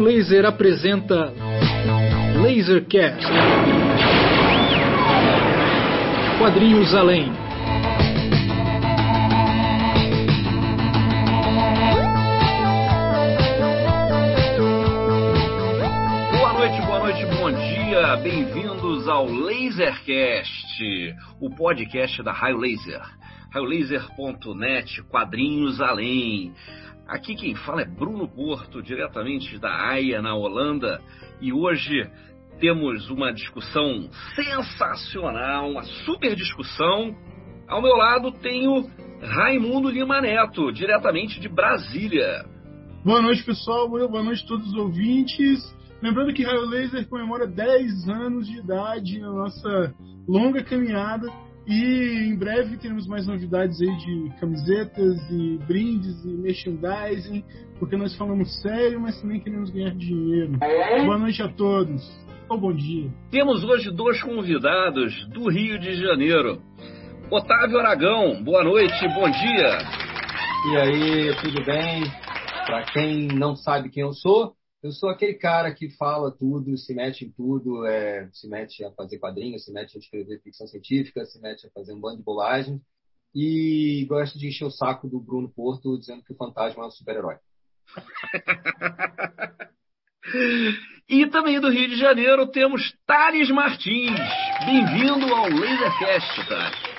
[0.00, 1.30] Raio Laser apresenta
[2.42, 3.26] Lasercast.
[6.38, 7.30] Quadrinhos Além.
[16.32, 18.16] Boa noite, boa noite, bom dia.
[18.22, 23.02] Bem-vindos ao Lasercast, o podcast da Raio Laser.
[23.52, 26.54] RaioLaser.net, Quadrinhos Além.
[27.10, 31.00] Aqui quem fala é Bruno Porto, diretamente da AIA, na Holanda,
[31.40, 32.08] e hoje
[32.60, 37.12] temos uma discussão sensacional, uma super discussão.
[37.66, 38.88] Ao meu lado tenho
[39.20, 42.44] Raimundo Lima Neto, diretamente de Brasília.
[43.04, 43.88] Boa noite, pessoal.
[43.88, 45.58] Boa noite a todos os ouvintes.
[46.00, 49.92] Lembrando que Raio Laser comemora 10 anos de idade na nossa
[50.28, 51.26] longa caminhada
[51.66, 57.44] e em breve teremos mais novidades aí de camisetas e brindes e merchandising,
[57.78, 60.58] porque nós falamos sério, mas também queremos ganhar dinheiro.
[61.04, 62.02] Boa noite a todos.
[62.48, 63.10] Ou bom dia.
[63.30, 66.60] Temos hoje dois convidados do Rio de Janeiro.
[67.30, 69.78] Otávio Aragão, boa noite, bom dia.
[70.72, 72.02] E aí, tudo bem?
[72.66, 76.94] Para quem não sabe quem eu sou, eu sou aquele cara que fala tudo, se
[76.94, 81.26] mete em tudo, é, se mete a fazer quadrinhos, se mete a escrever ficção científica,
[81.26, 82.80] se mete a fazer um bando de bolagem
[83.34, 86.90] e gosta de encher o saco do Bruno Porto dizendo que o fantasma é um
[86.90, 87.36] super-herói.
[91.08, 94.18] e também do Rio de Janeiro temos Thales Martins.
[94.64, 96.90] Bem-vindo ao Lasercast, Thales.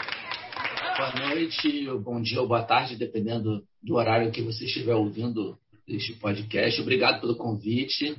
[0.97, 6.13] Boa noite, bom dia ou boa tarde, dependendo do horário que você estiver ouvindo este
[6.13, 6.81] podcast.
[6.81, 8.15] Obrigado pelo convite.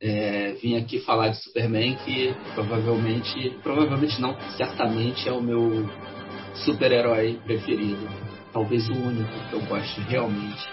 [0.00, 5.86] É, vim aqui falar de Superman, que provavelmente, provavelmente não, certamente é o meu
[6.64, 8.08] super-herói preferido.
[8.52, 10.68] Talvez o único que eu goste realmente.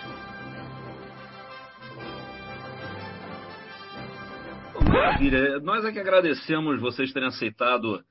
[4.89, 5.59] Maravilha.
[5.59, 8.03] Nós é que agradecemos vocês terem aceitado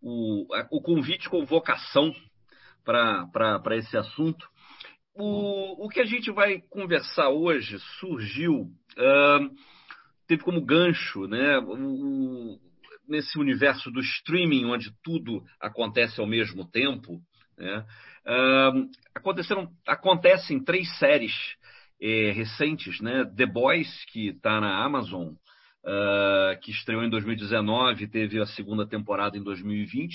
[0.00, 2.12] o, o convite com vocação
[2.84, 4.46] para esse assunto.
[5.16, 9.54] O, o que a gente vai conversar hoje surgiu, uh,
[10.26, 12.58] teve como gancho, né, o,
[13.08, 17.20] nesse universo do streaming, onde tudo acontece ao mesmo tempo,
[17.56, 17.86] né,
[18.26, 21.32] uh, aconteceram, acontecem três séries
[22.02, 28.40] eh, recentes, né, The Boys, que está na Amazon, uh, que estreou em 2019, teve
[28.40, 30.12] a segunda temporada em 2020,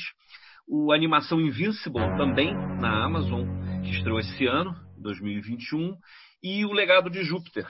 [0.67, 3.47] o animação Invincible também na Amazon,
[3.81, 5.95] que estreou esse ano, 2021,
[6.41, 7.67] e O Legado de Júpiter,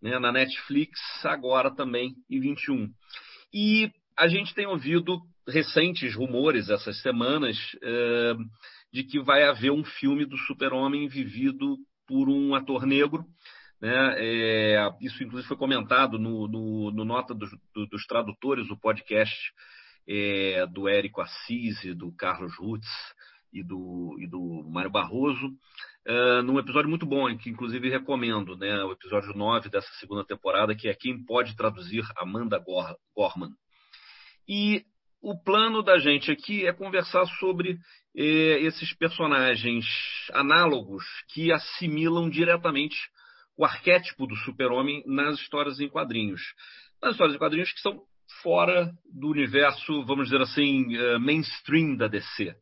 [0.00, 2.88] né, na Netflix, agora também em 21.
[3.52, 8.38] E a gente tem ouvido recentes rumores essas semanas uh,
[8.92, 11.76] de que vai haver um filme do Super-Homem vivido
[12.06, 13.24] por um ator negro.
[13.80, 14.14] Né?
[14.18, 19.34] É, isso, inclusive, foi comentado no, no, no Nota dos, do, dos Tradutores, o podcast
[20.06, 22.88] é, do Érico Assis, do Carlos Rutz
[23.52, 25.52] e do, e do Mário Barroso
[26.08, 30.74] uh, num episódio muito bom, que inclusive recomendo, né, o episódio 9 dessa segunda temporada,
[30.74, 32.62] que é Quem Pode Traduzir Amanda
[33.14, 33.50] Gorman.
[34.48, 34.84] E
[35.22, 37.78] o plano da gente aqui é conversar sobre
[38.16, 39.86] eh, esses personagens
[40.32, 42.96] análogos que assimilam diretamente
[43.56, 46.42] o arquétipo do super-homem nas histórias em quadrinhos.
[47.00, 48.02] Nas histórias em quadrinhos que são
[48.42, 52.56] fora do universo, vamos dizer assim, uh, mainstream da DC.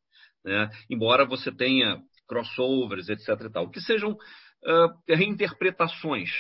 [0.45, 0.71] Né?
[0.91, 3.29] Embora você tenha crossovers, etc.
[3.29, 6.31] E tal, que sejam uh, reinterpretações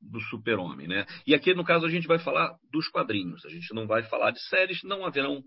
[0.00, 0.86] do super-homem.
[0.86, 1.04] Né?
[1.26, 3.44] E aqui, no caso, a gente vai falar dos quadrinhos.
[3.44, 5.42] A gente não vai falar de séries, não haverão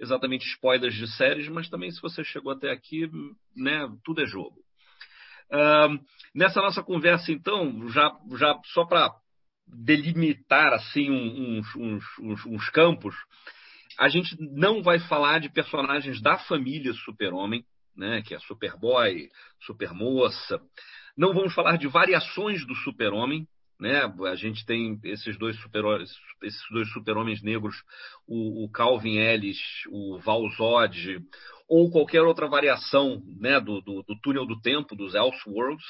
[0.00, 3.10] exatamente spoilers de séries, mas também se você chegou até aqui,
[3.56, 4.60] né, tudo é jogo.
[5.50, 5.98] Uh,
[6.32, 9.10] nessa nossa conversa, então, já, já só para
[9.66, 13.14] delimitar assim uns, uns, uns, uns campos,
[13.98, 17.64] a gente não vai falar de personagens da família Super-Homem,
[17.98, 19.28] né, que é Superboy,
[19.60, 20.60] Supermoça.
[21.16, 23.46] Não vamos falar de variações do Super-Homem,
[23.80, 24.02] né?
[24.26, 25.84] A gente tem esses dois super
[26.42, 27.76] esses dois super-homens negros,
[28.26, 29.58] o, o, Calvin Ellis,
[29.88, 31.20] o Val Zod,
[31.68, 35.84] ou qualquer outra variação, né, do, do, do túnel do tempo, dos Elseworlds.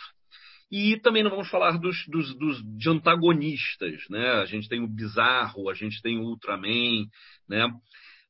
[0.71, 4.33] E também não vamos falar dos, dos, dos de antagonistas, né?
[4.33, 7.07] A gente tem o Bizarro, a gente tem o Ultraman,
[7.49, 7.67] né?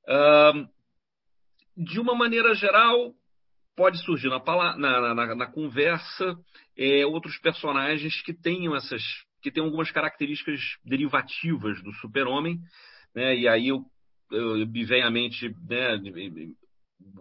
[0.07, 0.69] Uh,
[1.77, 3.13] de uma maneira geral,
[3.79, 4.43] pode surgir na,
[4.77, 6.37] na, na, na conversa
[6.77, 9.01] é, outros personagens que tenham essas
[9.41, 12.59] que tenham algumas características derivativas do super-homem,
[13.15, 13.37] né?
[13.37, 13.85] E aí eu,
[14.33, 15.97] eu, me vem à mente né,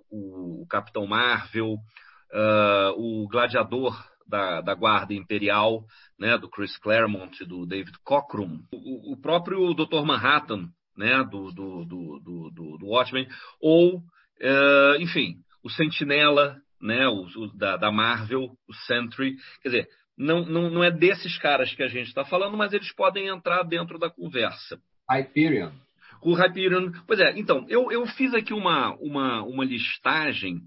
[0.09, 5.85] o, o Capitão Marvel, uh, o Gladiador da, da Guarda Imperial,
[6.19, 10.03] né, do Chris Claremont do David Cockrum, o, o próprio Dr.
[10.03, 12.19] Manhattan, né, do, do, do,
[12.49, 13.27] do, do Watchmen,
[13.61, 15.35] ou, uh, enfim,
[15.67, 20.83] o Sentinela, né, o, o da, da, Marvel, o Sentry, quer dizer, não, não, não
[20.83, 24.79] é desses caras que a gente está falando, mas eles podem entrar dentro da conversa.
[25.11, 25.71] Hyperion.
[26.21, 26.91] O Hyperion.
[27.05, 30.61] Pois é, então, eu, eu fiz aqui uma, uma, uma listagem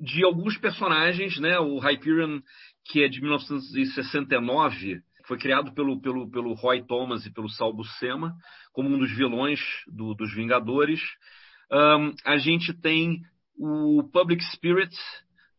[0.00, 1.56] de alguns personagens, né?
[1.60, 2.40] O Hyperion,
[2.86, 8.34] que é de 1969, foi criado pelo, pelo, pelo Roy Thomas e pelo Sal Buscema,
[8.72, 11.00] como um dos vilões do, dos Vingadores.
[11.72, 13.22] Um, a gente tem
[13.60, 14.96] o Public Spirit,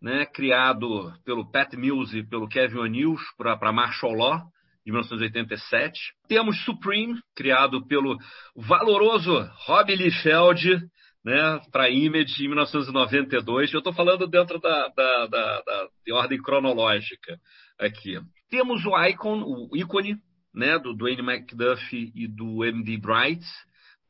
[0.02, 4.42] né, criado pelo Pat Mills e pelo Kevin O'Neill para Martial Law,
[4.84, 6.00] de 1987.
[6.28, 8.18] Temos Supreme, criado pelo
[8.56, 10.80] valoroso Rob Liefeld,
[11.24, 13.72] né, para Image em 1992.
[13.72, 17.38] Eu estou falando dentro da, da, da, da, de ordem cronológica
[17.80, 18.20] aqui.
[18.50, 20.18] Temos o Icon, o ícone,
[20.52, 22.98] né, do Dwayne McDuffie e do M.D.
[22.98, 23.46] Bright,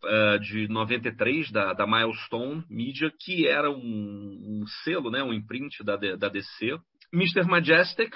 [0.03, 5.83] uh, de 93, da, da Milestone Media, que era um, um selo, né, um imprint
[5.83, 6.77] da, da DC.
[7.13, 7.43] Mr.
[7.43, 8.13] Majestic,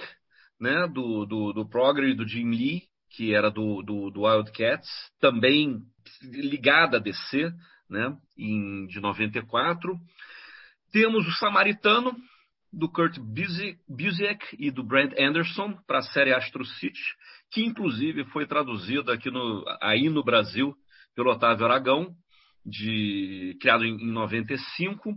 [0.60, 4.90] né, do, do, do Progress e do Jim Lee, que era do, do, do Wildcats,
[5.20, 5.80] também
[6.24, 7.52] ligada a DC,
[7.90, 9.98] né, em, de 94.
[10.92, 12.16] Temos o Samaritano,
[12.76, 13.18] do Kurt
[13.88, 17.00] Busiek e do Brent Anderson para a série Astro City,
[17.50, 20.76] que inclusive foi traduzida aqui no, aí no Brasil
[21.16, 22.14] pelo Otávio Aragão,
[22.66, 25.14] de, criado em, em 95.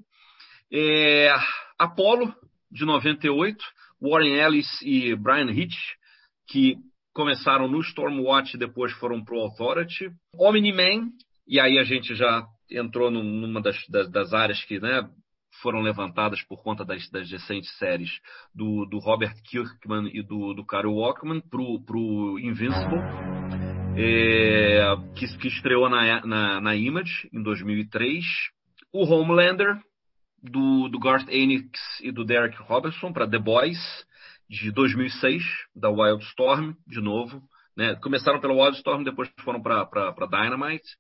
[0.73, 1.35] É,
[1.79, 2.35] Apollo,
[2.71, 3.65] de 98,
[4.01, 5.77] Warren Ellis e Brian Hitch,
[6.49, 6.77] que
[7.13, 10.11] começaram no Stormwatch e depois foram para o Authority.
[10.39, 11.11] Omni-Man,
[11.47, 15.09] e aí a gente já entrou numa das, das, das áreas que né,
[15.63, 18.11] foram levantadas por conta das, das recentes séries
[18.55, 23.01] do, do, Robert Kirkman e do, do Carol Walkman para o Invincible,
[24.01, 28.25] é, que, que, estreou na, na, na, Image em 2003.
[28.93, 29.77] O Homelander,
[30.41, 33.79] do, do Garth Enix e do Derek Robertson para The Boys,
[34.49, 35.43] de 2006,
[35.75, 37.43] da Wildstorm, de novo.
[37.77, 37.97] Né?
[37.97, 40.97] Começaram pela Wildstorm, depois foram para Dynamite.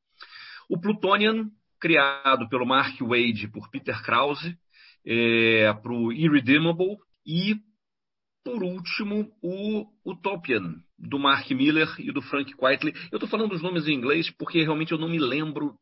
[0.69, 1.49] O Plutonian,
[1.81, 4.59] criado pelo Mark Wade e por Peter Krause,
[5.07, 6.97] é, para o Irredeemable.
[7.25, 7.55] E,
[8.53, 12.95] por último, o Utopian, do Mark Miller e do Frank Quitely.
[13.13, 15.75] Eu estou falando dos nomes em inglês porque realmente eu não me lembro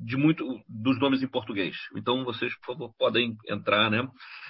[0.00, 1.76] de muito dos nomes em português.
[1.96, 4.06] Então vocês, por favor, podem entrar, né?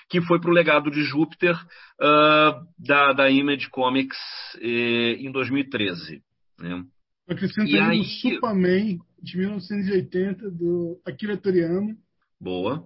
[0.08, 4.16] Que foi para o legado de Júpiter uh, da, da Image Comics
[4.60, 6.22] eh, em 2013.
[6.58, 6.82] Né?
[7.28, 8.00] Acrescentando aí...
[8.00, 11.94] o Superman de 1980 do Akira Toriyama.
[12.40, 12.84] Boa.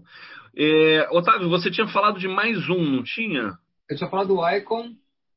[0.57, 3.53] É, Otávio, você tinha falado de mais um, não tinha?
[3.93, 4.91] Eu tinha falado do Icon,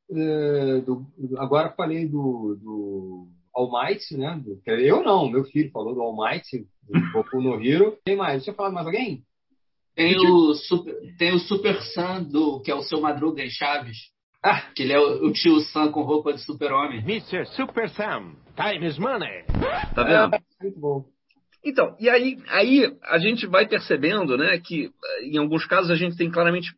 [0.10, 1.06] é, do,
[1.38, 4.42] agora falei do, do All Might, né?
[4.42, 7.98] Do, eu não, meu filho falou do All Might, do Goku no Hero.
[8.06, 8.44] Tem mais?
[8.44, 9.24] Tinha falado mais alguém?
[9.94, 13.98] Tem o, super, tem o Super Sam, do, que é o seu Madruga em Chaves.
[14.44, 17.00] Ah, que ele é o, o tio Sam com roupa de super-homem.
[17.00, 17.46] Mr.
[17.56, 19.44] Super Sam, time is money.
[19.96, 20.36] Tá vendo?
[20.36, 21.06] É, muito bom.
[21.64, 24.92] Então, e aí, aí a gente vai percebendo, né, que
[25.24, 26.72] em alguns casos a gente tem claramente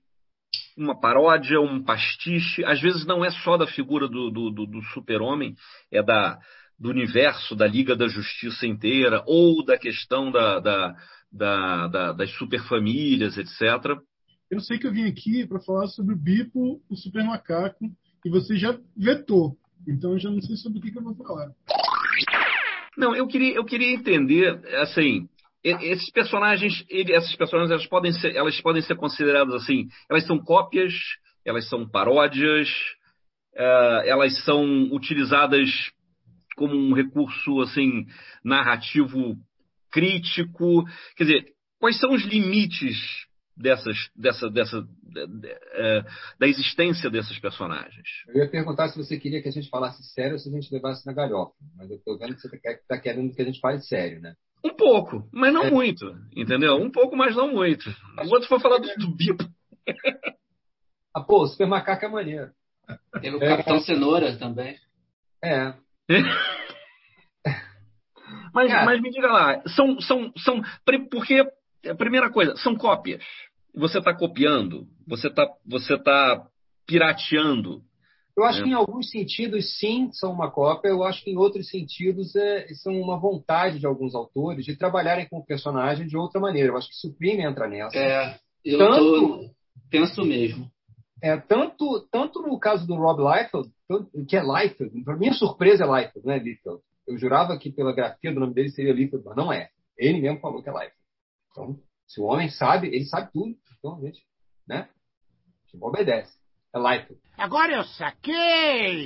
[0.77, 2.63] uma paródia, um pastiche.
[2.63, 5.55] Às vezes não é só da figura do, do, do, do super-homem,
[5.91, 6.37] é da,
[6.79, 10.95] do universo da Liga da Justiça inteira, ou da questão da, da,
[11.31, 13.97] da, da das superfamílias, etc.
[14.49, 17.85] Eu sei que eu vim aqui para falar sobre o Bipo, o Super Macaco,
[18.23, 19.57] e você já vetou.
[19.87, 21.51] Então eu já não sei sobre o que, que eu vou falar.
[22.97, 25.27] Não, eu queria, eu queria entender, assim,
[25.63, 30.93] esses personagens, essas personagens, elas podem ser, elas podem ser consideradas assim, elas são cópias,
[31.45, 32.69] elas são paródias,
[33.55, 35.69] uh, elas são utilizadas
[36.55, 38.05] como um recurso assim
[38.43, 39.35] narrativo
[39.91, 40.83] crítico,
[41.15, 41.45] quer dizer,
[41.79, 42.97] quais são os limites
[43.55, 44.87] dessas, dessa, dessa,
[45.73, 46.01] é,
[46.39, 48.07] da existência desses personagens.
[48.27, 50.71] Eu ia perguntar se você queria que a gente falasse sério ou se a gente
[50.71, 53.59] levasse na galhofa, mas eu estou vendo que você está tá querendo que a gente
[53.59, 54.35] fale sério, né?
[54.63, 55.71] Um pouco, mas não é.
[55.71, 56.75] muito, entendeu?
[56.75, 57.89] Um pouco, mas não muito.
[58.21, 59.43] Enquanto for falar do, do Bipo.
[61.13, 62.51] ah, pô, o Super Macaco é maneiro.
[63.21, 64.75] Tem o Capitão é, Cenoura também.
[65.43, 65.73] É.
[68.53, 70.61] mas, mas me diga lá, são, são, são.
[71.11, 71.45] Porque,
[71.87, 73.23] a primeira coisa, são cópias
[73.77, 76.47] você está copiando, você está você tá
[76.85, 77.81] pirateando.
[78.37, 78.65] Eu acho né?
[78.65, 80.89] que em alguns sentidos, sim, são uma cópia.
[80.89, 85.27] Eu acho que em outros sentidos é, são uma vontade de alguns autores de trabalharem
[85.27, 86.69] com o personagem de outra maneira.
[86.69, 87.97] Eu acho que Supreme entra nessa.
[87.97, 88.97] É, eu Tanto...
[88.97, 89.49] tô,
[89.89, 90.69] penso mesmo.
[91.21, 93.71] é, tanto, tanto no caso do Rob Liefeld,
[94.27, 96.81] que é Liefeld, para minha surpresa é Liefeld, não é Liefeld.
[97.07, 99.69] Eu jurava que pela grafia do nome dele seria Liefeld, mas não é.
[99.97, 100.93] Ele mesmo falou que é Liefeld.
[101.51, 103.57] Então, se o homem sabe, ele sabe tudo.
[103.79, 104.21] Então, gente,
[104.67, 104.89] né?
[105.71, 106.37] Tipo, obedece.
[106.77, 107.19] Liefeld.
[107.37, 109.05] Agora eu saquei!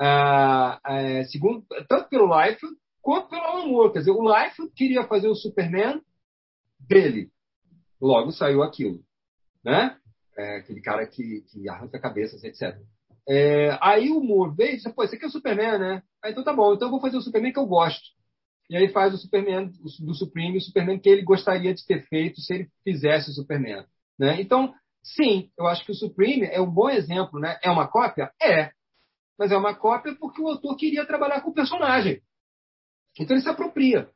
[0.00, 3.92] Ah, é, segundo, tanto pelo Liefeld quanto pelo Alan Moore.
[3.92, 6.00] Quer dizer, o Liefeld queria fazer o Superman
[6.80, 7.30] dele.
[8.00, 9.00] Logo saiu aquilo.
[9.64, 9.96] Né?
[10.36, 12.78] É, aquele cara que, que arranca cabeças, etc.
[13.28, 16.02] É, aí o Moore veio e disse, pô, esse aqui é o Superman, né?
[16.22, 18.02] Aí, então tá bom, então eu vou fazer o Superman que eu gosto.
[18.70, 22.40] E aí faz o Superman do Supreme, o Superman que ele gostaria de ter feito
[22.40, 23.84] se ele fizesse o Superman.
[24.18, 24.40] Né?
[24.40, 24.74] Então,
[25.14, 27.38] sim, eu acho que o Supreme é um bom exemplo.
[27.40, 27.58] Né?
[27.62, 28.32] É uma cópia?
[28.40, 28.70] É.
[29.38, 32.20] Mas é uma cópia porque o autor queria trabalhar com o personagem.
[33.18, 34.10] Então ele se apropria.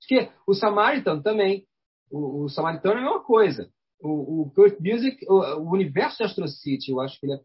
[0.00, 1.66] Porque o Samaritan também.
[2.10, 3.68] O, o Samaritano é uma coisa.
[4.00, 7.40] O, o Kurt Busiek, o, o, universo de Astro City, eu acho que ele é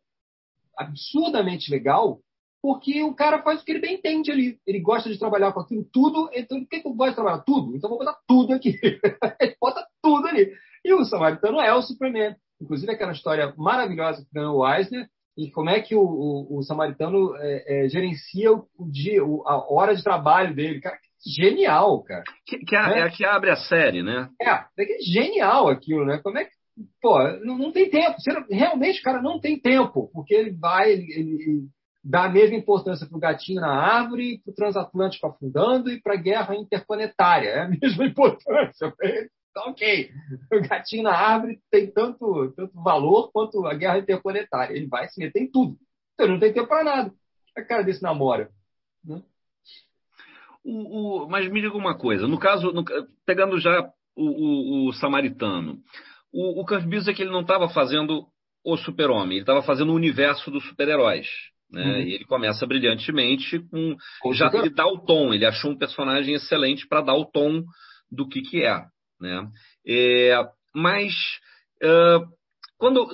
[0.77, 2.19] absurdamente legal,
[2.61, 4.59] porque o cara faz o que ele bem entende ali.
[4.67, 7.75] Ele gosta de trabalhar com aquilo tudo, então por que eu gosto de trabalhar tudo?
[7.75, 8.79] Então vou botar tudo aqui.
[9.41, 10.53] ele bota tudo ali.
[10.83, 12.35] E o Samaritano é o Superman.
[12.61, 16.63] Inclusive aquela história maravilhosa que ganhou o Eisner, e como é que o, o, o
[16.63, 20.81] Samaritano é, é, gerencia o, o dia, a hora de trabalho dele.
[20.81, 22.23] Cara, genial, cara.
[22.45, 24.29] Que, que a, é a que abre a série, né?
[24.41, 26.19] É, é genial aquilo, né?
[26.21, 26.51] Como é que.
[27.01, 28.15] Pô, não, não tem tempo.
[28.49, 30.09] Realmente, cara, não tem tempo.
[30.13, 31.61] Porque ele vai, ele, ele
[32.03, 36.13] dá a mesma importância para o gatinho na árvore, para o transatlântico afundando e para
[36.13, 37.49] a guerra interplanetária.
[37.49, 38.93] É a mesma importância.
[39.53, 40.11] Tá ok.
[40.51, 44.75] O gatinho na árvore tem tanto, tanto valor quanto a guerra interplanetária.
[44.75, 45.77] Ele vai se meter em tudo.
[46.13, 47.13] Então ele não tem tempo para nada.
[47.57, 48.49] A cara desse namora.
[49.03, 49.21] Né?
[50.63, 52.83] O, o, mas me diga uma coisa, no caso, no,
[53.25, 55.79] pegando já o, o samaritano,
[56.31, 58.27] o, o Kurt que ele não estava fazendo
[58.63, 61.27] o super-homem, ele estava fazendo o universo dos super-heróis.
[61.71, 61.83] Né?
[61.83, 62.01] Uhum.
[62.01, 63.95] E ele começa brilhantemente com.
[64.21, 67.63] com já ele dá o tom, ele achou um personagem excelente para dar o tom
[68.11, 68.85] do que, que é.
[69.21, 69.47] Né?
[69.87, 70.35] É,
[70.75, 71.13] mas.
[71.81, 72.41] Uh,
[72.77, 73.07] quando,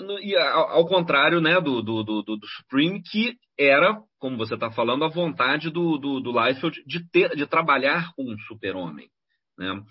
[0.53, 5.09] ao, contrário né, do, do, do, do, Supreme, que era, como você está falando, a
[5.09, 9.09] vontade do, do, do Liefeld de, ter, de trabalhar com um super-homem.
[9.57, 9.83] Né?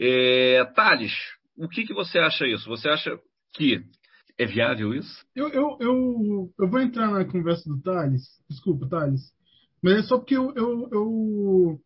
[0.00, 1.12] É, Thales,
[1.54, 2.66] o que, que você acha isso?
[2.70, 3.18] Você acha
[3.52, 3.84] que
[4.38, 5.22] é viável isso?
[5.36, 9.20] Eu, eu, eu, eu vou entrar na conversa do Thales, desculpa, Thales,
[9.82, 11.80] mas é só porque eu, eu, eu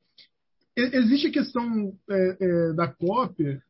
[0.77, 3.63] existe a questão é, é, da cópia.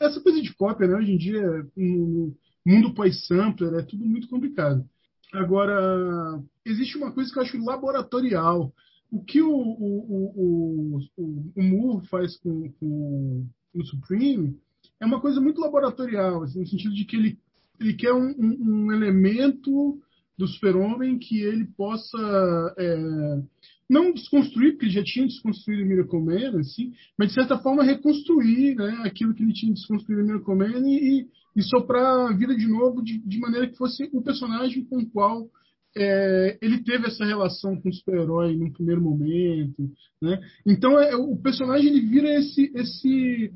[0.00, 2.34] Essa coisa de cópia, né, hoje em dia, no
[2.64, 4.84] mundo pós-sampler, é tudo muito complicado.
[5.32, 8.72] Agora, existe uma coisa que eu acho laboratorial.
[9.10, 14.58] O que o, o, o, o, Moore faz com, com o Supreme
[15.00, 17.38] é uma coisa muito laboratorial, assim, no sentido de que ele,
[17.78, 20.00] ele quer um, um, um elemento
[20.36, 23.42] do super-homem que ele possa é,
[23.88, 27.84] não desconstruir, porque ele já tinha desconstruído o Miracle Man, assim, mas de certa forma
[27.84, 32.54] reconstruir né, aquilo que ele tinha desconstruído em Miracle Man e, e soprar a vida
[32.54, 35.48] de novo de, de maneira que fosse o personagem com o qual
[35.96, 39.90] é, ele teve essa relação com o super-herói no primeiro momento,
[40.20, 40.38] né?
[40.66, 43.52] Então é, o personagem ele vira esse, esse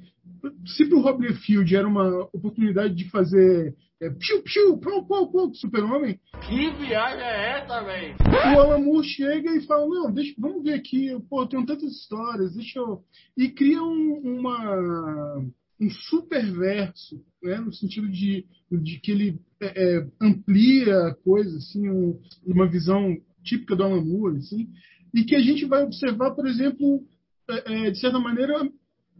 [0.67, 5.30] se para o Rob Liefeld era uma oportunidade de fazer é, piu, piu, pão, pão,
[5.30, 6.19] pão, super-homem.
[6.49, 8.16] Que viagem é essa, velho?
[8.25, 12.54] O Alan Moore chega e fala, não, deixa, vamos ver aqui, pô, tem tantas histórias,
[12.54, 13.04] deixa eu...
[13.37, 15.37] E cria um, uma,
[15.78, 21.59] um super verso, né, no sentido de, de que ele é, é, amplia a coisa,
[21.59, 23.14] assim, um, uma visão
[23.45, 24.71] típica do Alan Moore, assim,
[25.14, 27.04] e que a gente vai observar, por exemplo,
[27.50, 28.54] é, é de certa maneira,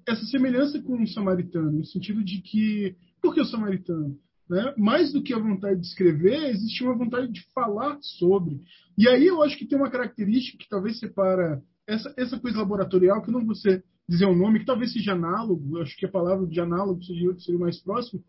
[0.09, 4.19] essa semelhança com o samaritano, no sentido de que, por que o samaritano?
[4.51, 4.75] Né?
[4.77, 8.61] Mais do que a vontade de escrever, existe uma vontade de falar sobre.
[8.99, 13.23] E aí eu acho que tem uma característica que talvez separa essa, essa coisa laboratorial,
[13.23, 16.61] que não você dizer o nome, que talvez seja análogo, acho que a palavra de
[16.61, 18.25] análogo seria, seria mais próximo,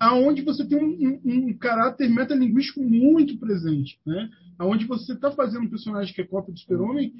[0.00, 4.28] aonde você tem um, um, um, caráter metalinguístico muito presente, né?
[4.58, 7.12] Aonde você está fazendo um personagem que é cópia do super-homem,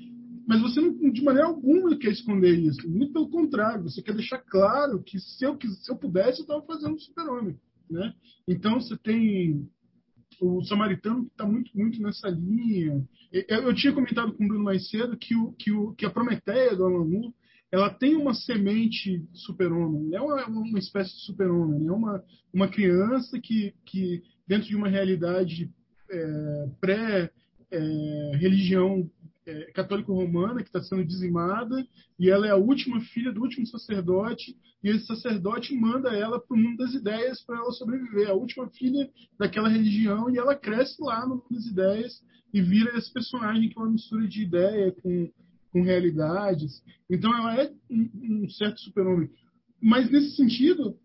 [0.48, 2.90] mas você não, de maneira alguma quer esconder isso.
[2.90, 6.62] Muito pelo contrário, você quer deixar claro que se eu, se eu pudesse, eu estava
[6.62, 7.56] fazendo um super-homem.
[7.92, 8.12] Né?
[8.48, 9.68] Então você tem
[10.40, 13.06] o Samaritano que está muito, muito nessa linha.
[13.32, 16.10] Eu, eu, tinha comentado com o Bruno mais cedo que, o, que, o, que a
[16.10, 17.32] Prometeia do Alan Moore,
[17.70, 22.22] ela tem uma semente super-homem, é uma, uma espécie de super-homem, é uma,
[22.52, 25.70] uma criança que, que, dentro de uma realidade
[26.10, 29.04] é, pré-religião é,
[29.74, 31.86] católico-romana que está sendo dizimada
[32.18, 36.56] e ela é a última filha do último sacerdote e esse sacerdote manda ela para
[36.56, 38.28] o mundo das ideias para ela sobreviver.
[38.28, 42.22] A última filha daquela religião e ela cresce lá no mundo das ideias
[42.52, 45.30] e vira esse personagem que é uma mistura de ideia com,
[45.70, 46.82] com realidades.
[47.10, 49.30] Então ela é um, um certo super-homem.
[49.80, 50.96] Mas nesse sentido,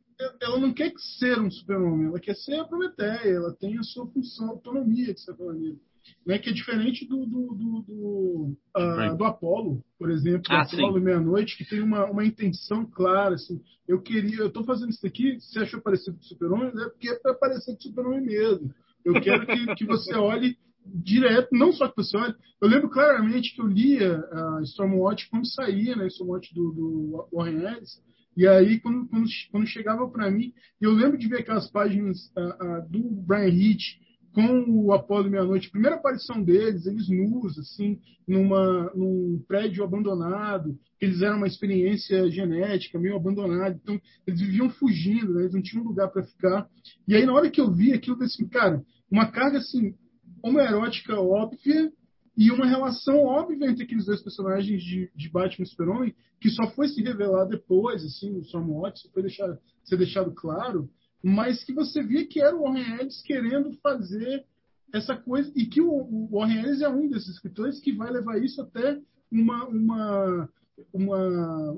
[0.41, 4.07] ela não quer ser um super-homem, ela quer ser a Prometeia, ela tem a sua
[4.07, 5.77] função, autonomia, de certa maneira.
[6.25, 10.75] Né, que é diferente do, do, do, do, uh, do Apolo, por exemplo, ah, do
[10.75, 15.05] Apolo Meia-Noite, que tem uma, uma intenção clara, assim, eu queria, eu estou fazendo isso
[15.07, 18.21] aqui, você achou parecido com o Super-Homem, é porque é para parecer com o Super-Homem
[18.21, 18.73] mesmo.
[19.05, 23.55] Eu quero que, que você olhe direto, não só que você olhe, eu lembro claramente
[23.55, 28.01] que eu lia a uh, Stormwatch quando saía, né, Stormwatch do, do Warren Ellis,
[28.37, 32.77] e aí, quando, quando, quando chegava para mim, eu lembro de ver aquelas páginas uh,
[32.77, 33.97] uh, do Brian Hitch
[34.37, 41.23] com o Apolo Meia-Noite, primeira aparição deles, eles nus, assim, numa, num prédio abandonado, eles
[41.23, 45.41] eram uma experiência genética, meio abandonada, então eles viviam fugindo, né?
[45.41, 46.69] eles não tinham lugar para ficar.
[47.07, 49.95] E aí, na hora que eu vi aquilo, eu pensei, assim, cara, uma carga assim,
[50.43, 51.91] homoerótica óbvia
[52.37, 56.69] e uma relação óbvia entre aqueles dois personagens de, de Batman e Super-Homem, que só
[56.75, 60.87] foi se revelar depois, assim, no Stormwatch, foi deixar, ser deixado claro,
[61.23, 64.45] mas que você via que era o Warren Ellis querendo fazer
[64.93, 68.37] essa coisa, e que o, o Warren Ellis é um desses escritores que vai levar
[68.41, 68.99] isso até
[69.31, 70.49] uma, uma,
[70.93, 71.77] uma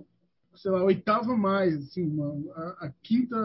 [0.56, 3.38] sei lá, oitava mais, assim, uma, a, a quinta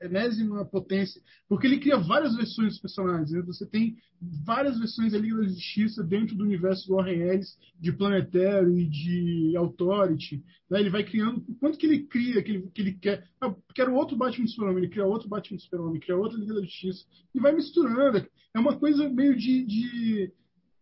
[0.00, 3.30] enésima potência, porque ele cria várias versões dos personagens.
[3.30, 3.42] Né?
[3.42, 3.96] Você tem
[4.44, 8.86] várias versões da Liga da Justiça dentro do universo do Warren Ellis, de Planetário e
[8.86, 10.42] de Authority.
[10.70, 10.80] Né?
[10.80, 11.44] Ele vai criando.
[11.60, 13.28] Quanto que ele cria, que ele, que ele quer.
[13.40, 17.04] Ah, quero outro Batman Super-Homem, ele cria outro Batman Super-Homem, cria outra Liga da Justiça.
[17.34, 18.26] E vai misturando.
[18.54, 19.64] É uma coisa meio de.
[19.64, 20.32] de,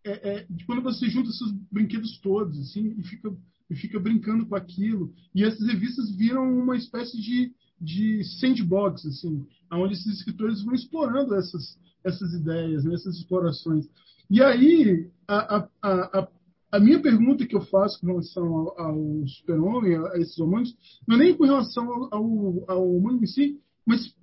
[0.04, 3.33] é, é, de quando você junta esses brinquedos todos, assim, e fica,
[3.71, 5.14] e fica brincando com aquilo.
[5.35, 7.52] E essas revistas viram uma espécie de
[7.83, 13.87] de sandbox, assim, onde esses escritores vão explorando essas, essas ideias, né, essas explorações.
[14.31, 16.29] E aí, a, a, a,
[16.73, 20.75] a, minha pergunta que eu faço com relação ao, ao super-homem, a, esses humanos,
[21.06, 24.15] não é nem com relação ao, ao, ao humano em si, mas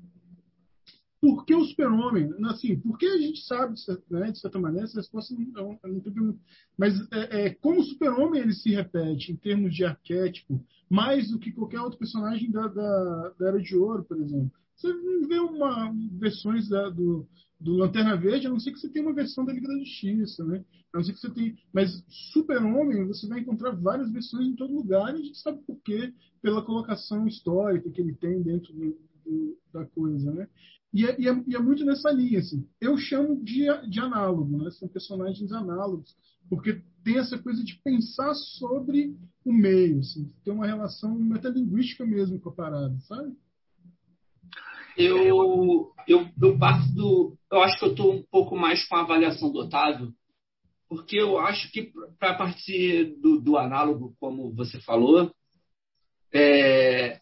[1.21, 2.33] por que o super-homem?
[2.45, 3.75] Assim, por que a gente sabe,
[4.09, 6.39] né, de certa maneira, essa resposta não, não tem.
[6.77, 11.37] Mas é, é, como o super-homem ele se repete em termos de arquétipo, mais do
[11.37, 14.51] que qualquer outro personagem da, da, da Era de Ouro, por exemplo.
[14.75, 14.93] Você
[15.27, 17.27] vê uma, versões da, do,
[17.59, 20.45] do Lanterna Verde, a não ser que você tenha uma versão da Liga da Justiça,
[20.45, 20.63] né?
[20.93, 21.53] A não ser que você tenha...
[21.73, 22.01] Mas
[22.31, 26.13] Super-Homem, você vai encontrar várias versões em todo lugar, e a gente sabe por quê,
[26.41, 28.97] pela colocação histórica que ele tem dentro do,
[29.29, 30.47] do, da coisa, né?
[30.93, 32.67] E é, e, é, e é, muito nessa linha, assim.
[32.81, 34.71] Eu chamo de, de análogo, né?
[34.71, 36.15] São personagens análogos,
[36.49, 39.15] porque tem essa coisa de pensar sobre
[39.45, 43.33] o meio, assim, ter uma relação metalinguística mesmo com a parada, sabe?
[44.97, 47.37] Eu, eu, eu parto do.
[47.51, 50.13] Eu acho que eu estou um pouco mais com a avaliação do Otávio,
[50.89, 55.31] porque eu acho que para partir do, do análogo, como você falou,
[56.33, 57.21] é,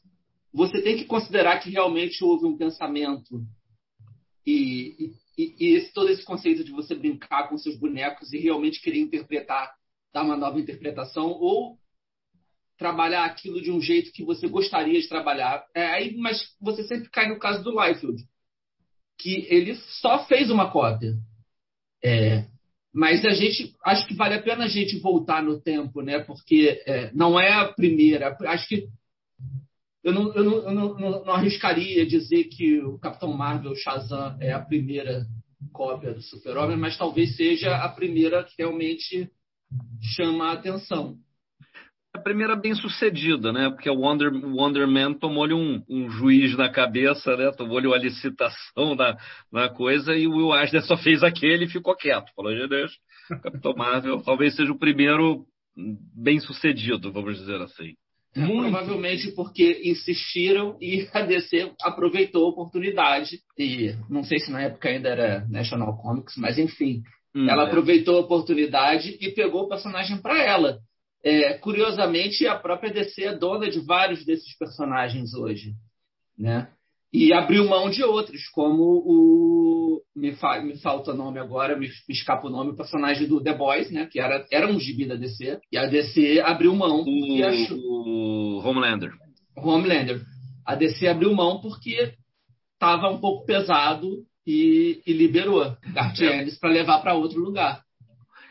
[0.58, 3.46] você tem que considerar que realmente houve um pensamento
[4.44, 8.82] e, e, e esse, todo esse conceito de você brincar com seus bonecos e realmente
[8.82, 9.72] querer interpretar,
[10.12, 11.78] dar uma nova interpretação, ou
[12.76, 15.64] trabalhar aquilo de um jeito que você gostaria de trabalhar.
[15.76, 18.24] É, aí, mas você sempre cai no caso do Liefeld,
[19.20, 21.14] que ele só fez uma cópia.
[22.04, 22.48] É,
[22.92, 26.18] mas a gente acho que vale a pena a gente voltar no tempo, né?
[26.18, 28.36] Porque é, não é a primeira.
[28.48, 28.88] Acho que
[30.08, 34.54] eu não, eu, não, eu não, não, arriscaria dizer que o Capitão Marvel Shazam é
[34.54, 35.26] a primeira
[35.74, 39.30] cópia do Super-Homem, mas talvez seja a primeira que realmente
[40.16, 41.18] chama a atenção.
[42.16, 43.70] A primeira bem sucedida, né?
[43.70, 47.52] Porque o Wonder, Wonder Man tomou-lhe um, um, juiz na cabeça, né?
[47.52, 49.18] Tomou-lhe uma licitação na,
[49.52, 52.32] na coisa e o Will Eisner só fez aquele e ficou quieto.
[52.34, 52.98] Falou, gente,
[53.44, 55.46] Capitão Marvel talvez seja o primeiro
[56.16, 57.94] bem sucedido, vamos dizer assim.
[58.38, 63.40] É, provavelmente porque insistiram e a DC aproveitou a oportunidade.
[63.58, 67.02] E não sei se na época ainda era National Comics, mas enfim.
[67.36, 67.66] Hum, ela é.
[67.68, 70.80] aproveitou a oportunidade e pegou o personagem para ela.
[71.24, 75.74] É, curiosamente, a própria DC é dona de vários desses personagens hoje.
[76.38, 76.68] Né?
[77.12, 80.02] e abriu mão de outros, como o.
[80.18, 83.40] Me, fa, me falta o nome agora, me, me, escapa o nome, o personagem do
[83.40, 84.08] The Boys, né?
[84.08, 85.60] Que era, era um gibi da DC.
[85.72, 87.78] E a DC abriu mão o, achou.
[87.78, 89.12] O Homelander.
[89.56, 90.26] Homelander.
[90.66, 92.16] A DC abriu mão porque
[92.74, 97.84] estava um pouco pesado e, e liberou Garth Ennis para levar para outro lugar.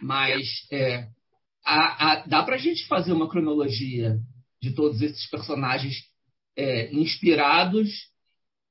[0.00, 1.08] Mas é,
[1.64, 4.18] a, a, dá pra gente fazer uma cronologia
[4.62, 5.96] de todos esses personagens
[6.56, 7.90] é, inspirados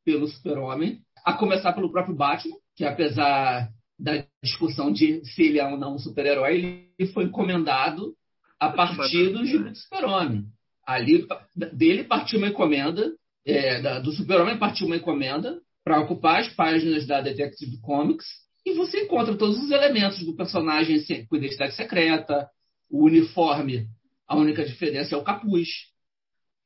[0.06, 5.68] pelo Super-Homem, a começar pelo próprio Batman, que apesar da discussão de se ele é
[5.68, 8.14] ou não um super-herói, ele foi encomendado
[8.60, 10.46] a partir do gibi do Super-Homem.
[10.86, 11.26] Ali,
[11.74, 13.12] dele partiu uma encomenda,
[13.46, 18.26] é, da, do Super-Homem partiu uma encomenda para ocupar as páginas da Detective Comics
[18.66, 22.50] e você encontra todos os elementos do personagem com identidade secreta,
[22.90, 23.88] o uniforme,
[24.28, 25.70] a única diferença é o capuz.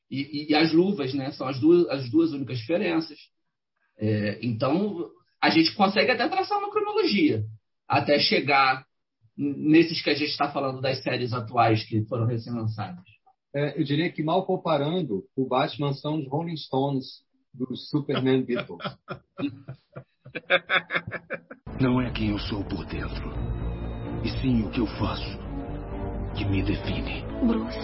[0.10, 1.32] E, e, e as luvas, né?
[1.32, 3.20] São as duas, as duas únicas diferenças.
[3.98, 5.10] É, então,
[5.42, 7.44] a gente consegue até traçar uma cronologia,
[7.88, 8.86] até chegar
[9.38, 13.04] nesses que a gente está falando das séries atuais que foram recém-lançadas.
[13.56, 17.24] É, eu diria que, mal comparando, o Batman são os Rolling Stones
[17.54, 18.84] dos Superman Beatles.
[21.80, 23.32] Não é quem eu sou por dentro,
[24.24, 25.40] e sim o que eu faço
[26.38, 27.24] que me define.
[27.48, 27.80] Bruce.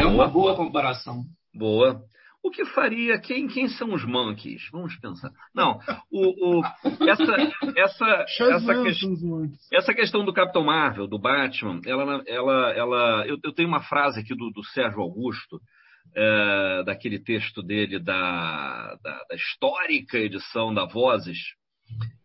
[0.00, 1.22] É uma boa comparação.
[1.54, 2.02] Boa.
[2.44, 3.18] O que faria?
[3.18, 4.68] Quem, quem são os monkeys?
[4.70, 5.30] Vamos pensar.
[5.54, 5.78] Não,
[6.12, 6.62] o, o,
[7.08, 7.36] essa,
[7.74, 13.50] essa, essa, que, essa questão do Capitão Marvel, do Batman, ela, ela, ela, eu, eu
[13.54, 15.58] tenho uma frase aqui do, do Sérgio Augusto,
[16.14, 21.38] é, daquele texto dele da, da, da, histórica edição da Vozes.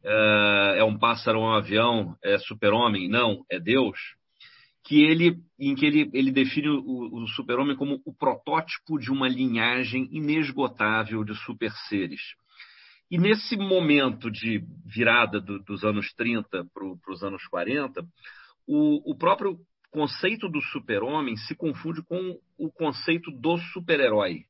[0.03, 3.07] É, é um pássaro, é um avião, é super-homem?
[3.07, 3.97] Não, é Deus
[4.89, 9.27] que ele, em que ele, ele define o, o super-homem como o protótipo de uma
[9.27, 12.19] linhagem inesgotável de super-seres.
[13.11, 18.03] E nesse momento de virada do, dos anos 30 para os anos 40,
[18.67, 19.59] o, o próprio
[19.91, 24.45] conceito do super-homem se confunde com o conceito do super-herói.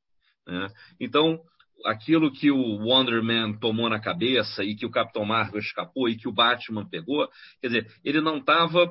[0.48, 0.70] Né?
[1.02, 1.38] Então,
[1.86, 6.16] aquilo que o Wonder Man tomou na cabeça e que o Capitão Marvel escapou e
[6.16, 7.28] que o Batman pegou,
[7.60, 8.90] quer dizer, ele não estava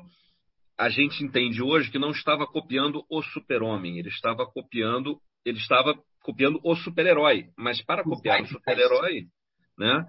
[0.78, 5.94] a gente entende hoje que não estava copiando o super-homem, ele estava copiando, ele estava
[6.22, 7.46] copiando o super-herói.
[7.56, 9.24] Mas para copiar o super-herói,
[9.76, 10.04] né?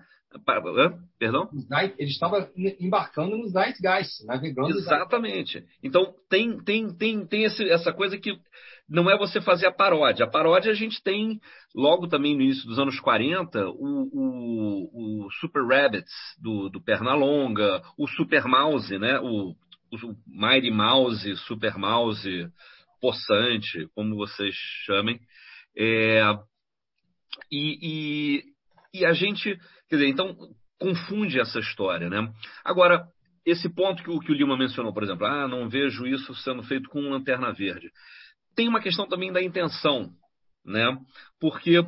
[1.17, 1.49] Perdão?
[1.97, 4.77] Ele estava embarcando no Zeitgeist, navegando.
[4.77, 5.65] Exatamente.
[5.81, 8.39] Então tem, tem, tem, tem esse, essa coisa que
[8.87, 10.25] não é você fazer a paródia.
[10.25, 11.39] A paródia a gente tem,
[11.73, 17.81] logo também no início dos anos 40, o, o, o Super Rabbits do, do Pernalonga,
[17.97, 19.19] o Super Mouse, né?
[19.19, 19.55] O
[19.91, 22.47] o Mighty Mouse, Super Mouse,
[23.01, 24.53] Poçante, como vocês
[24.85, 25.19] chamem.
[25.77, 26.21] É,
[27.51, 30.35] e, e, e, a gente, quer dizer, então
[30.79, 32.31] confunde essa história, né?
[32.63, 33.07] Agora,
[33.45, 36.63] esse ponto que o, que o Lima mencionou, por exemplo, ah, não vejo isso sendo
[36.63, 37.91] feito com lanterna verde.
[38.55, 40.11] Tem uma questão também da intenção,
[40.65, 40.97] né?
[41.39, 41.83] Porque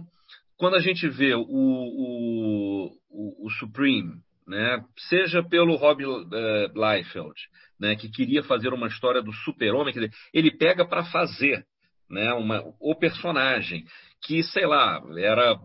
[0.58, 4.84] quando a gente vê o, o, o, o Supreme, né?
[5.10, 6.28] seja pelo Rob uh,
[6.76, 7.34] Liefeld,
[7.82, 9.92] né, que queria fazer uma história do super-homem,
[10.32, 11.66] ele pega para fazer
[12.08, 13.86] né, uma, o personagem
[14.24, 15.60] que sei lá era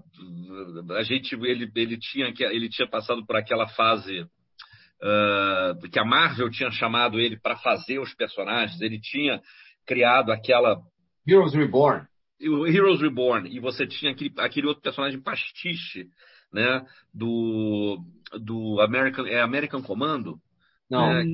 [0.97, 6.49] a gente ele, ele tinha ele tinha passado por aquela fase uh, que a Marvel
[6.49, 9.43] tinha chamado ele para fazer os personagens ele tinha
[9.85, 10.81] criado aquela
[11.29, 12.07] Heroes Reborn.
[12.41, 16.09] Heroes Reborn e você tinha aquele, aquele outro personagem pastiche
[16.51, 17.99] né do
[18.41, 20.41] do American é American Commando
[20.91, 21.13] não.
[21.13, 21.25] É,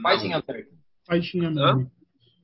[0.00, 0.78] Fighting American.
[1.06, 1.90] Fighting American.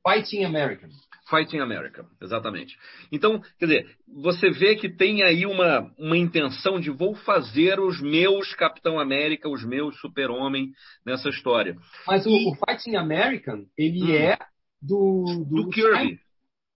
[0.03, 0.89] Fighting American.
[1.29, 2.75] Fighting America, exatamente.
[3.11, 8.01] Então, quer dizer, você vê que tem aí uma, uma intenção de vou fazer os
[8.01, 10.71] meus Capitão América, os meus Super-Homem
[11.05, 11.77] nessa história.
[12.07, 12.29] Mas e...
[12.29, 14.15] o, o, Fighting American, ele hum.
[14.15, 14.37] é
[14.81, 16.19] do, do, do Kirby.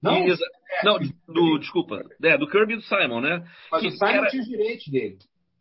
[0.02, 0.36] Não, é,
[0.84, 2.04] não do, desculpa.
[2.22, 3.48] É, do Kirby e do Simon, né?
[3.72, 4.28] Mas que o Simon era...
[4.28, 5.18] tinha os direitos dele.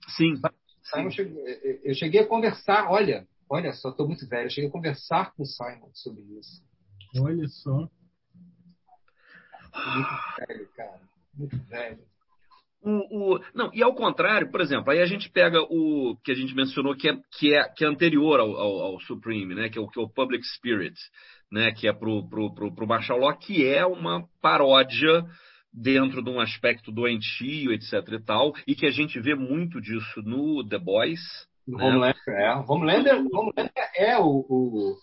[0.08, 0.34] Sim.
[0.82, 4.46] Simon Cheguei, eu cheguei a conversar, olha, Olha só, estou muito velho.
[4.46, 6.62] Eu cheguei a conversar com o Simon sobre isso.
[7.20, 7.86] Olha só.
[9.74, 11.00] Muito velho, cara.
[11.34, 11.98] Muito velho.
[12.80, 16.34] O, o, não, e ao contrário, por exemplo, aí a gente pega o que a
[16.34, 19.78] gente mencionou que é, que é, que é anterior ao, ao, ao Supreme, né, que
[19.78, 20.98] é o, que é o Public Spirit,
[21.50, 25.24] né, que é pro, pro, pro, pro Marshall Law, que é uma paródia
[25.70, 30.22] dentro de um aspecto doentio, etc e tal, e que a gente vê muito disso
[30.22, 31.20] no The Boys,
[31.66, 31.84] né?
[31.84, 32.54] Homelander, é.
[32.68, 34.96] Homelander, Homelander é o, o,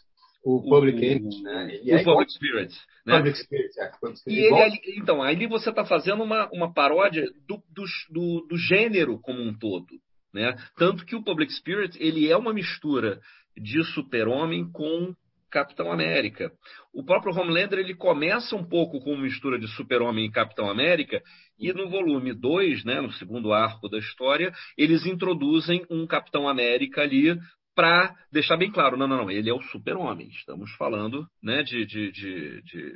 [0.44, 1.76] o Public o, né?
[1.76, 2.78] Ele o é Public Spirit.
[3.06, 3.18] Né?
[3.18, 3.92] Public Spirit, é.
[4.00, 4.40] Public Spirit.
[4.40, 8.58] E ele, ali, então, ali você está fazendo uma, uma paródia do, do, do, do
[8.58, 9.88] gênero como um todo.
[10.34, 10.56] Né?
[10.76, 13.20] Tanto que o Public Spirit ele é uma mistura
[13.58, 15.14] de super-homem com
[15.50, 16.52] Capitão América.
[16.94, 21.22] O próprio Homelander ele começa um pouco com uma mistura de Super-Homem e Capitão América,
[21.60, 27.02] e no volume 2, né, no segundo arco da história, eles introduzem um Capitão América
[27.02, 27.38] ali
[27.76, 30.28] para deixar bem claro, não, não, não, ele é o super-homem.
[30.30, 32.96] Estamos falando né, de, de, de, de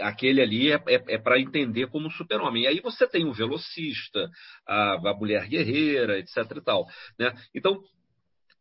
[0.00, 2.64] aquele ali é, é, é para entender como super-homem.
[2.64, 4.28] E aí você tem o velocista,
[4.66, 6.36] a, a mulher guerreira, etc.
[6.56, 6.86] e tal.
[7.18, 7.32] Né?
[7.54, 7.80] Então,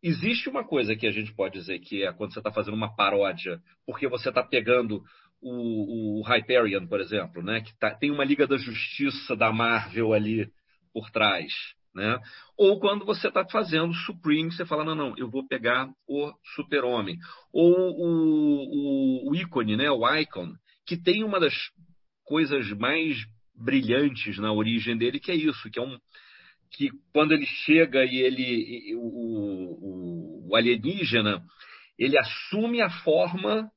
[0.02, 2.96] existe uma coisa que a gente pode dizer que é quando você está fazendo uma
[2.96, 5.04] paródia, porque você está pegando
[5.42, 7.62] o, o, Hyperion, por exemplo, né?
[7.62, 10.50] que tá, tem uma Liga da Justiça da Marvel ali
[10.94, 11.54] por trás.
[11.94, 12.20] Né?
[12.58, 17.18] Ou quando você está fazendo Supreme, você fala, não, não, eu vou pegar o super-homem.
[17.54, 19.90] Ou o, o, o ícone, né?
[19.90, 20.54] o Icon,
[20.86, 21.54] que tem uma das
[22.26, 23.18] coisas mais
[23.56, 25.98] brilhantes na origem dele, que é isso, que é um
[26.76, 31.44] que quando ele chega e ele o, o, o alienígena
[31.98, 33.72] ele assume a forma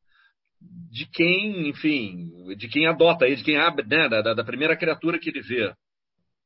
[0.60, 5.18] de quem, enfim, de quem adota ele, de quem abre, né, da, da primeira criatura
[5.18, 5.72] que ele vê.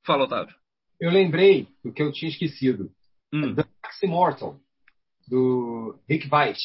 [0.05, 0.55] Fala, Otávio.
[1.01, 2.91] Eu lembrei do que eu tinha esquecido.
[3.33, 3.55] Hum.
[3.55, 4.61] Do Max Immortal,
[5.27, 6.59] do Rick Veit.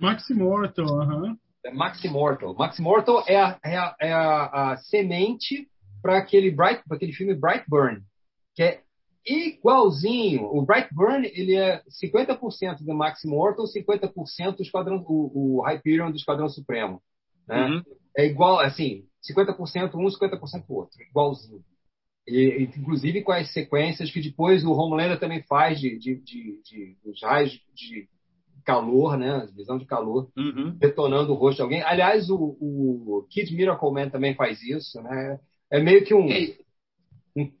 [0.00, 1.22] Max Immortal, aham.
[1.22, 1.74] Uh -huh.
[1.74, 2.54] Max Immortal.
[2.54, 5.68] Max Immortal é a, é a, é a, a semente
[6.02, 8.02] para aquele, Bright, aquele filme Brightburn,
[8.54, 8.82] que é
[9.26, 10.44] igualzinho.
[10.44, 16.16] O Brightburn ele é 50% do Max Immortal, 50% do Esquadrão, o, o Hyperion do
[16.16, 17.00] Esquadrão Supremo.
[17.48, 17.66] Né?
[17.66, 17.82] Uhum.
[18.16, 21.62] É igual, assim, 50% um, 50% o outro, igualzinho.
[22.26, 26.96] E, inclusive com as sequências que depois o Homelander também faz de, de, de, de
[27.04, 28.08] dos raios de
[28.64, 29.46] calor, né?
[29.54, 30.74] Visão de calor, uhum.
[30.78, 31.82] detonando o rosto de alguém.
[31.82, 35.38] Aliás, o, o Kid Miracle Man também faz isso, né?
[35.70, 36.54] É meio que um, um,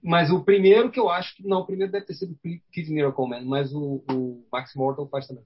[0.02, 1.46] Mas o primeiro que eu acho que.
[1.46, 2.38] Não, o primeiro deve ter sido
[2.72, 5.44] Kid Miracle Man, mas o, o Max Mortal faz também.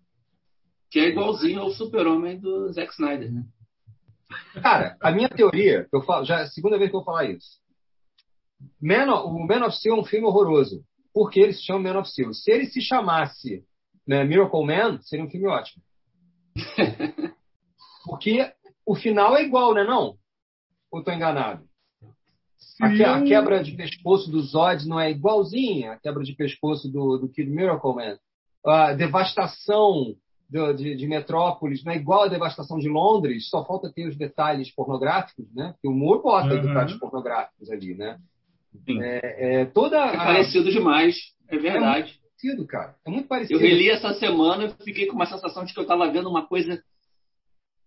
[0.91, 3.45] Que é igualzinho ao Super-Homem do Zack Snyder, né?
[4.63, 7.25] Cara, a minha teoria, eu falo, já é a segunda vez que eu vou falar
[7.25, 7.59] isso.
[8.81, 10.85] Man o Man of Steel é um filme horroroso.
[11.13, 12.35] Por que ele se chama Man of Steel?
[12.35, 13.65] Se ele se chamasse
[14.07, 15.83] né, Miracle Man, seria um filme ótimo.
[18.05, 18.53] Porque
[18.85, 19.85] o final é igual, né?
[19.85, 20.19] Não?
[20.91, 21.68] Ou estou enganado?
[22.81, 26.91] A, que, a, quebra de pescoço do Zod não é igualzinha à quebra de pescoço
[26.91, 28.19] do, do Kid Miracle Man.
[28.65, 30.15] A devastação
[30.49, 34.17] do, de, de, Metrópolis não é igual à devastação de Londres, só falta ter os
[34.17, 35.73] detalhes pornográficos, né?
[35.73, 36.63] Porque o Moore bota uhum.
[36.63, 38.19] detalhes pornográficos ali, né?
[38.89, 41.17] É, é, toda é parecido demais,
[41.49, 42.95] é verdade parecido, cara.
[43.05, 43.59] É muito parecido.
[43.59, 46.47] Eu reli essa semana e fiquei com uma sensação de que eu estava vendo uma
[46.47, 46.83] coisa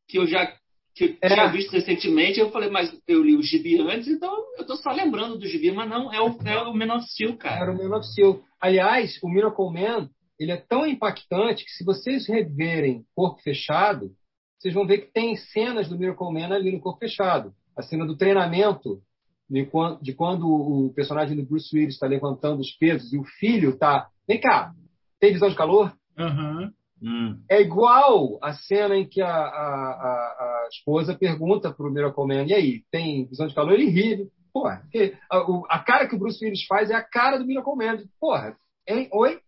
[0.07, 0.53] que eu já
[0.95, 1.29] que é.
[1.29, 2.39] tinha visto recentemente.
[2.39, 5.71] Eu falei, mas eu li o gibi antes, então eu tô só lembrando do gibi,
[5.71, 7.61] mas não, é o, é o Man of Steel, cara.
[7.61, 8.41] Era o Man of Steel.
[8.59, 14.11] Aliás, o Miracle Man, ele é tão impactante que se vocês reverem Corpo Fechado,
[14.59, 17.53] vocês vão ver que tem cenas do Miracle Man ali no Corpo Fechado.
[17.77, 19.01] A cena do treinamento,
[19.49, 23.23] de quando, de quando o personagem do Bruce Willis está levantando os pesos e o
[23.23, 24.71] filho está Vem cá,
[25.19, 25.93] tem visão de calor?
[26.17, 26.71] Uhum.
[27.03, 27.43] Hum.
[27.49, 32.27] É igual a cena em que a, a, a, a esposa pergunta para o Miracle
[32.27, 33.73] Man, e aí, tem visão de calor?
[33.73, 34.29] Ele ri.
[34.53, 35.37] Porra, porque a,
[35.69, 38.03] a, cara que o Bruce Willis faz é a cara do Miracle Man.
[38.19, 38.55] Porra,
[38.87, 39.07] hein?
[39.13, 39.39] Oi?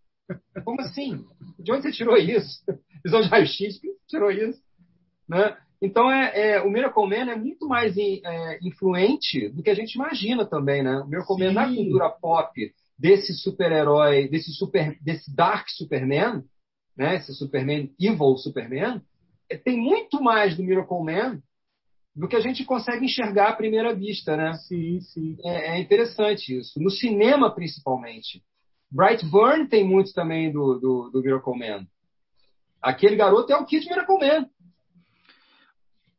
[0.64, 1.26] Como assim?
[1.60, 2.64] De onde você tirou isso?
[3.04, 3.82] Visão de raio-x?
[4.08, 4.62] tirou isso?
[5.28, 5.58] Né?
[5.82, 9.74] Então, é, é, o Miracle Man é muito mais in, é, influente do que a
[9.74, 11.00] gente imagina também, né?
[11.00, 11.44] O Miracle Sim.
[11.44, 16.44] Man na cultura pop desse super-herói, desse super, desse Dark Superman,
[16.96, 17.18] né?
[17.18, 19.02] Esse Superman, Evil Superman,
[19.58, 21.42] tem muito mais do Miracle Man
[22.16, 24.54] do que a gente consegue enxergar à primeira vista, né?
[24.54, 25.38] Sim, sim.
[25.44, 26.80] É, é interessante isso.
[26.80, 28.44] No cinema, principalmente.
[28.92, 31.88] Brightburn tem muito também do, do, do Miracle Man.
[32.82, 34.48] Aquele garoto é o Kid Miracle Man.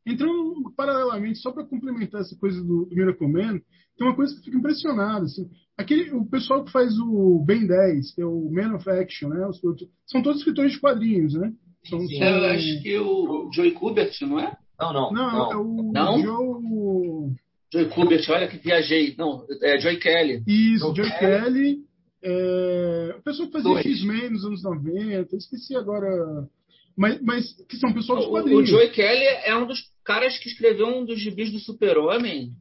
[0.07, 0.29] Então,
[0.77, 3.61] paralelamente, só para complementar essa coisa do, do Miracle Man,
[3.97, 5.27] tem uma coisa que eu fico impressionado.
[5.27, 9.29] Assim, aquele, o pessoal que faz o Ben 10, que é o Man of Action,
[9.29, 9.47] né?
[9.47, 9.61] Os,
[10.07, 11.53] são todos escritores de quadrinhos, né?
[11.89, 12.23] São, Sim.
[12.23, 14.57] Eu acho que o Joey Kubert, não é?
[14.81, 15.13] Não, não.
[15.13, 15.53] Não, não.
[15.53, 16.23] é o não?
[16.23, 17.37] Joe...
[17.73, 19.15] Joey Kubert, olha que viajei.
[19.19, 20.43] Não, é Joey Kelly.
[20.47, 21.79] Isso, Joey, Joey Kelly.
[22.23, 23.17] É...
[23.19, 26.49] O pessoal que fazia X-Men nos anos 90, esqueci agora...
[26.97, 28.61] Mas, mas que são pessoas de quadrinhos.
[28.61, 32.53] O, o Joey Kelly é um dos caras que escreveu um dos gibis do Super-Homem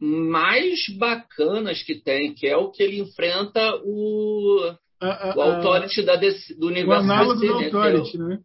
[0.00, 6.02] mais bacanas que tem, que é o que ele enfrenta o, a, a, o Authority
[6.02, 8.40] da DC, do universo o análogo do Authority, né?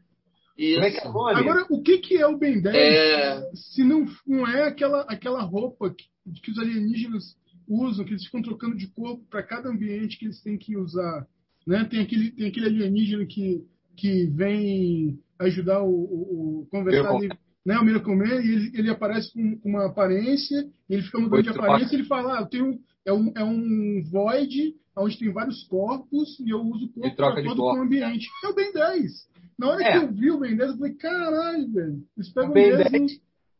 [0.57, 0.79] Isso.
[0.79, 3.51] É Agora, o que, que é o Ben 10 é...
[3.53, 6.05] se não, não é aquela, aquela roupa que,
[6.41, 7.35] que os alienígenas
[7.67, 11.27] usam, que eles ficam trocando de corpo para cada ambiente que eles têm que usar?
[11.67, 11.83] Né?
[11.85, 13.65] Tem, aquele, tem aquele alienígena que,
[13.97, 17.29] que vem ajudar o, o, o conversar ali,
[17.65, 21.49] né, o Miracle Man, e ele, ele aparece com, uma aparência, ele fica mudando de
[21.49, 26.39] aparência, ele fala, ah, eu tenho, é um, é um void onde tem vários corpos
[26.39, 27.81] e eu uso o corpo de com o corpo.
[27.81, 28.27] ambiente.
[28.43, 29.11] É o Ben 10.
[29.59, 29.91] Na hora É.
[29.91, 31.97] que eu vi o Ben 10, eu falei, caralho, velho.
[32.17, 32.89] Eles pegam O Ben mesmo.
[32.91, 33.11] 10.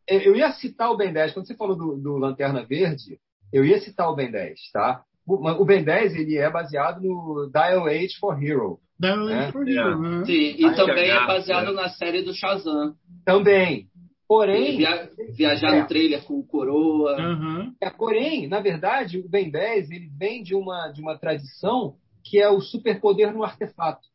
[0.08, 1.34] Eu ia citar o Ben 10.
[1.34, 3.20] Quando você falou do, do Lanterna Verde,
[3.52, 5.02] eu ia citar o Ben 10, tá?
[5.28, 8.80] O, Ben 10 ele é baseado no Dial H for Hero.
[9.00, 9.52] Da Land É.
[9.52, 9.72] for É.
[9.72, 10.26] Hero, né?
[10.26, 11.82] Sim, e Ai, também é gato, baseado né?
[11.82, 12.94] na série do Shazam.
[13.26, 13.88] Também.
[14.28, 15.82] Porém, via- viajar É.
[15.82, 17.14] no trailer com o Coroa.
[17.20, 17.74] Aham.
[17.82, 22.40] É, porém, na verdade, o Ben 10 ele vem de uma, de uma tradição que
[22.40, 24.08] é o superpoder no artefato.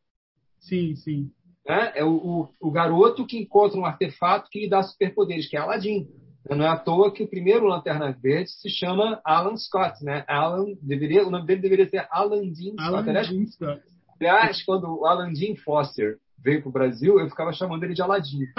[0.59, 1.31] Sim, sim.
[1.67, 1.91] Né?
[1.95, 5.59] É o, o, o garoto que encontra um artefato que lhe dá superpoderes, que é
[5.59, 6.07] Aladdin.
[6.49, 10.03] Não é à toa que o primeiro Lanterna Verde se chama Alan Scott.
[10.03, 10.25] Né?
[10.27, 12.79] Alan, deveria, o nome dele deveria ser Alan Dean Scott.
[12.81, 13.81] Alan Aliás, Dean Scott.
[14.19, 18.01] aliás, quando o Alan Dean Foster veio para o Brasil, eu ficava chamando ele de
[18.01, 18.47] Aladdin.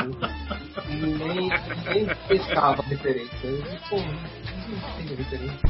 [0.89, 3.47] nem, nem pescava a referência.
[3.47, 5.69] Eu disse, pô, não tem referência.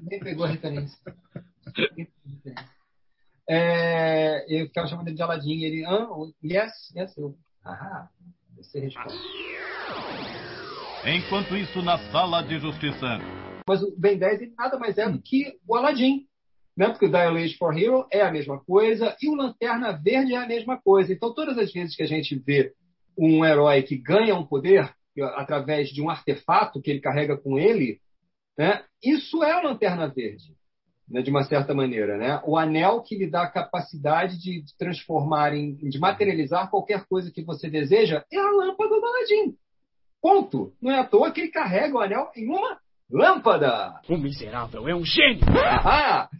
[0.02, 0.98] Nem pegou a referência.
[1.76, 2.80] Nem pegou a referência.
[3.48, 6.08] É, eu ficava chamando ele de Aladdin e ele, ah,
[6.44, 8.08] yes, yes, eu, ah,
[8.56, 9.14] você responde.
[11.04, 13.18] Enquanto isso, na sala de justiça.
[13.68, 16.26] Mas o Ben 10 ele nada mais é do que o Aladdin.
[16.80, 16.88] Né?
[16.88, 20.38] Porque o Dial Age for Hero é a mesma coisa e o Lanterna Verde é
[20.38, 21.12] a mesma coisa.
[21.12, 22.72] Então, todas as vezes que a gente vê
[23.18, 24.90] um herói que ganha um poder
[25.36, 28.00] através de um artefato que ele carrega com ele,
[28.56, 28.82] né?
[29.04, 30.54] isso é a Lanterna Verde,
[31.06, 31.20] né?
[31.20, 32.16] de uma certa maneira.
[32.16, 32.40] Né?
[32.46, 37.30] O anel que lhe dá a capacidade de de transformar, em, de materializar qualquer coisa
[37.30, 39.54] que você deseja é a lâmpada do Aladdin.
[40.22, 40.72] Ponto.
[40.80, 42.78] Não é à toa que ele carrega o anel em uma
[43.10, 44.00] lâmpada.
[44.08, 45.44] O miserável é um gênio!
[45.84, 46.30] Ah,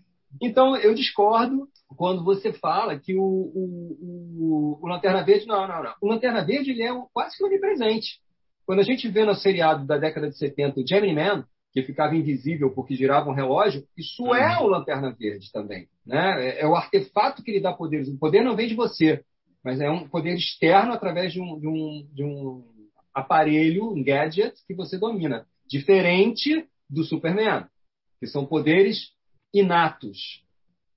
[0.41, 5.47] então eu discordo quando você fala que o, o, o, o Lanterna Verde.
[5.47, 5.95] Não, não, não.
[6.01, 8.21] O Lanterna Verde ele é quase que onipresente.
[8.67, 12.15] Quando a gente vê no seriado da década de 70 o Gemini Man, que ficava
[12.15, 15.89] invisível porque girava um relógio, isso é o Lanterna Verde também.
[16.07, 16.49] Né?
[16.49, 18.09] É, é o artefato que lhe dá poderes.
[18.09, 19.25] O poder não vem de você,
[19.65, 22.65] mas é um poder externo através de um, de um, de um
[23.15, 25.47] aparelho, um gadget que você domina.
[25.69, 27.67] Diferente do Superman,
[28.19, 29.11] que são poderes
[29.53, 30.43] inatos,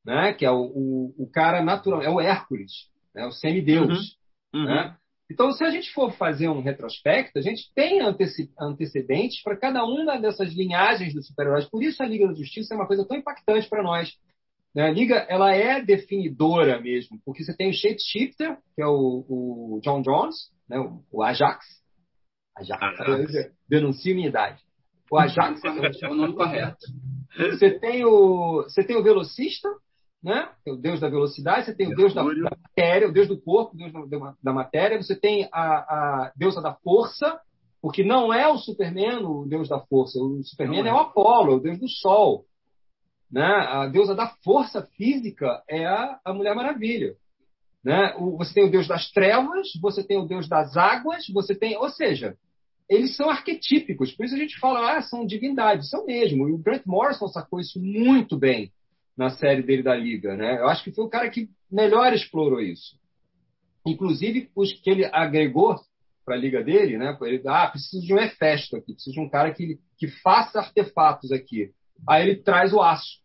[0.06, 0.34] né?
[0.34, 2.72] que é o, o, o cara natural, é o Hércules,
[3.13, 3.26] né?
[3.26, 4.18] o semideus.
[4.54, 4.66] Uhum.
[4.66, 4.98] Né?
[5.32, 9.84] Então, se a gente for fazer um retrospecto, a gente tem antece- antecedentes para cada
[9.84, 11.68] uma dessas linhagens dos super-heróis.
[11.70, 14.12] Por isso a Liga da Justiça é uma coisa tão impactante para nós.
[14.76, 14.84] né?
[14.84, 19.80] A Liga ela é definidora mesmo, porque você tem o Shapeshifter, que é o, o
[19.82, 20.36] John Jones,
[20.70, 20.78] né?
[21.12, 21.66] o, Ajax.
[22.56, 23.52] Ajax, Ajax.
[23.68, 24.62] denuncio minha idade.
[25.13, 25.62] O Ajax
[26.02, 26.86] É o nome correto.
[27.38, 29.69] você tem o, você tem o velocista,
[30.23, 30.49] né?
[30.65, 31.65] É o deus da velocidade.
[31.65, 34.54] Você tem o deus da, da matéria, o deus do corpo, o deus da, da-
[34.54, 35.02] matéria.
[35.02, 37.39] Você tem a, a deusa da força,
[37.80, 40.17] porque não é o Superman o deus da força.
[40.17, 40.89] O Superman é.
[40.89, 40.93] é.
[40.93, 42.45] o Apolo, é o deus do sol.
[43.32, 43.45] Né?
[43.45, 47.13] A deusa da força física é a, a Mulher Maravilha.
[47.84, 48.15] Né?
[48.17, 51.78] O- você tem o deus das trevas, você tem o deus das águas, você tem,
[51.78, 52.36] ou seja,
[52.89, 56.48] eles são arquetípicos, por isso a gente fala, ah, são divindades, são mesmo.
[56.48, 58.72] E o Grant Morrison sacou isso muito bem
[59.17, 60.60] na série dele da Liga, né?
[60.60, 62.98] Eu acho que foi o cara que melhor explorou isso.
[63.86, 65.76] Inclusive, os que ele agregou
[66.26, 67.17] para a liga dele, né?
[67.22, 71.32] Ele, ah, preciso de um Hefesto aqui, preciso de um cara que, que faça artefatos
[71.32, 71.72] aqui.
[72.08, 73.19] Aí ele traz o aço,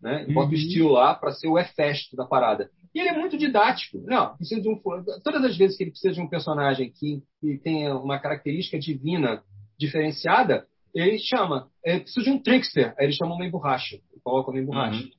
[0.00, 0.24] né?
[0.32, 0.54] Bota o Uhum.
[0.54, 2.70] estilo lá para ser o Hefesto da parada.
[2.94, 3.98] E ele é muito didático.
[4.06, 4.80] Não, precisa de um.
[5.22, 9.42] Todas as vezes que ele precisa de um personagem que, que tenha uma característica divina
[9.78, 11.68] diferenciada, ele chama.
[11.84, 12.94] É, preciso de um trickster.
[12.98, 13.98] Aí ele chama uma emborracha.
[14.22, 15.02] Coloca uma emborracha.
[15.02, 15.10] Uhum.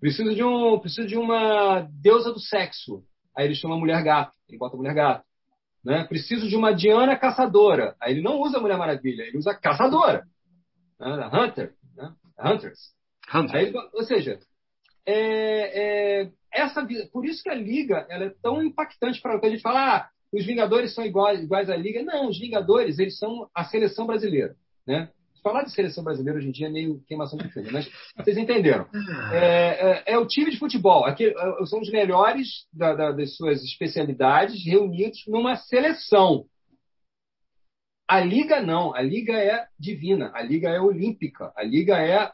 [0.00, 3.02] Preciso de um, preciso de uma deusa do sexo.
[3.36, 4.32] Aí ele chama mulher gato.
[4.48, 5.24] Ele bota mulher gato.
[5.84, 6.04] Né?
[6.04, 7.96] Preciso de uma Diana caçadora.
[8.00, 10.24] Aí ele não usa Mulher Maravilha, ele usa caçadora.
[11.00, 11.30] Né?
[11.32, 11.74] Hunter.
[11.96, 12.12] Né?
[12.38, 12.78] Hunters.
[13.32, 13.56] Hunter.
[13.56, 14.38] Aí ou seja,
[15.06, 19.62] é, é, essa, por isso que a Liga ela é tão impactante para a gente
[19.62, 22.02] falar ah, os Vingadores são iguais, iguais à Liga.
[22.02, 24.54] Não, os Vingadores eles são a seleção brasileira.
[24.86, 25.08] Né?
[25.42, 28.86] Falar de seleção brasileira hoje em dia é meio queimação de filme, mas vocês entenderam.
[29.32, 31.04] É, é- é o time de futebol.
[31.06, 36.44] Aqui, é, são os melhores da- da- das suas especialidades reunidos numa seleção.
[38.08, 38.94] A liga não.
[38.94, 40.30] A liga é divina.
[40.34, 41.52] A liga é olímpica.
[41.56, 42.30] A liga é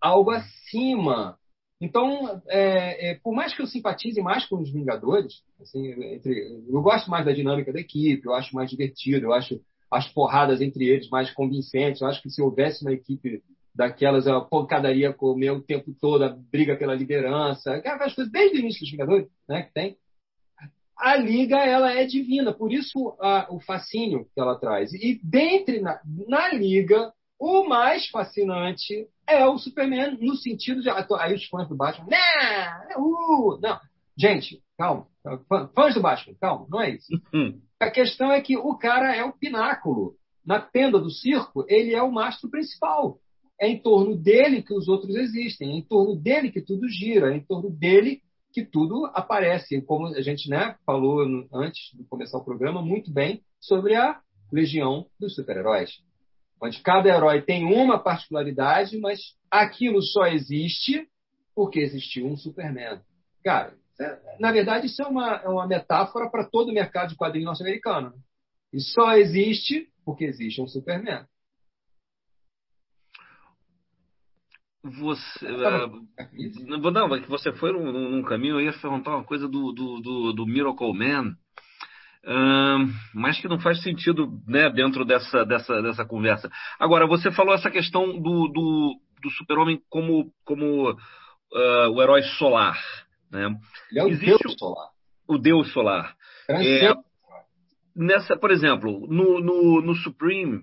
[0.00, 1.36] algo acima.
[1.80, 6.80] Então, é, é, por mais que eu simpatize mais com os Vingadores, assim, entre- eu
[6.80, 10.88] gosto mais da dinâmica da equipe, eu acho mais divertido, eu acho as porradas entre
[10.88, 12.00] eles mais convincentes.
[12.00, 13.42] Eu acho que se houvesse uma equipe
[13.74, 18.60] daquelas, a pancadaria comer o tempo todo, a briga pela liderança, aquelas coisas desde o
[18.60, 19.96] início dos Vingadores, né, que tem.
[20.98, 24.92] A liga ela é divina, por isso a- o fascínio que ela traz.
[24.94, 30.88] E dentre na, na liga O mais fascinante é o Superman, no sentido de.
[30.90, 32.06] Aí os fãs do Batman.
[32.08, 33.02] Não!
[33.02, 33.78] Uh, não.
[34.16, 35.06] Gente, calma.
[35.74, 37.12] Fãs do Batman, calma, não é isso.
[37.34, 37.60] Hum.
[37.78, 40.14] A questão é que o cara é o pináculo.
[40.44, 43.18] Na tenda do circo, ele é o mastro principal.
[43.60, 47.32] É em torno dele que os outros existem, é em torno dele que tudo gira,
[47.32, 48.22] é em torno dele
[48.52, 49.82] que tudo aparece.
[49.82, 51.20] Como a gente né, falou
[51.52, 54.20] antes de começar o programa, muito bem sobre a
[54.52, 55.90] Legião dos Super-Heróis.
[56.60, 61.06] Onde cada herói tem uma particularidade, mas aquilo só existe
[61.54, 63.00] porque existiu um Superman.
[63.44, 67.16] Cara, é, na verdade, isso é uma, é uma metáfora para todo o mercado de
[67.16, 68.12] quadrinhos norte-americano.
[68.72, 71.26] E só existe porque existe um Superman.
[74.82, 75.48] Você.
[75.48, 80.32] Não, que você foi num, num, caminho, eu ia perguntar uma coisa do, do, do,
[80.32, 81.36] do Miracle Man,
[83.14, 86.50] mas que não faz sentido né, dentro dessa, dessa, dessa conversa.
[86.78, 92.78] Agora, você falou essa questão do, do, do super-homem como, como uh, o herói solar.
[93.30, 93.46] Né?
[93.90, 94.88] Ele é o Existe Deus solar.
[95.28, 96.16] O Deus solar.
[96.48, 96.94] É,
[97.94, 100.56] nessa, por exemplo, no, no, no Supreme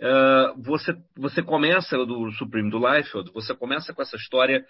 [0.00, 4.64] uh, você, você começa do Supreme do Liefeld, você começa com essa história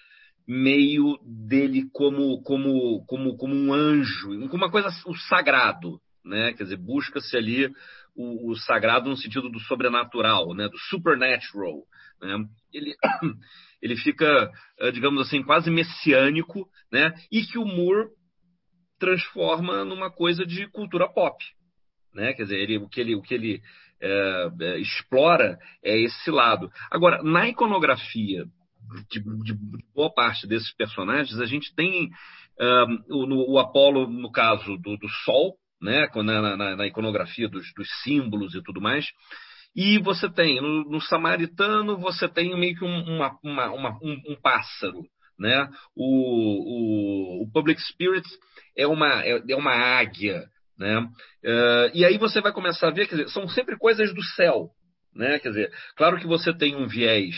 [0.46, 6.52] meio dele como como como como um anjo, uma coisa o sagrado, né?
[6.52, 7.66] Quer dizer, busca-se ali
[8.14, 10.68] o, o, sagrado no sentido do sobrenatural, né?
[10.68, 11.82] Do supernatural,
[12.20, 12.44] né?
[12.72, 12.94] Ele
[13.82, 14.50] ele fica,
[14.92, 17.12] digamos assim, quase messiânico, né?
[17.30, 18.10] E que o Moore
[18.98, 21.36] transforma numa coisa de cultura pop,
[22.14, 22.32] né?
[22.32, 23.60] Quer dizer, ele, o que ele, o que ele
[24.00, 26.70] é, explora é esse lado.
[26.90, 28.44] Agora, na iconografia
[29.10, 29.54] de, de,
[29.94, 32.10] boa parte desses personagens, a gente tem
[32.60, 37.66] um, o, o, Apolo, no caso do, do Sol, né, na, na, na iconografia dos,
[37.74, 39.06] dos, símbolos e tudo mais,
[39.74, 44.22] e você tem, no, no Samaritano, você tem meio que um, uma, uma, uma, um,
[44.28, 45.02] um, pássaro,
[45.38, 45.68] né?
[45.96, 48.28] O, o, o Public Spirit
[48.76, 50.44] é uma, é, é uma águia,
[50.78, 50.98] né?
[50.98, 54.70] Uh, e aí você vai começar a ver, quer dizer, são sempre coisas do céu.
[55.14, 55.38] Né?
[55.38, 57.34] Quer dizer, claro que você tem um viés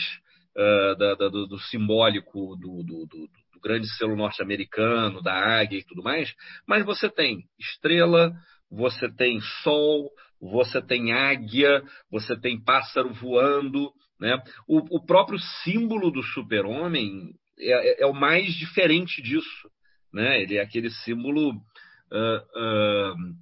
[0.55, 3.29] uh, da, da, do, do, simbólico do, do, do,
[3.65, 6.31] grande selo norte-americano, da águia e tudo mais,
[6.67, 8.31] mas você tem estrela,
[8.69, 13.91] você tem sol, você tem águia, você tem pássaro voando.
[14.19, 14.37] Né?
[14.67, 19.69] O, o próprio símbolo do super-homem é, é, é, o mais diferente disso.
[20.13, 20.43] Né?
[20.43, 23.35] Ele é aquele símbolo uh, uh,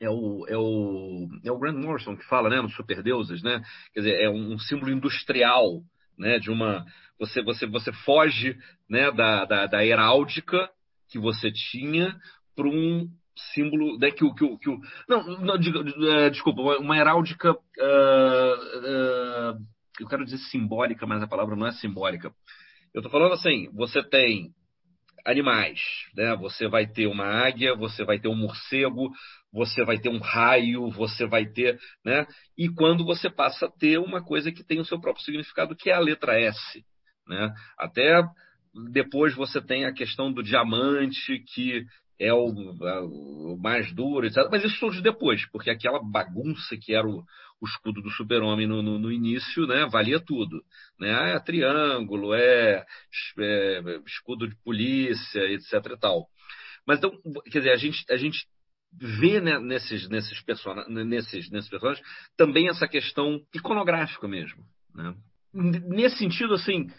[0.00, 3.62] é o, é, o, é o Grant Morrison que fala, né, no Superdeuses, né?
[3.94, 5.80] Quer dizer, é um, um símbolo industrial,
[6.18, 6.84] né, de uma
[7.18, 8.56] você você você foge,
[8.88, 10.70] né, da, da, da heráldica
[11.08, 12.16] que você tinha
[12.56, 13.08] para um
[13.52, 14.70] símbolo né, que o que o, que
[15.08, 19.58] não, não diga, uh, desculpa uma heráldica uh, uh,
[20.00, 22.32] eu quero dizer simbólica mas a palavra não é simbólica
[22.92, 24.54] eu estou falando assim você tem
[25.24, 25.80] animais.
[26.14, 26.36] Né?
[26.36, 29.10] Você vai ter uma águia, você vai ter um morcego,
[29.54, 31.78] você vai ter um raio, você vai ter.
[32.04, 32.26] Né?
[32.58, 35.90] E quando você passa a ter uma coisa que tem o seu próprio significado, que
[35.90, 36.84] é a letra S.
[37.28, 37.54] Né?
[37.78, 38.20] Até
[38.92, 41.84] depois você tem a questão do diamante, que
[42.18, 44.48] é o, o mais duro, etc.
[44.50, 47.22] Mas isso surge depois, porque aquela bagunça que era o,
[47.60, 50.62] o escudo do super-homem no, no, no, início, né, valia tudo.
[50.98, 51.14] Né?
[51.14, 52.84] Ah, é triângulo, é,
[53.38, 55.74] é, escudo de polícia, etc.
[55.92, 56.26] e tal.
[56.86, 57.12] Mas então,
[57.50, 58.46] quer dizer, a gente, a gente
[59.00, 64.64] vê né, nesses, nesses, person nesses, nesses personagens também essa questão iconográfica mesmo.
[64.94, 65.14] Né?
[65.52, 66.90] Nesse sentido, assim,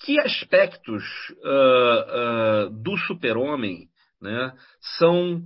[0.00, 1.04] que aspectos
[1.44, 3.88] uh, uh, do super-homem
[4.20, 4.52] né,
[4.98, 5.42] são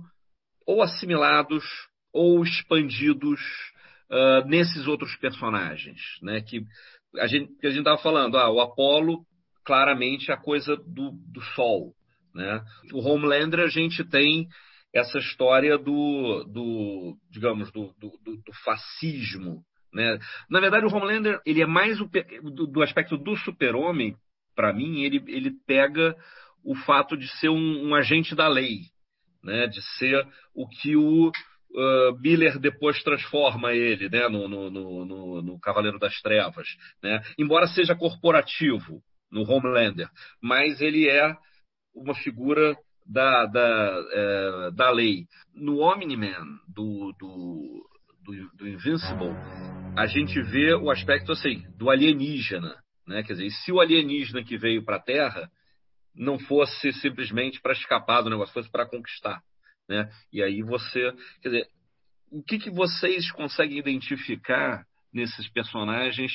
[0.65, 1.63] ou assimilados
[2.11, 3.39] ou expandidos
[4.09, 6.41] uh, nesses outros personagens, né?
[6.41, 6.65] Que
[7.17, 9.25] a gente que a gente estava falando, ah, o Apolo
[9.63, 11.93] claramente é a coisa do, do Sol,
[12.33, 12.61] né?
[12.93, 14.47] O Homelander a gente tem
[14.97, 20.19] essa história do, do digamos, do, do, do fascismo, né?
[20.49, 22.09] Na verdade, o Homelander ele é mais o,
[22.43, 24.15] do, do aspecto do super-homem.
[24.55, 26.15] Para mim, ele, ele pega
[26.63, 28.81] o fato de ser um, um agente da lei,
[29.43, 29.67] né?
[29.67, 34.27] de ser o que o uh, Miller depois transforma ele né?
[34.27, 36.67] no, no, no, no, Cavaleiro das Trevas.
[37.01, 37.21] Né?
[37.37, 40.09] Embora seja corporativo no Homelander,
[40.41, 41.35] mas ele é
[41.93, 42.75] uma figura
[43.07, 45.25] da, da, é, da lei.
[45.53, 47.87] No Omni-Man, do, do,
[48.23, 49.33] do, do, Invincible,
[49.95, 52.75] a gente vê o aspecto assim, do alienígena.
[53.07, 53.23] Né?
[53.23, 55.49] Quer dizer, se o alienígena que veio para a Terra
[56.13, 59.41] não fosse simplesmente para escapar do negócio, fosse para conquistar.
[59.87, 60.09] Né?
[60.33, 61.11] E aí você.
[61.41, 61.67] Quer dizer,
[62.29, 66.31] o que, que vocês conseguem identificar nesses personagens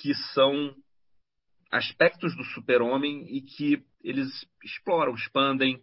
[0.00, 0.74] que são
[1.72, 4.28] aspectos do super-homem e que eles
[4.62, 5.80] exploram, expandem,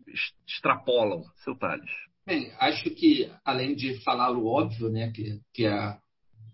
[0.48, 1.24] extrapolam.
[1.44, 1.90] Seu Thales.
[2.26, 5.98] Bem, acho que, além de falar o óbvio, né, que, que é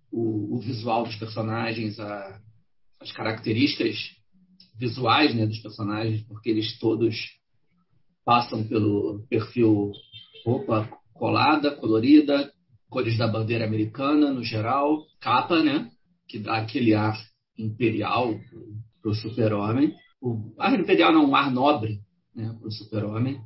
[0.09, 2.39] o, o visual dos personagens, a,
[3.01, 3.97] as características
[4.79, 7.15] visuais né, dos personagens, porque eles todos
[8.23, 9.91] passam pelo perfil
[10.45, 12.53] roupa colada, colorida,
[12.89, 15.91] cores da bandeira americana no geral, capa, né,
[16.27, 17.17] que dá aquele ar
[17.57, 18.33] imperial
[19.05, 19.93] para o super-homem.
[20.19, 21.99] O ar imperial não, um ar nobre
[22.35, 23.39] né, para o super-homem.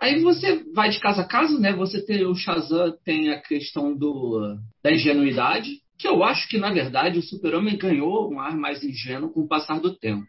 [0.00, 1.74] Aí você vai de casa a casa, né?
[1.74, 5.68] Você tem o Shazam, tem a questão do, da ingenuidade,
[5.98, 9.48] que eu acho que, na verdade, o super-homem ganhou um ar mais ingênuo com o
[9.48, 10.24] passar do tempo.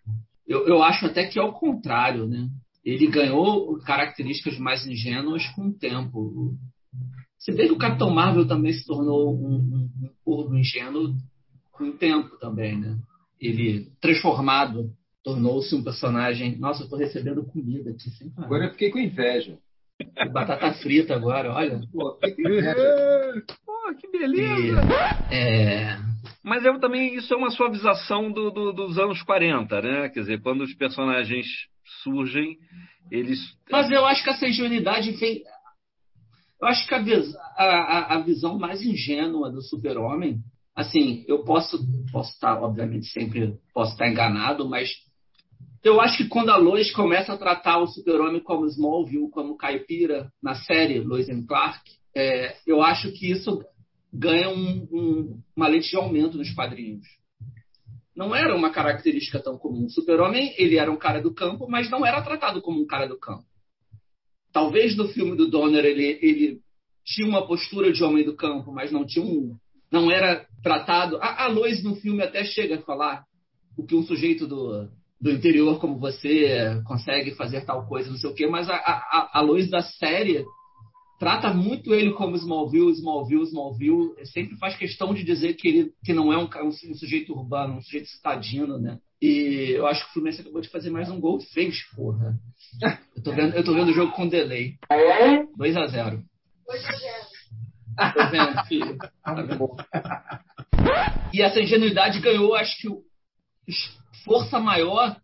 [0.45, 2.49] Eu, eu acho até que é o contrário, né?
[2.83, 6.57] Ele ganhou características mais ingênuas com o tempo.
[7.39, 11.15] Se bem que o Capitão Marvel também se tornou um, um, um corvo ingênuo
[11.71, 12.97] com o tempo também, né?
[13.41, 14.91] Ele, transformado,
[15.23, 16.57] tornou-se um personagem...
[16.57, 18.45] Nossa, eu tô recebendo comida aqui sem parar.
[18.45, 19.57] Agora eu fiquei com inveja.
[20.31, 21.81] Batata frita agora, olha.
[21.91, 23.43] Pô, fiquei com inveja.
[23.65, 24.81] Pô, que beleza!
[25.31, 25.97] E, é...
[26.43, 30.09] Mas eu também, isso é uma suavização do, do, dos anos 40, né?
[30.09, 31.45] Quer dizer, quando os personagens
[32.03, 32.57] surgem,
[33.11, 33.39] eles.
[33.69, 35.43] Mas eu acho que essa ingenuidade vem.
[36.59, 36.99] Eu acho que a,
[37.57, 40.39] a, a visão mais ingênua do super-homem,
[40.75, 41.79] assim, eu posso,
[42.11, 44.89] posso estar, obviamente, sempre posso estar enganado, mas
[45.83, 50.31] eu acho que quando a Lois começa a tratar o super-homem como Smallville, como caipira,
[50.41, 51.81] na série Lois and Clark,
[52.15, 53.63] é, eu acho que isso
[54.13, 57.05] ganha um, um, uma lente de aumento nos quadrinhos.
[58.15, 59.85] Não era uma característica tão comum.
[59.85, 63.07] O super-homem, ele era um cara do campo, mas não era tratado como um cara
[63.07, 63.45] do campo.
[64.51, 66.59] Talvez no filme do Donner ele, ele
[67.05, 69.57] tinha uma postura de homem do campo, mas não tinha um,
[69.91, 71.17] não era tratado.
[71.17, 73.23] A, a Lois no filme até chega a falar
[73.77, 74.87] o que um sujeito do,
[75.19, 79.31] do interior como você consegue fazer tal coisa, não sei o quê, mas a, a,
[79.33, 80.45] a Lois da série
[81.19, 84.25] trata muito ele como Smallville, Smallville, Smallville.
[84.25, 87.75] Sempre faz questão de dizer que ele que não é um, um, um sujeito urbano,
[87.75, 88.97] um sujeito citadino, né?
[89.21, 91.39] E eu acho que o Fluminense acabou de fazer mais um gol.
[91.53, 92.39] Fez, porra.
[93.15, 94.77] Eu tô vendo, eu tô vendo o jogo com delay.
[95.55, 96.23] 2 a 0
[96.65, 97.30] 2 a 0
[97.95, 98.97] Tô vendo, filho.
[99.23, 99.75] Tá vendo?
[101.33, 102.87] E essa ingenuidade ganhou, acho que,
[104.25, 105.15] força maior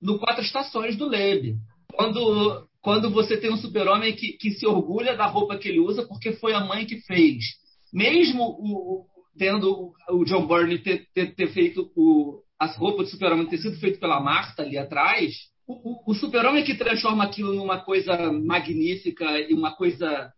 [0.00, 1.56] no Quatro Estações do Lebe.
[1.92, 6.06] Quando quando você tem um super-homem que, que, se orgulha da roupa que ele usa
[6.06, 7.42] porque foi a mãe que fez.
[7.90, 9.06] Mesmo o,
[9.38, 13.78] tendo o John Byrne ter, ter, ter feito o, as roupas do super-homem ter sido
[13.78, 15.32] feito pela Marta ali atrás,
[15.66, 20.30] o, o, o super-homem que transforma aquilo numa coisa magnífica e uma coisa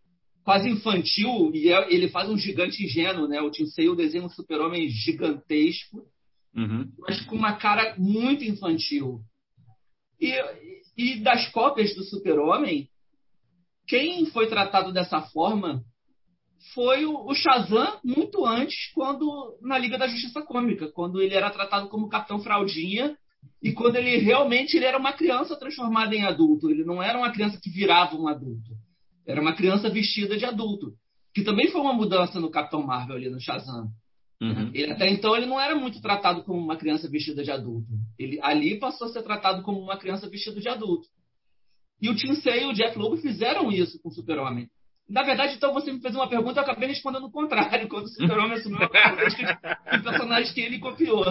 [0.47, 3.41] quase infantil, e é, ele faz um gigante ingênuo, né?
[3.41, 6.05] O Sale desenha um super-homem gigantesco,
[6.55, 6.89] uhum.
[6.99, 9.19] mas com uma cara muito infantil.
[10.17, 10.31] E,
[10.97, 12.87] e das cópias do Super-Homem,
[13.85, 15.83] quem foi tratado dessa forma
[16.73, 21.89] foi o, Shazam muito antes, quando na Liga da Justiça Cômica, quando ele era tratado
[21.89, 23.17] como Capitão Fraldinha
[23.61, 26.69] e quando ele realmente ele era uma criança transformada em adulto.
[26.69, 28.76] Ele não era uma criança que virava um adulto.
[29.27, 30.93] Era uma criança vestida de adulto.
[31.33, 33.89] Que também foi uma mudança no Capitão Marvel ali no Shazam.
[34.41, 34.71] Uhum.
[34.73, 37.87] Ele, até então ele não era muito tratado como uma criança vestida de adulto.
[38.17, 41.07] Ele ali passou a ser tratado como uma criança vestida de adulto.
[42.01, 44.69] E o Tim Sale e o Jeff Loeb fizeram isso com o Super-Homem.
[45.09, 48.05] Na verdade, então você me fez uma pergunta e eu acabei respondendo o contrário, quando
[48.05, 49.59] o Super-Homem assumiu a característica
[49.91, 51.25] de personagens que ele copiou.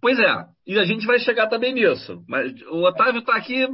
[0.00, 2.22] Pois é, e a gente vai chegar também nisso.
[2.28, 3.66] Mas o Otávio está aqui.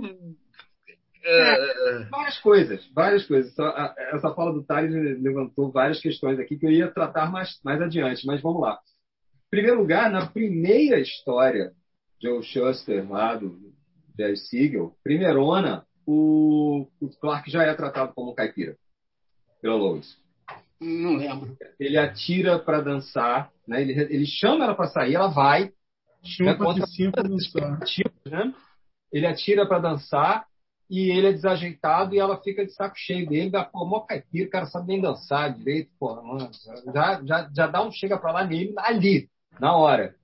[1.26, 3.54] É, várias coisas, várias coisas.
[4.12, 8.26] Essa fala do Thales levantou várias questões aqui que eu ia tratar mais, mais adiante,
[8.26, 8.78] mas vamos lá.
[9.46, 11.72] Em primeiro lugar, na primeira história,
[12.22, 13.72] Joe Shuster, lá do
[14.18, 18.76] Jerry Siegel, primeirona, o, o Clark já é tratado como um caipira
[19.62, 20.18] pela Lois.
[20.78, 21.56] Não lembro.
[21.80, 23.80] Ele atira para dançar, né?
[23.80, 25.72] ele, ele chama ela para sair, ela vai.
[26.22, 26.86] Chama contra
[27.22, 27.78] dançar.
[28.26, 28.54] Né?
[29.12, 30.46] Ele atira para dançar
[30.88, 34.46] e ele é desajeitado e ela fica de saco cheio dele, da pô, mó caipira,
[34.46, 36.50] o cara sabe nem dançar direito, pô, mano,
[36.92, 39.28] já, já, já dá um chega para lá nele ali,
[39.58, 40.14] na hora.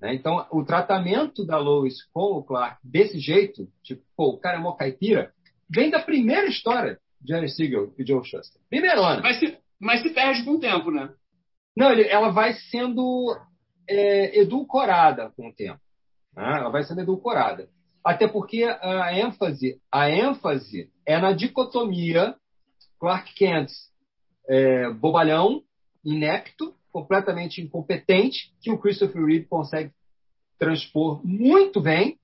[0.00, 0.14] Né?
[0.14, 4.60] Então, o tratamento da Lois com o Clark desse jeito, tipo, pô, o cara é
[4.60, 5.32] mó caipira,
[5.70, 8.60] vem da primeira história de Jerry Siegel e Joe Shuster.
[8.68, 9.22] Primeirona.
[9.22, 11.08] Mas se, mas se perde com o tempo, né?
[11.76, 13.34] Não, ele, ela vai sendo
[13.88, 15.80] é, edulcorada com o tempo.
[16.36, 16.58] Né?
[16.58, 17.68] Ela vai sendo edulcorada.
[18.04, 22.34] Até porque a ênfase, a ênfase é na dicotomia
[22.98, 23.70] Clark Kent
[24.48, 25.62] é, bobalhão,
[26.04, 29.92] inepto, completamente incompetente, que o Christopher Reeve consegue
[30.58, 32.18] transpor muito bem.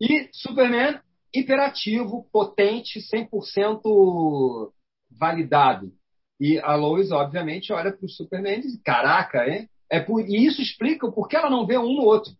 [0.00, 1.00] E Superman
[1.34, 4.72] hiperativo, potente, 100%
[5.10, 5.92] validado.
[6.38, 9.68] E a Lois, obviamente, olha para o Superman e diz: Caraca, hein?
[9.90, 12.32] É por, e isso explica por que ela não vê um no outro.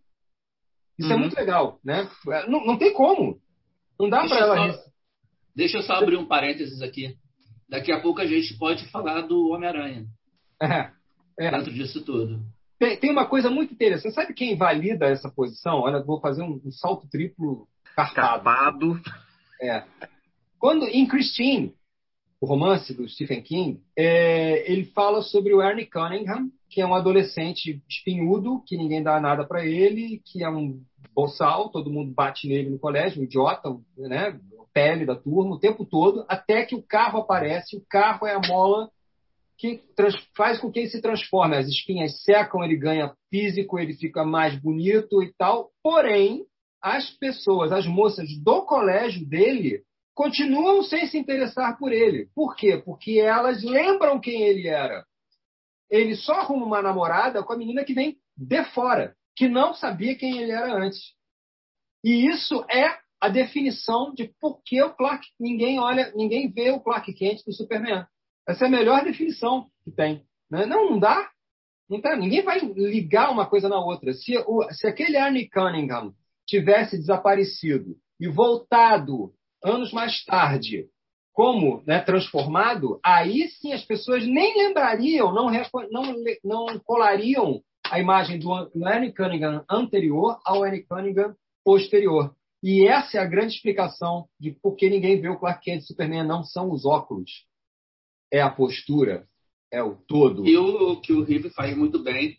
[1.03, 1.18] Isso é Uhum.
[1.18, 2.09] é muito legal, né?
[2.48, 3.38] Não, não tem como.
[3.98, 4.72] Não dá para ela.
[4.72, 4.82] só-
[5.55, 7.14] Deixa eu só abrir um parênteses aqui.
[7.68, 10.07] Daqui a pouco a gente pode falar do Homem-Aranha
[10.61, 10.90] É,
[11.38, 11.50] é.
[11.50, 12.40] dentro disso tudo.
[12.78, 14.14] Tem, tem uma coisa muito interessante.
[14.14, 15.80] Sabe quem valida essa posição?
[15.80, 18.44] Olha, vou fazer um, um salto triplo carpado.
[18.44, 19.00] Carpado.
[19.61, 19.84] É.
[20.59, 21.74] Quando em Christine,
[22.40, 26.94] o romance do Stephen King, é, ele fala sobre o Ernie Cunningham, que é um
[26.94, 30.82] adolescente espinhudo, que ninguém dá nada para ele, que é um
[31.14, 34.38] boçal, todo mundo bate nele no colégio, um idiota, né?
[34.72, 37.76] Pele da turma o tempo todo, até que o carro aparece.
[37.76, 38.88] O carro é a mola
[39.59, 41.57] que trans- faz com que ele se transforme.
[41.57, 45.70] As espinhas secam, ele ganha físico, ele fica mais bonito e tal.
[45.82, 46.46] Porém,
[46.80, 49.82] as pessoas, as moças do colégio dele,
[50.14, 52.28] continuam sem se interessar por ele.
[52.34, 52.80] Por quê?
[52.82, 55.05] Porque elas lembram quem ele era.
[55.90, 60.16] Ele só arruma uma namorada com a menina que vem de fora, que não sabia
[60.16, 61.01] quem ele era antes.
[62.05, 66.80] E isso é a definição de por que o Clark ninguém olha, ninguém vê o
[66.80, 68.05] Clark Kent do Superman.
[68.49, 70.24] Essa é a melhor definição que tem.
[70.51, 70.66] né?
[70.66, 71.30] Não, não dá.
[71.89, 72.16] Não dá.
[72.16, 74.12] Ninguém vai ligar uma coisa na outra.
[74.12, 76.12] Se, o, se aquele Arnie Cunningham
[76.47, 79.33] tivesse desaparecido e voltado
[79.64, 80.89] anos mais tarde
[81.33, 85.51] como né, transformado, aí sim as pessoas nem lembrariam, não,
[85.91, 86.14] não,
[86.45, 87.62] não colariam
[87.93, 92.34] a imagem do, An- do Annie Cunningham anterior ao Annie Cunningham posterior.
[92.62, 95.86] E essa é a grande explicação de por que ninguém vê o Clark Kent e
[95.86, 96.24] Superman.
[96.26, 97.45] Não são os óculos,
[98.32, 99.26] é a postura,
[99.73, 100.47] é o todo.
[100.47, 102.37] E o que o Rive faz muito bem.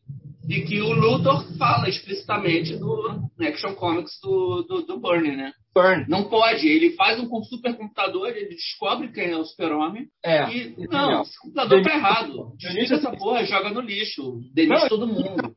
[0.48, 5.54] E que o Luthor fala explicitamente no Action Comics do, do, do Burnie, né?
[5.74, 6.06] Burn.
[6.08, 6.68] Não pode.
[6.68, 10.08] Ele faz um supercomputador, ele descobre quem é o super-homem.
[10.24, 10.50] É.
[10.50, 12.54] E, isso não, esse computador tá errado.
[12.58, 14.42] Desliga essa porra, joga no lixo.
[14.54, 15.56] Demite Não, todo mundo.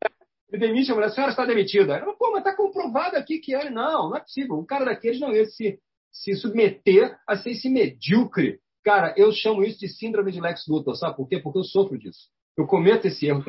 [0.51, 1.97] Ele demite a mulher, a senhora está demitida.
[1.97, 3.71] Ela, Pô, mas está comprovado aqui que ele.
[3.71, 4.57] Não, não é possível.
[4.57, 5.79] Um cara daqueles não ia se,
[6.13, 8.61] se submeter a ser esse medíocre.
[8.87, 11.41] Cara, eu chamo isso de síndrome de Lex Luthor, sabe por quê?
[11.41, 12.29] Porque eu sofro disso.
[12.57, 13.43] Eu cometo esse erro.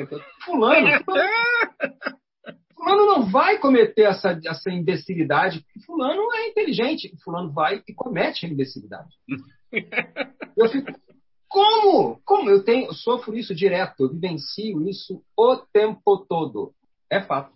[0.44, 0.88] Fulano,
[2.74, 5.64] fulano não vai cometer essa, essa imbecilidade.
[5.86, 7.16] Fulano é inteligente.
[7.24, 9.14] Fulano vai e comete a imbecilidade.
[10.58, 10.92] Eu fico,
[11.48, 12.20] como?
[12.26, 12.50] Como?
[12.50, 16.74] Eu tenho, eu sofro isso direto, eu vivencio isso o tempo todo.
[17.12, 17.54] É fato.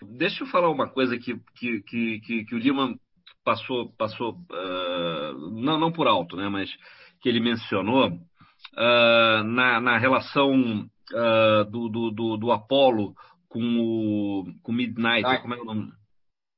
[0.00, 2.94] Deixa eu falar uma coisa que, que, que, que, que o Lima
[3.48, 6.70] passou, passou ah, não, não por alto, né, mas
[7.22, 8.12] que ele mencionou
[8.76, 13.14] ah, na, na relação ah, do, do, do, do Apollo
[13.48, 15.24] com o com Midnight.
[15.24, 15.40] Ai.
[15.40, 15.92] Como é o nome?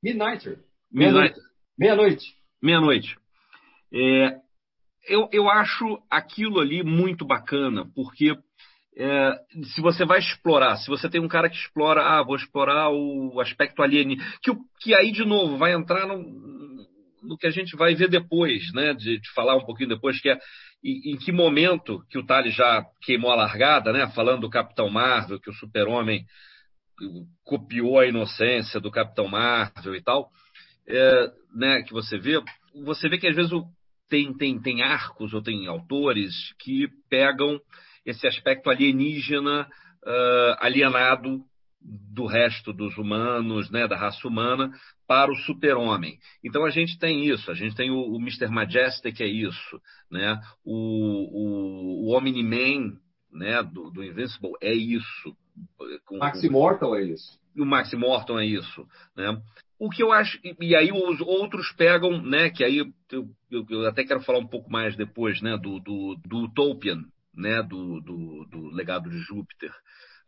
[0.03, 0.59] Midnighter.
[0.91, 1.39] Midnight.
[1.79, 2.25] Meia-noite.
[2.61, 3.17] Meia-noite.
[3.93, 4.35] É,
[5.07, 8.35] eu, eu acho aquilo ali muito bacana, porque
[8.97, 9.31] é,
[9.73, 13.39] se você vai explorar, se você tem um cara que explora, ah, vou explorar o
[13.39, 16.21] aspecto alienígena, que, que aí, de novo, vai entrar no,
[17.21, 20.29] no que a gente vai ver depois, né, de, de falar um pouquinho depois, que
[20.29, 20.39] é
[20.83, 24.89] em, em que momento que o Tali já queimou a largada, né, falando do Capitão
[24.89, 26.25] Marvel, que o super-homem
[27.43, 30.29] copiou a inocência do Capitão Marvel e tal,
[30.87, 32.41] é, né, que você vê,
[32.83, 33.51] você vê que às vezes
[34.09, 37.59] tem, tem, tem arcos ou tem autores que pegam
[38.05, 39.67] esse aspecto alienígena
[40.03, 41.45] ah, alienado
[41.83, 44.71] do resto dos humanos, né, da raça humana,
[45.07, 46.17] para o super-homem.
[46.43, 48.47] Então a gente tem isso, a gente tem o, o Mr.
[48.49, 52.97] Majestic, é isso, né, o, o, o Omni-Man
[53.31, 55.35] né, do, do Invincible é isso.
[56.05, 57.39] Com- Max Immortal é isso.
[57.57, 59.41] o Max Morton é isso, né?
[59.79, 62.49] O que eu acho e- e aí os outros pegam, né?
[62.49, 65.57] Que aí eu, eu- eu até quero falar um pouco mais depois, né?
[65.57, 67.03] Do, do, do Utopian,
[67.35, 67.61] né?
[67.63, 69.71] Do, do, do legado de Júpiter,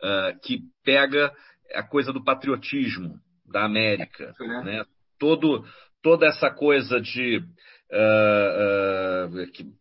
[0.04, 1.34] ah, que pega
[1.74, 3.16] a coisa do patriotismo
[3.49, 4.64] da América, né?
[4.64, 4.86] né?
[5.18, 5.66] Todo
[6.01, 7.41] toda essa coisa de
[7.91, 9.72] ah, ah, que-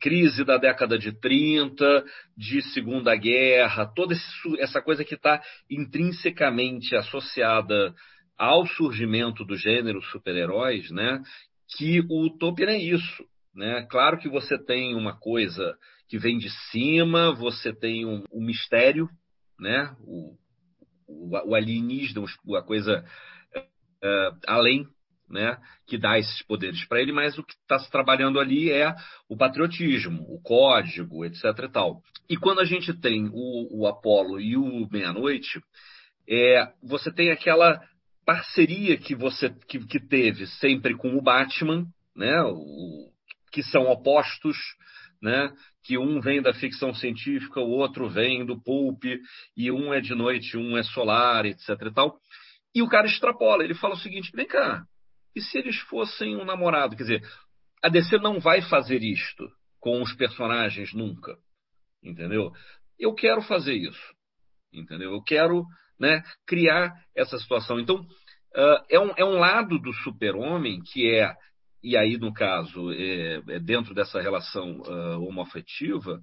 [0.00, 2.04] crise da década de 30,
[2.36, 4.24] de Segunda Guerra, toda esse
[4.60, 7.94] essa coisa que está intrinsecamente associada
[8.38, 11.22] ao surgimento do gênero super-heróis, né?
[11.76, 13.24] Que o Utopia é isso,
[13.54, 13.86] né?
[13.90, 15.76] Claro que você tem uma coisa
[16.08, 19.08] que vem de cima, você tem um, um mistério,
[19.58, 19.94] né?
[20.00, 20.36] O,
[21.06, 22.24] o, o alienígena,
[22.58, 23.04] a coisa
[24.02, 24.86] eh, além,
[25.28, 25.58] né?
[25.86, 28.94] Que dá esses poderes para ele, mas o que está se trabalhando ali é
[29.28, 31.44] o patriotismo, o código, etc.
[31.44, 32.02] E tal.
[32.28, 35.60] E quando a gente tem o, o Apolo e o Meia-Noite,
[36.28, 37.80] é, você tem aquela
[38.24, 41.86] parceria que você que, que teve sempre com o Batman,
[42.16, 42.42] né?
[42.42, 43.12] O,
[43.50, 44.56] que são opostos,
[45.24, 45.50] né?
[45.82, 49.02] Que um vem da ficção científica, o outro vem do pulp,
[49.56, 51.70] e um é de noite, um é solar, etc.
[51.70, 52.18] E tal.
[52.74, 54.84] E o cara extrapola, ele fala o seguinte: vem cá,
[55.34, 56.94] e se eles fossem um namorado?
[56.94, 57.22] Quer dizer,
[57.82, 59.50] a DC não vai fazer isto
[59.80, 61.36] com os personagens nunca,
[62.02, 62.52] entendeu?
[62.98, 64.14] Eu quero fazer isso,
[64.72, 65.12] entendeu?
[65.12, 65.64] Eu quero
[65.98, 67.80] né, criar essa situação.
[67.80, 71.34] Então, uh, é, um, é um lado do super-homem que é,
[71.84, 76.20] e aí no caso, é, é dentro dessa relação uh, homoafetiva,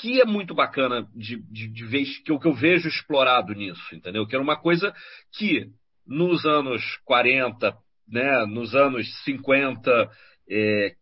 [0.00, 4.26] que é muito bacana de, de, de ver, que, que eu vejo explorado nisso, entendeu?
[4.26, 4.92] Que era uma coisa
[5.32, 5.70] que
[6.06, 7.72] nos anos 40,
[8.08, 10.10] né, nos anos 50,
[10.50, 10.94] é,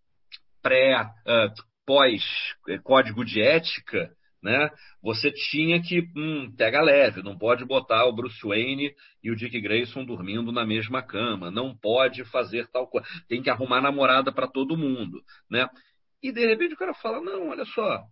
[0.63, 1.53] pré, uh,
[1.87, 2.23] pós
[2.69, 4.11] é, código de ética,
[4.43, 4.71] né?
[5.03, 9.61] Você tinha que hum, pega leve, não pode botar o Bruce Wayne e o Dick
[9.61, 14.49] Grayson dormindo na mesma cama, não pode fazer tal coisa, tem que arrumar namorada para
[14.49, 15.69] todo mundo, né?
[16.23, 18.05] E de repente o cara fala não, olha só,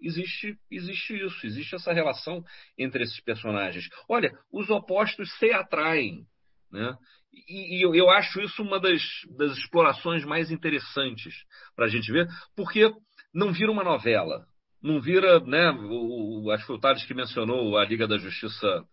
[0.00, 2.42] existe existe isso, existe essa relação
[2.78, 3.88] entre esses personagens.
[4.08, 6.26] Olha, os opostos se atraem,
[6.70, 6.96] né?
[7.48, 9.02] E, e eu, eu, acho isso uma das,
[9.36, 11.34] das explorações mais interessantes
[11.74, 12.90] para a gente ver, porque
[13.34, 14.46] não vira uma novela,
[14.84, 15.70] não vira, né?
[15.70, 18.84] O, acho que o Tales que mencionou a Liga da Justiça,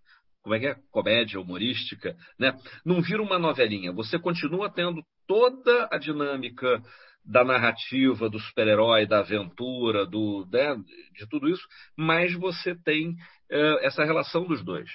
[0.42, 0.76] como é que é?
[0.90, 2.58] Comédia humorística, né?
[2.86, 3.92] Não vira uma novelinha.
[3.92, 6.82] Você continua tendo toda a dinâmica
[7.26, 10.76] da narrativa, do super-herói, da aventura, do, né,
[11.14, 11.62] de tudo isso,
[11.96, 14.90] mas você tem uh, essa relação dos dois.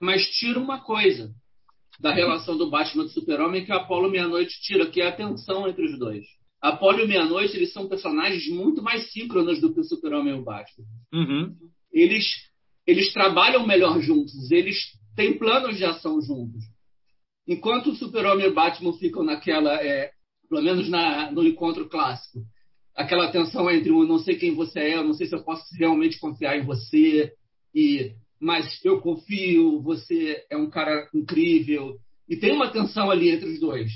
[0.00, 1.30] Mas tira uma coisa
[2.00, 5.12] da relação do Batman e do Super-Homem que o Apolo Meia-Noite tira, que é a
[5.12, 6.24] tensão entre os dois.
[6.60, 10.44] Apolo e Meia-Noite, eles são personagens muito mais síncronos do que o Super-Homem e o
[10.44, 10.84] Batman.
[11.12, 11.56] Uhum.
[11.92, 12.26] Eles,
[12.86, 14.76] eles trabalham melhor juntos, eles
[15.16, 16.62] têm planos de ação juntos.
[17.48, 20.10] Enquanto o Super-Homem e o Batman ficam naquela, é,
[20.48, 22.40] pelo menos na, no encontro clássico,
[22.94, 25.64] aquela tensão entre o não sei quem você é, eu não sei se eu posso
[25.76, 27.32] realmente confiar em você,
[27.74, 31.96] e mas eu confio, você é um cara incrível.
[32.26, 33.90] E tem uma tensão ali entre os dois.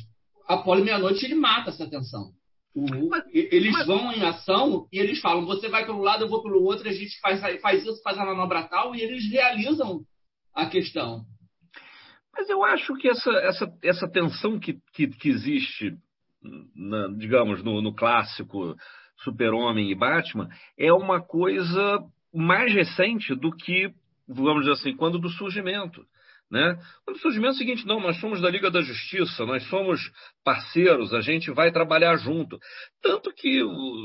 [0.47, 2.33] Apolo Meia-Noite, ele mata essa tensão.
[2.75, 3.87] Mas, eles mas...
[3.87, 6.93] vão em ação e eles falam: você vai pelo lado, eu vou pelo outro, a
[6.93, 10.01] gente faz, faz isso, faz a manobra tal, e eles realizam
[10.53, 11.25] a questão.
[12.33, 15.97] Mas eu acho que essa, essa, essa tensão que, que, que existe,
[16.75, 18.75] na, digamos, no, no clássico
[19.19, 23.93] Super-Homem e Batman, é uma coisa mais recente do que,
[24.27, 26.05] vamos dizer assim, quando do surgimento.
[26.55, 26.79] Né?
[27.09, 30.01] O surgimento é o seguinte: não, nós somos da Liga da Justiça, nós somos
[30.45, 32.61] parceiros, a gente vai trabalhar junto.
[33.03, 33.61] Tanto que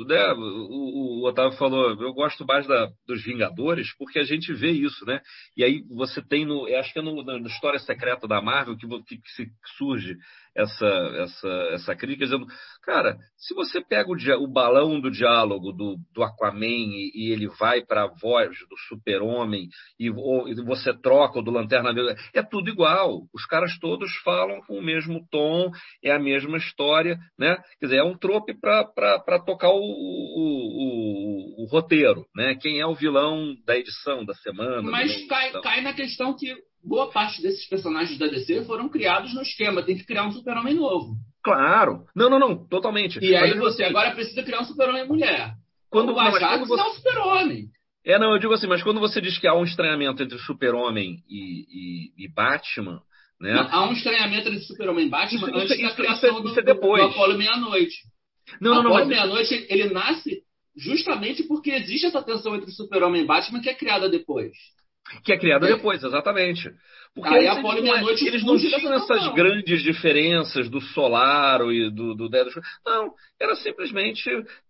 [0.08, 4.72] né, o, o, Otávio falou, eu gosto mais da, dos Vingadores, porque a gente vê
[4.72, 5.22] isso, né?
[5.56, 6.66] E aí você tem no.
[6.76, 10.16] Acho que é no, na História Secreta da Marvel que, que, que surge
[10.56, 12.45] essa, essa, essa crítica, dizendo,
[12.84, 17.47] cara, se você pega o, o balão do diálogo do, do Aquaman e, e ele
[17.47, 19.68] vai para a voz do super-homem
[20.00, 23.22] e, e, você troca o do Lanterna Verde, é tudo igual.
[23.34, 25.72] Os caras todos falam com o mesmo tom,
[26.04, 27.58] é a mesma história, né?
[27.80, 32.56] Quer dizer, é um trope para tocar o, o, o, o, roteiro, né?
[32.56, 34.89] Quem é o vilão da edição, da semana.
[34.89, 36.54] Mas cai, cai na questão que
[36.84, 39.84] boa parte desses personagens da DC foram criados no esquema.
[39.84, 41.16] Tem que criar um super-homem novo.
[41.44, 42.06] Claro.
[42.16, 42.68] Não, não, não.
[42.68, 43.20] Totalmente.
[43.24, 45.54] E aí você assim, agora precisa criar um super-homem mulher.
[45.90, 46.82] Quando o Ajax você...
[46.82, 47.68] é um super-homem.
[48.06, 51.18] É, não, eu digo assim, mas quando você diz que há um estranhamento entre Super-Homem
[51.28, 53.02] e, e, e, Batman,
[53.40, 53.54] né?
[53.54, 56.60] Não, há um estranhamento entre Super-Homem e Batman isso, antes isso, da criação isso, isso
[56.60, 57.98] é, do, do, do Apolo Meia-Noite.
[58.62, 58.92] Não, não, não.
[58.92, 59.08] Apolo mas...
[59.10, 60.44] Meia-Noite, ele nasce
[60.78, 64.54] justamente porque existe essa tensão entre Super-Homem e Batman que é criada depois.
[65.24, 65.76] Que é criada é.
[65.76, 66.72] depois, exatamente.
[67.16, 69.34] Porque Aí a eles não tinham essas não.
[69.34, 72.51] grandes diferenças do Solaro e do, do Dedo.
[72.86, 74.30] Não, era simplesmente,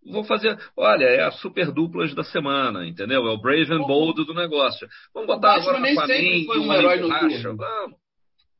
[0.10, 3.28] vou fazer, olha, é a super duplas da semana, entendeu?
[3.28, 4.88] É o Brave and Bold do negócio.
[5.14, 7.58] Vamos botar agora nem sempre foi um herói noturno.
[7.58, 8.00] Vamos.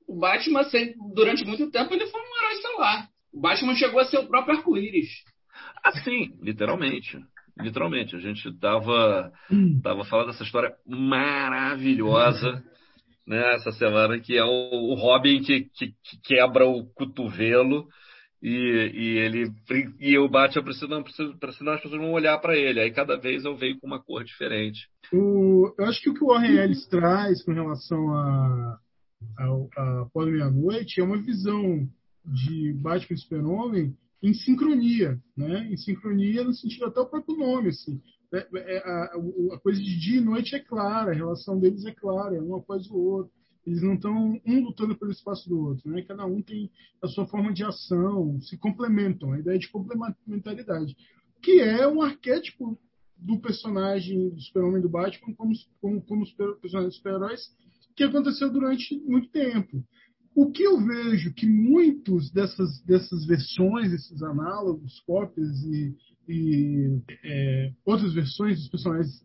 [0.08, 0.62] O Batman,
[1.14, 3.08] durante muito tempo, ele foi um herói estelar.
[3.32, 5.10] O Batman chegou a ser o próprio arco-íris.
[5.84, 7.18] Assim, literalmente
[7.60, 8.16] literalmente.
[8.16, 9.32] A gente estava
[9.84, 12.64] tava falando dessa história maravilhosa
[13.30, 17.88] né, essa semana, que é o, o Robin que, que, que, quebra o cotovelo
[18.42, 19.52] e, e ele
[20.00, 22.80] e eu bate, eu preciso, não, preciso, senão as pessoas vão olhar para ele.
[22.80, 24.88] Aí cada vez eu venho com uma cor diferente.
[25.14, 28.80] O, eu acho que o que o Warren Ellis traz com relação a,
[29.38, 29.46] a,
[29.78, 31.88] a Pós Meia-Noite é uma visão
[32.26, 35.68] de Batman e Super-Homem em sincronia, né?
[35.72, 38.02] Em sincronia no sentido até o próprio nome, assim.
[38.32, 39.16] É, é, a,
[39.54, 42.90] a, coisa de dia e noite é clara, a relação deles é clara, um após
[42.90, 43.32] o outro.
[43.66, 46.02] Eles não estão um lutando pelo espaço do outro, né?
[46.04, 46.70] Cada um tem
[47.02, 50.96] a sua forma de ação, se complementam, a ideia de complementaridade,
[51.42, 52.80] que é um arquétipo
[53.18, 56.26] do personagem do Super-Homem do Batman como, como, como
[56.62, 57.42] personagens super-heróis
[57.96, 59.84] que aconteceu durante muito tempo.
[60.40, 65.94] O que eu vejo que muitos dessas, dessas versões, esses análogos, cópias e,
[66.30, 69.22] e é, outras versões dos personagens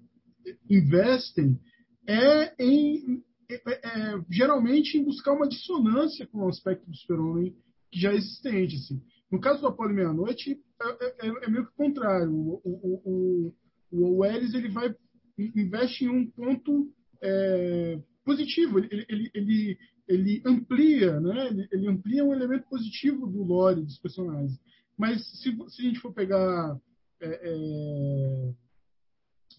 [0.69, 1.57] investem
[2.05, 7.55] é em é, é, geralmente em buscar uma dissonância com o aspecto do super-homem
[7.93, 8.75] que já é existente.
[8.75, 9.01] Assim.
[9.31, 12.33] No caso do Apolo Meia-Noite, é, é, é, meio que o contrário.
[12.33, 13.55] O, o, o,
[13.93, 14.93] o Wells ele vai
[15.39, 16.93] investe em um ponto
[17.23, 18.81] é, positivo.
[18.81, 21.49] Ele, ele, ele, ele amplia, né?
[21.49, 24.59] Ele, ele, amplia um elemento positivo do lore dos personagens.
[24.97, 26.79] Mas se, se a gente for pegar
[27.21, 28.55] é, é,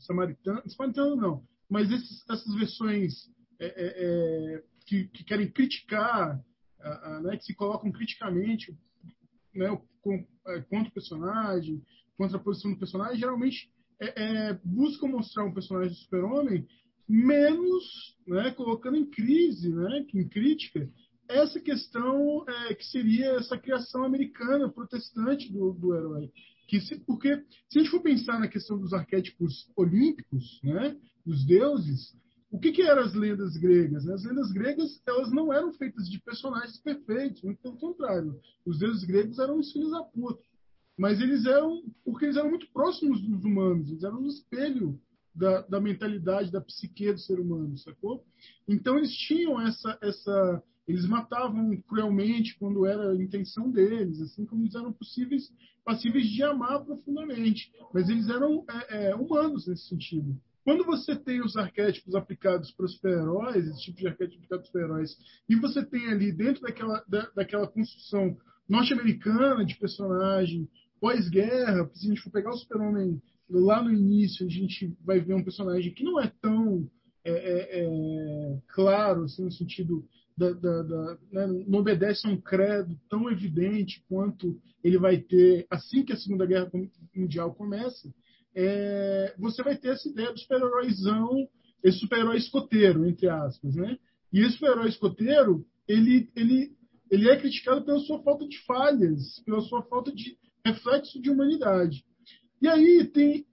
[0.01, 3.13] Samaritano, Samaritano não, mas esses, essas versões
[3.59, 6.39] é, é, é, que, que, querem criticar,
[6.79, 8.77] a, a, né, que se colocam criticamente
[9.53, 9.67] né,
[10.01, 11.83] com, é, contra o personagem,
[12.17, 13.71] contra a posição do personagem, geralmente
[14.63, 16.67] buscam mostrar um personagem do super-homem
[17.07, 20.89] menos né, colocando em crise, né, em crítica,
[21.27, 26.31] essa questão é, que seria essa criação americana protestante do, do herói.
[26.67, 31.45] Que se, porque se a gente for pensar na questão dos arquétipos olímpicos, né, dos
[31.45, 32.15] deuses,
[32.51, 34.07] o que, que eram as lendas gregas?
[34.07, 38.39] As lendas gregas elas não eram feitas de personagens perfeitos, muito pelo contrário.
[38.65, 40.41] Os deuses gregos eram os filhos da puta.
[40.97, 44.99] Mas eles eram, porque eles eram muito próximos dos humanos, eles eram um espelho
[45.35, 48.23] da, da mentalidade, da psique do ser humano, sacou?
[48.67, 54.63] Então eles tinham essa, essa eles matavam cruelmente quando era a intenção deles, assim como
[54.63, 55.51] eles eram possíveis,
[55.83, 57.71] passíveis de amar profundamente.
[57.93, 60.39] Mas eles eram é, é, humanos nesse sentido.
[60.63, 64.61] Quando você tem os arquétipos aplicados para os super-heróis, esse tipo de arquétipo aplicado para
[64.61, 65.17] os super-heróis,
[65.47, 68.35] e você tem ali dentro daquela, da, daquela construção
[68.67, 70.67] norte-americana de personagem,
[70.99, 75.33] pós-guerra, se a gente for pegar o super-homem lá no início, a gente vai ver
[75.35, 76.89] um personagem que não é tão
[77.23, 80.05] é, é, é, claro, assim, no sentido
[80.37, 85.65] da, da, da né, não obedece a um credo tão evidente quanto ele vai ter
[85.69, 86.69] assim que a Segunda Guerra
[87.15, 88.13] Mundial começa
[88.55, 91.47] é, você vai ter essa ideia do super-heróizão,
[91.83, 93.97] esse super-herói escoteiro, entre aspas, né?
[94.31, 96.71] E esse super-herói escoteiro, ele, ele,
[97.11, 102.03] ele é criticado pela sua falta de falhas, pela sua falta de reflexo de humanidade.
[102.61, 103.45] E aí tem...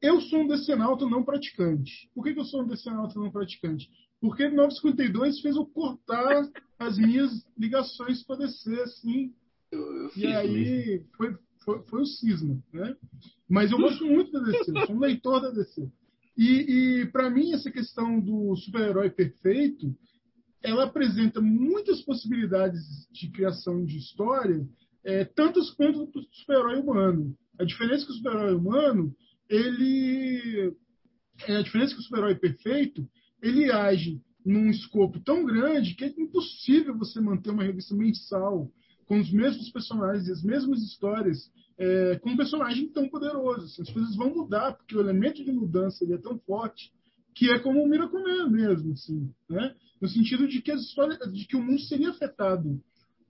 [0.00, 2.10] Eu sou um decenalto não praticante.
[2.14, 3.88] Por que, que eu sou um decenalto não praticante?
[4.20, 6.48] Porque 952 fez eu cortar
[6.78, 9.32] as minhas ligações para descer, assim.
[9.70, 12.96] Eu, eu e aí foi, foi, foi o cisma, né?
[13.48, 15.88] Mas eu gosto muito da DC, sou um leitor da DC.
[16.36, 19.94] E, e para mim, essa questão do super-herói perfeito,
[20.62, 22.80] ela apresenta muitas possibilidades
[23.10, 24.66] de criação de história,
[25.04, 27.36] é, tantas quanto o super-herói humano.
[27.58, 29.14] A diferença que o super-herói humano,
[29.48, 30.74] ele.
[31.46, 33.08] É, a diferença que o super-herói perfeito,
[33.42, 38.70] ele age num escopo tão grande que é impossível você manter uma revista mensal
[39.06, 43.66] com os mesmos personagens, as mesmas histórias, é, com um personagem tão poderoso.
[43.66, 46.92] Assim, as coisas vão mudar, porque o elemento de mudança é tão forte
[47.34, 49.74] que é como o Miracle mesmo, assim, né?
[50.02, 52.82] no sentido de que, as histórias, de que o mundo seria afetado.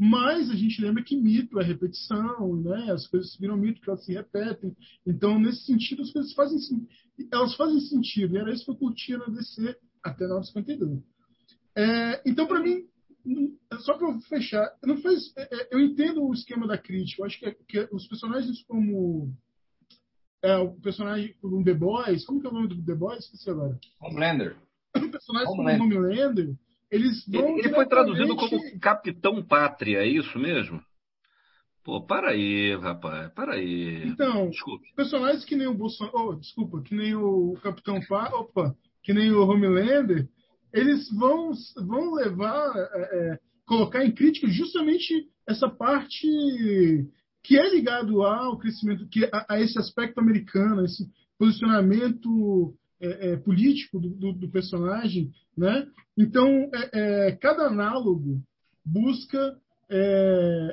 [0.05, 2.91] Mas a gente lembra que mito é repetição, né?
[2.91, 4.77] as coisas viram mito, que elas se repetem.
[5.07, 6.59] Então, nesse sentido, as coisas fazem,
[7.33, 8.35] elas fazem sentido.
[8.35, 11.05] E era isso que eu curtia na DC até 1952.
[11.77, 12.85] É, então, para mim,
[13.83, 17.23] só para fechar, não faz, é, é, eu entendo o esquema da crítica.
[17.23, 19.33] Eu acho que, é, que os personagens como
[20.43, 23.25] é, o personagem do The Boys, como que é o nome do The Boys?
[23.27, 23.79] Esqueci agora.
[24.01, 24.57] Homelander.
[24.97, 25.79] O personagem Homelander.
[25.79, 26.57] como Homelander,
[26.93, 27.59] eles vão.
[27.59, 30.81] Ele, ele foi traduzido como Capitão Pátria, é isso mesmo?
[31.83, 34.07] Pô, para aí, rapaz, para aí.
[34.07, 34.87] Então, desculpe.
[34.95, 39.33] personagens que nem o Bolsonaro, oh, desculpa, que nem o Capitão Pátria, opa, que nem
[39.33, 40.29] o Homelander,
[40.73, 46.29] eles vão, vão levar, é, é, colocar em crítica justamente essa parte
[47.43, 53.37] que é ligado ao crescimento, que a, a esse aspecto americano, esse posicionamento é, é
[53.37, 55.87] político do, do, do, personagem, né?
[56.17, 58.41] Então, é, é, cada análogo
[58.85, 59.59] busca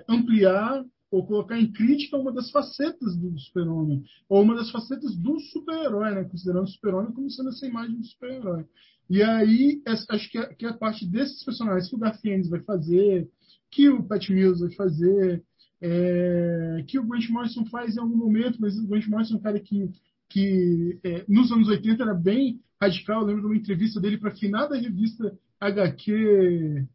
[0.07, 5.37] ampliar ou colocar em crítica uma das facetas do super-homem, ou uma das facetas do
[5.39, 6.23] super-herói, né?
[6.23, 8.65] considerando o super-homem como sendo essa imagem do super-herói.
[9.09, 13.27] E aí, acho que a, que a parte desses personagens que o Garfiennes vai fazer,
[13.71, 15.43] que o Pat Mills vai fazer,
[15.81, 19.41] é, que o Grant Morrison faz em algum momento, mas o Grant Morrison é um
[19.41, 19.89] cara que,
[20.29, 23.21] que é, nos anos 80 era bem radical.
[23.21, 26.87] Eu lembro de uma entrevista dele para a finada revista HQ.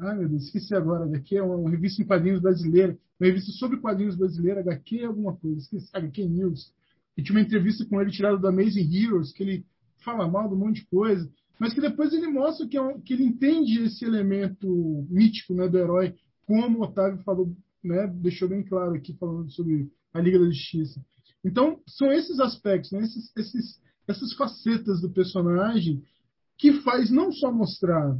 [0.00, 1.04] Ai, meu Deus, esqueci agora.
[1.04, 2.98] HQ é uma revista em quadrinhos brasileira.
[3.20, 4.60] Uma revista sobre quadrinhos brasileira.
[4.60, 5.58] HQ é alguma coisa.
[5.58, 5.90] Esqueci.
[5.92, 6.72] HQ News.
[7.16, 9.66] E tinha uma entrevista com ele tirada do Amazing Heroes, que ele
[10.02, 11.30] fala mal de um monte de coisa.
[11.58, 15.76] Mas que depois ele mostra que, é que ele entende esse elemento mítico né, do
[15.76, 16.14] herói,
[16.46, 21.04] como o Otávio falou, né, deixou bem claro aqui, falando sobre a Liga da Justiça.
[21.44, 26.02] Então, são esses aspectos, né, esses, esses, essas facetas do personagem
[26.58, 28.16] que faz não só mostrar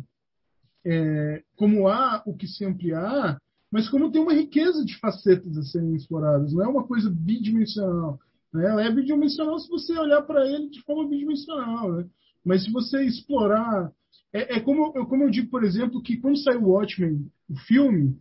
[0.85, 3.39] é, como há o que se ampliar,
[3.71, 6.53] mas como tem uma riqueza de facetas a serem exploradas.
[6.53, 8.19] Não é uma coisa bidimensional.
[8.53, 8.67] Né?
[8.67, 11.93] Ela é bidimensional se você olhar para ele de forma bidimensional.
[11.93, 12.07] Né?
[12.45, 13.93] Mas se você explorar.
[14.33, 18.17] É, é como, como eu digo, por exemplo, que quando saiu o Watchmen, o filme,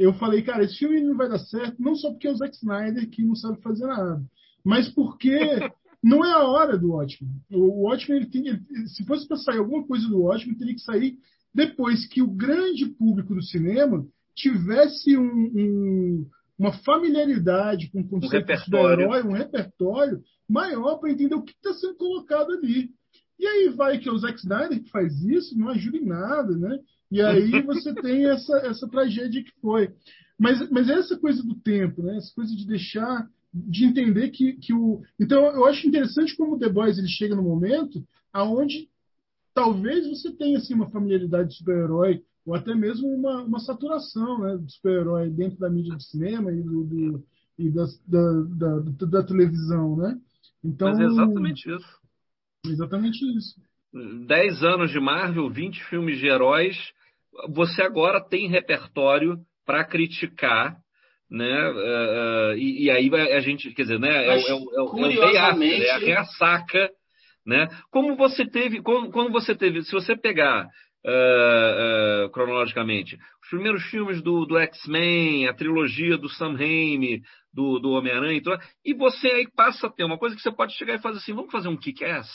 [0.00, 2.56] eu falei, cara, esse filme não vai dar certo, não só porque é o Zack
[2.56, 4.22] Snyder que não sabe fazer nada,
[4.64, 5.28] mas porque
[6.02, 7.30] não é a hora do Watchmen.
[7.52, 10.80] O Watchmen, ele tem, ele, se fosse para sair alguma coisa do Watchmen, teria que
[10.80, 11.18] sair
[11.54, 16.26] depois que o grande público do cinema tivesse um, um,
[16.58, 21.52] uma familiaridade com o conceito um do herói, um repertório maior para entender o que
[21.52, 22.88] está sendo colocado ali.
[23.38, 26.56] E aí vai que é o Zack Snyder que faz isso, não ajuda em nada,
[26.56, 26.78] né?
[27.10, 29.92] E aí você tem essa, essa tragédia que foi.
[30.38, 32.16] Mas, mas é essa coisa do tempo, né?
[32.16, 35.02] Essa coisa de deixar de entender que, que o.
[35.18, 38.02] Então, eu acho interessante como o The Boys ele chega no momento
[38.32, 38.88] aonde
[39.52, 44.56] talvez você tenha assim, uma familiaridade de super-herói, ou até mesmo uma, uma saturação né,
[44.56, 47.24] de super-herói dentro da mídia do cinema e, do, do
[47.58, 49.96] e da, da, da, da, televisão.
[49.96, 50.18] Né?
[50.64, 52.00] Então, Mas é exatamente isso.
[52.66, 53.60] Exatamente isso.
[54.26, 56.76] 10 anos de Marvel, 20 filmes de heróis,
[57.48, 60.76] você agora tem repertório para criticar
[61.30, 61.70] né?
[61.70, 64.26] Uh, e, e, aí a gente, quer dizer, né?
[64.26, 65.84] Mas, é, é, é, curiosamente...
[65.84, 66.90] é, a reaçaca,
[67.46, 67.68] né?
[67.90, 70.66] Como você teve, quando, quando você teve, se você pegar
[71.06, 77.22] uh, uh, cronologicamente os primeiros filmes do, do X-Men, a trilogia do Sam Raimi,
[77.52, 78.40] do, do Homem-Aranha,
[78.84, 81.32] e você aí passa a ter uma coisa que você pode chegar e fazer assim,
[81.32, 82.28] vamos fazer um kick-ass,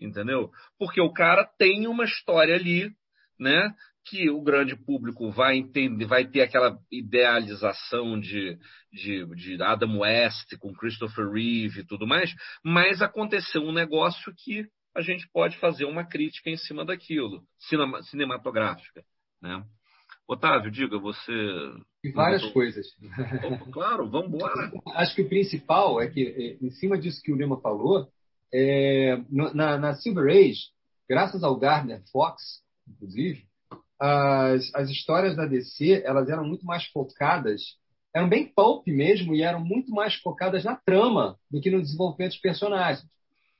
[0.00, 0.50] entendeu?
[0.78, 2.90] Porque o cara tem uma história ali,
[3.38, 3.72] né?
[4.04, 8.58] Que o grande público vai entender, vai ter aquela idealização de,
[8.92, 12.34] de, de, Adam West com Christopher Reeve e tudo mais,
[12.64, 18.02] mas aconteceu um negócio que a gente pode fazer uma crítica em cima daquilo, cinema,
[18.02, 19.04] cinematográfica.
[19.40, 19.62] Né?
[20.26, 21.32] Otávio, diga, você.
[22.04, 22.86] E várias coisas.
[23.44, 24.70] Opa, claro, vamos embora.
[24.94, 28.08] Acho que o principal é que, é, em cima disso que o Lima falou,
[28.52, 30.68] é, na, na Silver Age,
[31.08, 33.44] graças ao Gardner Fox, inclusive,
[34.00, 37.60] as, as histórias da DC elas eram muito mais focadas,
[38.14, 42.32] eram bem pulp mesmo, e eram muito mais focadas na trama do que no desenvolvimento
[42.32, 43.06] dos personagens.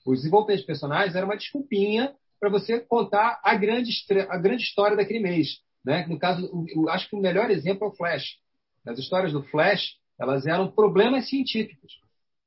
[0.05, 3.91] O desenvolvimento dos personagens era uma desculpinha para você contar a grande,
[4.29, 5.59] a grande história daquele mês.
[5.85, 6.07] Né?
[6.07, 8.39] No caso, eu acho que o melhor exemplo é o Flash.
[8.87, 11.95] As histórias do Flash elas eram problemas científicos,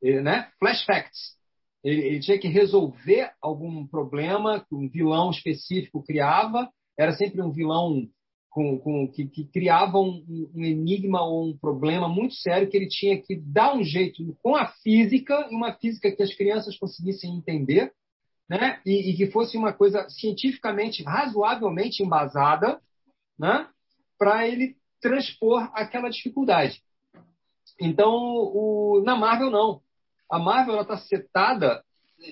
[0.02, 0.48] né?
[0.60, 1.36] Flash facts.
[1.84, 7.52] Ele, ele tinha que resolver algum problema que um vilão específico criava era sempre um
[7.52, 8.08] vilão
[8.50, 10.24] com, com, que, que, criava um,
[10.56, 14.56] um, enigma ou um problema muito sério que ele tinha que dar um jeito com
[14.56, 17.92] a física, uma física que as crianças conseguissem entender,
[18.48, 18.80] né?
[18.86, 22.80] e, e que fosse uma coisa cientificamente razoavelmente embasada,
[23.40, 23.68] né?
[24.20, 26.82] para ele transpor aquela dificuldade.
[27.82, 29.82] Então, o, na Marvel, não.
[30.30, 31.84] A Marvel está setada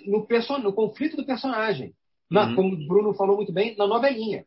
[0.05, 0.27] no,
[0.59, 1.93] no conflito do personagem.
[2.31, 2.55] Na, uhum.
[2.55, 4.45] Como o Bruno falou muito bem, na novelinha.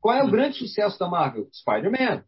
[0.00, 0.30] Qual é o hum.
[0.30, 1.48] grande sucesso da Marvel?
[1.52, 2.22] Spider-Man.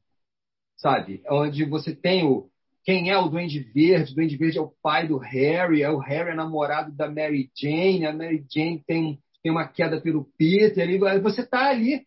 [0.77, 1.23] Sabe?
[1.31, 2.51] Onde você tem o.
[2.85, 4.13] Quem é o Duende Verde?
[4.13, 7.51] O Duende Verde é o pai do Harry, é o Harry é namorado da Mary
[7.57, 12.07] Jane, a Mary Jane tem, tem uma queda pelo Peter, e você está ali.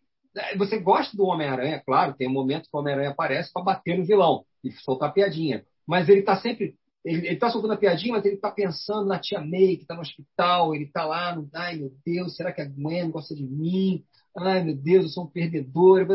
[0.57, 4.05] Você gosta do Homem-Aranha, claro, tem um momento que o Homem-Aranha aparece para bater no
[4.05, 5.65] vilão e soltar piadinha.
[5.85, 9.39] Mas ele está sempre ele, está soltando a piadinha, mas ele está pensando na tia
[9.39, 12.65] May, que está no hospital, ele está lá, no, ai meu Deus, será que a
[12.65, 14.03] Gwen gosta de mim?
[14.37, 16.07] ai meu Deus, eu sou um perdedor.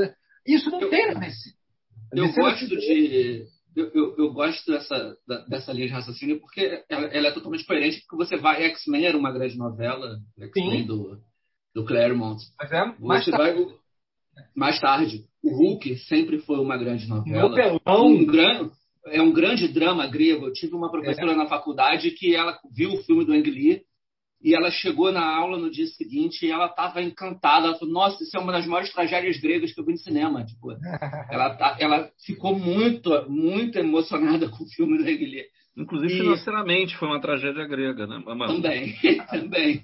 [0.47, 1.51] Isso não eu, tem na DC.
[2.13, 3.47] Eu gosto de.
[3.75, 5.17] Eu, eu, eu, gosto dessa,
[5.49, 8.63] dessa linha de raciocínio porque ela, ela é totalmente coerente, porque você vai.
[8.67, 11.21] X-Men era uma grande novela, X-Men do,
[11.75, 12.41] do Claremont.
[12.57, 13.65] Mas é mais você tarde.
[13.65, 13.75] Vai,
[14.55, 15.25] mais tarde.
[15.43, 17.49] O Hulk sempre foi uma grande novela.
[17.99, 18.71] Um grande,
[19.07, 20.47] é um grande drama grego.
[20.47, 21.37] Eu tive uma professora é.
[21.37, 23.83] na faculdade que ela viu o filme do Ang Lee
[24.43, 27.69] e ela chegou na aula no dia seguinte e ela estava encantada.
[27.69, 30.45] Ela falou: Nossa, isso é uma das maiores tragédias gregas que eu vi no cinema.
[30.45, 30.73] Tipo,
[31.31, 35.47] ela, tá, ela ficou muito, muito emocionada com o filme do Reguilher.
[35.77, 36.19] Inclusive, e...
[36.19, 38.23] financeiramente, foi uma tragédia grega, né?
[38.47, 38.95] Também,
[39.31, 39.83] também.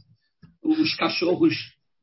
[0.63, 1.57] Os cachorros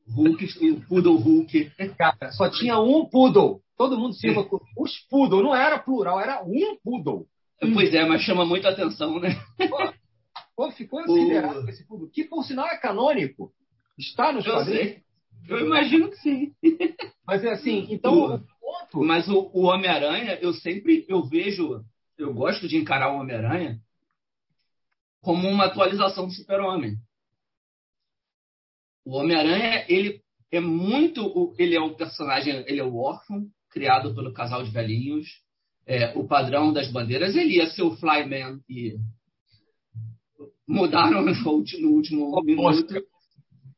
[0.09, 1.72] Hulk, o Poodle Hulk.
[1.97, 3.61] Cara, só tinha um poodle.
[3.78, 5.43] Todo mundo se com os poodle.
[5.43, 7.28] Não era plural, era um poodle.
[7.59, 9.30] Pois é, mas chama muita atenção, né?
[10.55, 11.69] Pô, ficou considerado o...
[11.69, 12.09] esse poodle.
[12.09, 13.51] Que, por sinal, é canônico.
[13.97, 15.01] Está nos quadrinhos.
[15.47, 16.53] Eu imagino que sim.
[17.25, 18.43] Mas é assim, então
[18.91, 19.03] O-.
[19.03, 21.84] Mas o, o Homem-Aranha, eu sempre eu vejo,
[22.17, 23.80] eu gosto de encarar o Homem-Aranha
[25.21, 26.95] como uma atualização do Super-Homem.
[29.05, 30.21] O Homem-Aranha, ele
[30.51, 33.47] é muito, ele é um personagem, ele é o órfão
[33.78, 35.28] criado pelo casal de velhinhos,
[35.86, 38.95] é, o padrão das bandeiras, ele ia ser o Flyman e
[40.67, 42.93] mudaram no último, no último minuto.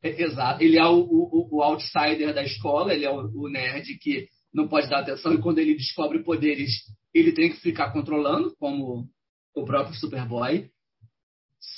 [0.02, 0.62] É, Exato.
[0.64, 4.66] Ele é o, o- o outsider da escola, ele é o, o nerd que não
[4.66, 6.70] pode dar atenção e quando ele descobre poderes,
[7.14, 9.06] ele tem que ficar controlando, como
[9.54, 10.68] o próprio Superboy.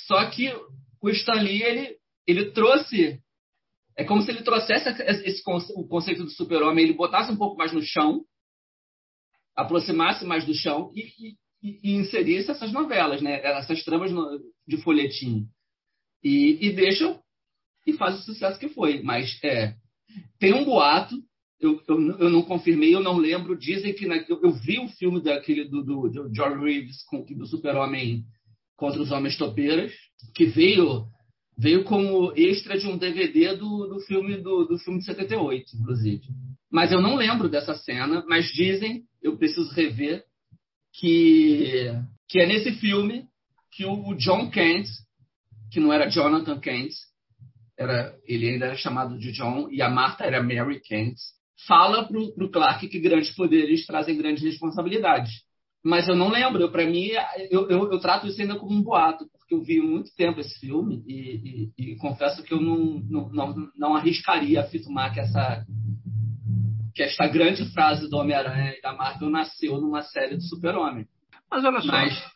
[0.07, 0.49] Só que
[1.01, 3.19] o Stan Lee, ele, ele trouxe.
[3.95, 5.43] É como se ele trouxesse esse,
[5.75, 8.23] o conceito do super-homem, ele botasse um pouco mais no chão,
[9.55, 13.39] aproximasse mais do chão e, e- e- inserisse essas novelas, né?
[13.43, 14.11] essas tramas
[14.67, 15.45] de folhetim.
[16.23, 17.19] E, e deixa
[17.85, 19.01] e faz o sucesso que foi.
[19.03, 19.75] Mas é,
[20.39, 21.15] tem um boato,
[21.59, 23.57] eu, eu, eu não confirmei, eu não lembro.
[23.57, 27.23] Dizem que na- eu, eu vi o filme daquele do, do, do George Reeves com,
[27.23, 28.23] do Super-Homem
[28.75, 29.93] contra os Homens Topeiras,
[30.33, 31.05] que veio
[31.57, 36.23] veio como extra de um DVD do, do filme do, do filme de 78, inclusive.
[36.71, 40.23] Mas eu não lembro dessa cena, mas dizem, eu preciso rever,
[40.93, 41.91] que,
[42.27, 43.25] que é nesse filme
[43.71, 44.87] que o, o John Kent,
[45.71, 46.93] que não era Jonathan Kent,
[47.77, 51.15] era, ele ainda era chamado de John, e a Martha era Mary Kent,
[51.67, 55.31] fala pro, pro Clark que grandes poderes trazem grandes responsabilidades.
[55.83, 57.09] Mas eu não lembro, para mim,
[57.49, 61.03] eu, eu, eu trato isso ainda como um boato, eu vi muito tempo esse filme
[61.07, 65.65] e, e- e confesso que eu não, não, não, não arriscaria afirmar que essa,
[66.93, 71.05] que esta grande frase do Homem-Aranha e da Marvel nasceu numa série do Super-Homem.
[71.49, 71.87] Mas olha só.
[71.91, 72.33] Mas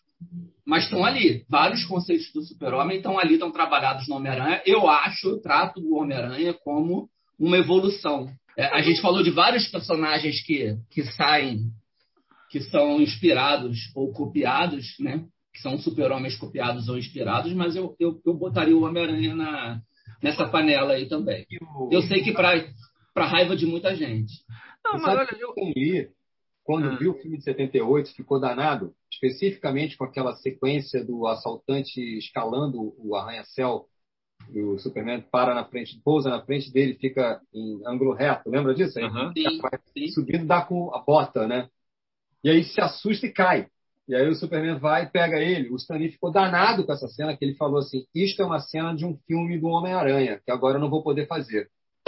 [0.65, 1.45] mas estão ali.
[1.49, 4.61] Vários conceitos do super-homem estão ali, estão trabalhados no Homem-Aranha.
[4.65, 7.07] Eu acho, eu trato o Homem-Aranha como
[7.39, 8.28] uma evolução.
[8.57, 11.72] É, a gente falou de vários personagens que, que saem,
[12.51, 15.24] que são inspirados ou copiados, né?
[15.58, 19.82] Que são super-homens copiados ou inspirados, mas eu, eu, eu botaria o Homem-Aranha na,
[20.22, 21.47] nessa panela aí também.
[21.91, 24.34] Eu sei que para raiva de muita gente.
[24.86, 25.53] Não, Você mas sabe olha, eu.
[25.53, 26.10] que o Lee,
[26.64, 26.95] quando Ah.
[26.95, 33.16] viu o filme de 78, ficou danado, especificamente com aquela sequência do assaltante escalando o
[33.16, 33.88] arranha-céu
[34.53, 38.47] e o Superman para na frente, pousa na frente dele, fica em ângulo reto.
[38.47, 38.99] Lembra disso?
[38.99, 39.34] Aham.
[39.36, 39.60] Sim,
[39.97, 40.08] sim.
[40.10, 41.68] subindo, dá com a bota, né?
[42.43, 43.68] E aí se assusta e cai.
[44.08, 45.70] E aí o Superman vai e pega ele.
[45.70, 48.95] O Stanley ficou danado com essa cena, que ele falou assim: Isto é uma cena
[48.95, 51.70] de um filme do Homem-Aranha, que agora eu não vou poder fazer.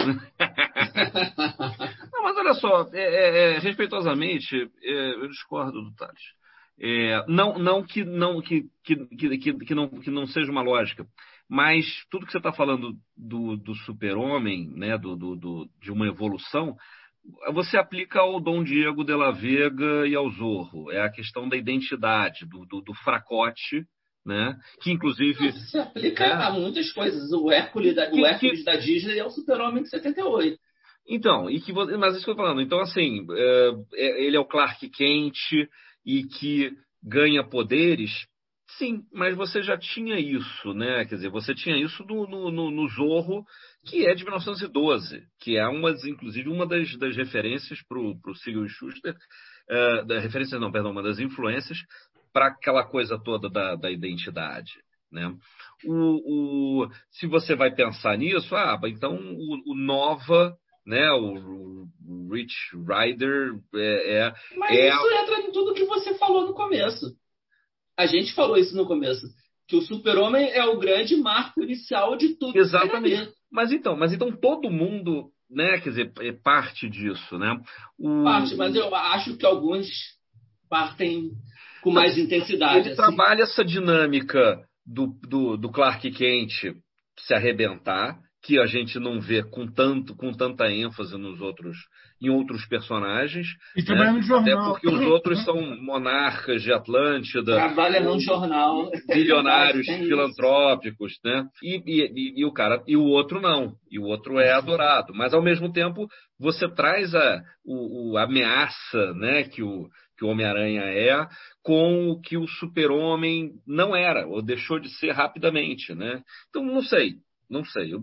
[2.12, 6.20] Não, mas olha só, é, é, é, respeitosamente, é, eu discordo do Thales.
[6.82, 8.96] É, não, não que não que, que,
[9.36, 11.06] que, que não que não seja uma lógica,
[11.46, 16.06] mas tudo que você está falando do, do super-homem, né, do, do, do- de uma
[16.06, 16.74] evolução,
[17.52, 20.90] você aplica ao Dom Diego de la Vega e ao Zorro.
[20.90, 23.84] É a questão da identidade, do, do, do fracote,
[24.24, 26.32] né, que inclusive Se aplica É.
[26.32, 27.32] a muitas coisas.
[27.32, 30.58] O Hércules da, Que- o Hércules da Disney é o super-homem de 78.
[31.08, 32.60] Então, e que vo- mas isso que eu tô falando.
[32.60, 35.36] Então, assim, é, é- ele é o Clark Kent
[36.04, 36.70] e que
[37.02, 38.10] ganha poderes.
[38.78, 41.04] Sim, mas você já tinha isso, né?
[41.06, 43.44] Quer dizer, você tinha isso no, no, no- no Zorro,
[43.84, 48.64] que é de 1912, que é uma, inclusive uma das, das referências para o Siegel
[48.66, 49.14] e Schuster,
[49.68, 51.78] é, da referência não, perdão, uma das influências
[52.32, 54.72] para aquela coisa toda da, da identidade,
[55.10, 55.34] né?
[55.84, 60.54] O, o- se você vai pensar nisso, ah, então o, o Nova,
[60.86, 66.14] né, o, o Rich Rider é, é- Mas É isso entra em tudo que você
[66.18, 67.06] falou no começo.
[67.96, 69.26] A gente falou isso no começo.
[69.68, 72.52] Que o super-homem é o grande marco inicial de tudo.
[72.52, 73.32] que Exatamente.
[73.50, 77.60] Mas então, mas então todo mundo, né, quer dizer, é parte disso, né?
[77.98, 79.88] O, Parte, mas eu acho que alguns
[80.68, 81.32] partem
[81.82, 82.78] com mais intensidade.
[82.78, 82.96] ele assim.
[82.96, 86.76] trabalha essa dinâmica do, do, do Clark Kent
[87.18, 91.76] se arrebentar, que a gente não vê com tanto com tanta ênfase nos outros
[92.22, 93.46] em outros personagens,
[93.76, 94.72] E trabalhando no até jornal.
[94.72, 98.90] porque os outros são monarcas de Atlântida, Trabalha num jornal.
[99.08, 100.04] bilionários isso.
[100.06, 101.46] filantrópicos, né?
[101.62, 105.14] E, e- e- e o cara e o outro não, e o outro é adorado.
[105.14, 106.06] Mas ao mesmo tempo
[106.38, 109.88] você traz a, o, o- a ameaça, né, que o
[110.18, 111.26] que o Homem-Aranha é,
[111.62, 116.20] com o que o Super-Homem não era ou deixou de ser rapidamente, né?
[116.50, 117.14] Então não sei.
[117.50, 118.00] Não sei, eu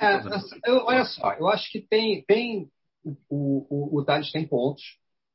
[0.00, 2.70] é, eu, Olha só, eu acho que tem, tem
[3.04, 4.82] o, o, o Thales tem pontos,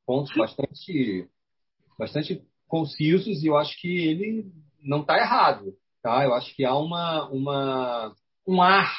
[0.06, 1.28] pontos bastante,
[1.98, 4.50] bastante concisos e eu acho que ele
[4.82, 6.24] não está errado, tá?
[6.24, 8.14] Eu acho que há uma, uma,
[8.46, 8.90] um ar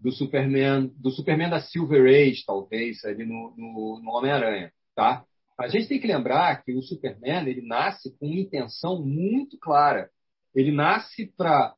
[0.00, 5.24] do Superman, do Superman da Silver Age, talvez, ali no, no, no Homem-Aranha, tá?
[5.58, 10.08] A gente tem que lembrar que o Superman ele nasce com uma intenção muito clara.
[10.54, 11.74] Ele nasce para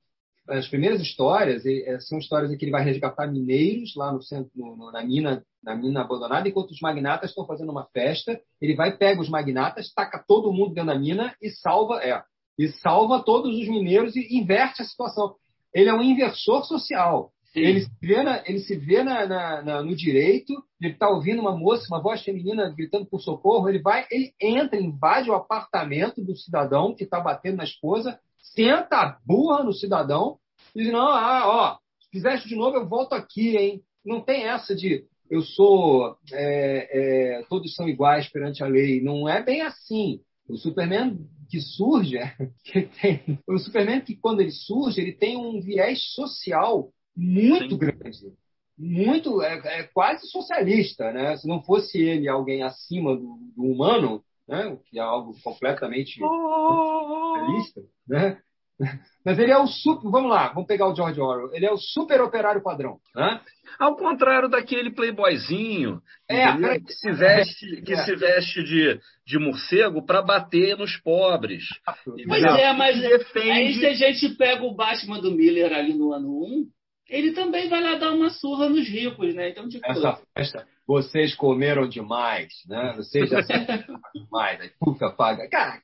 [0.50, 4.50] as primeiras histórias eh, são histórias em que ele vai resgatar mineiros lá no centro,
[4.54, 8.40] no, na mina, na mina abandonada, enquanto os magnatas estão fazendo uma festa.
[8.60, 12.22] Ele vai pega os magnatas, taca todo mundo dentro da mina e salva, é,
[12.58, 15.34] e salva todos os mineiros e inverte a situação.
[15.72, 17.32] Ele é um inversor social.
[17.54, 21.40] Ele se vê, na, ele se vê na, na, na no direito, ele está ouvindo
[21.40, 26.22] uma moça, uma voz feminina gritando por socorro, ele vai, ele entra, invade o apartamento
[26.22, 28.20] do cidadão que está batendo na esposa,
[28.54, 30.38] senta a burra no cidadão
[30.74, 31.78] diz, não, ah, ó,
[32.10, 33.82] fizeste de novo, eu volto aqui, hein?
[34.04, 39.00] Não tem essa de eu sou, é, é, todos são iguais perante a lei.
[39.00, 40.20] Não é bem assim.
[40.48, 41.16] O Superman
[41.48, 42.18] que surge,
[42.64, 47.78] que tem, o Superman que quando ele surge, ele tem um viés social muito Sim.
[47.78, 48.32] grande,
[48.76, 51.36] muito é, é, quase socialista, né?
[51.36, 54.76] Se não fosse ele alguém acima do, do humano, né?
[54.86, 57.34] Que é algo completamente oh!
[57.36, 58.42] socialista, né?
[59.24, 60.10] Mas ele é o super.
[60.10, 61.54] Vamos lá, vamos pegar o George Orwell.
[61.54, 62.98] Ele é o super operário padrão.
[63.14, 63.40] Né?
[63.78, 68.04] Ao contrário daquele playboyzinho é, que se veste, que é.
[68.04, 71.64] se veste de, de morcego para bater nos pobres.
[72.04, 73.50] Pois é, mas defende...
[73.50, 76.66] aí se a gente pega o Batman do Miller ali no ano 1,
[77.10, 79.50] ele também vai lá dar uma surra nos ricos, né?
[79.50, 79.84] Então, tipo...
[79.84, 82.94] Essa festa, vocês comeram demais, né?
[82.96, 83.40] Vocês já
[84.14, 84.60] demais.
[84.60, 85.48] Aí, puta, paga.
[85.48, 85.80] Cara,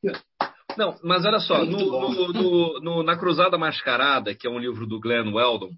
[0.77, 5.01] não, mas olha só, no, no, no, na Cruzada Mascarada, que é um livro do
[5.01, 5.71] Glenn Weldon,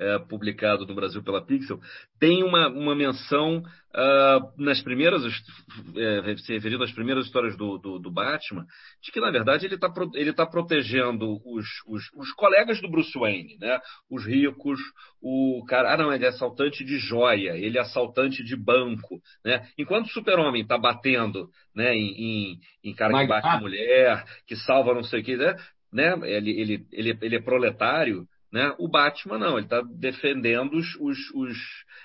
[0.00, 1.78] é, publicado no Brasil pela Pixel,
[2.18, 7.98] tem uma, uma menção uh, nas primeiras, é, se referindo às primeiras histórias do, do,
[7.98, 8.64] do, Batman,
[9.02, 13.16] de que, na verdade, ele está ele tá protegendo os, os, os, colegas do Bruce
[13.18, 13.78] Wayne, né?
[14.10, 14.80] os ricos,
[15.20, 15.92] o cara.
[15.92, 19.20] Ah, não, ele é assaltante de joia, ele é assaltante de banco.
[19.44, 19.68] Né?
[19.76, 24.94] Enquanto o Super-Homem está batendo né, em, em, em cara que bate mulher, que salva
[24.94, 25.56] não sei o que, né?
[25.92, 26.14] né?
[26.22, 28.26] Ele, ele, ele, ele é proletário.
[28.52, 28.74] Né?
[28.78, 31.56] O Batman não, ele está defendendo os, os, os,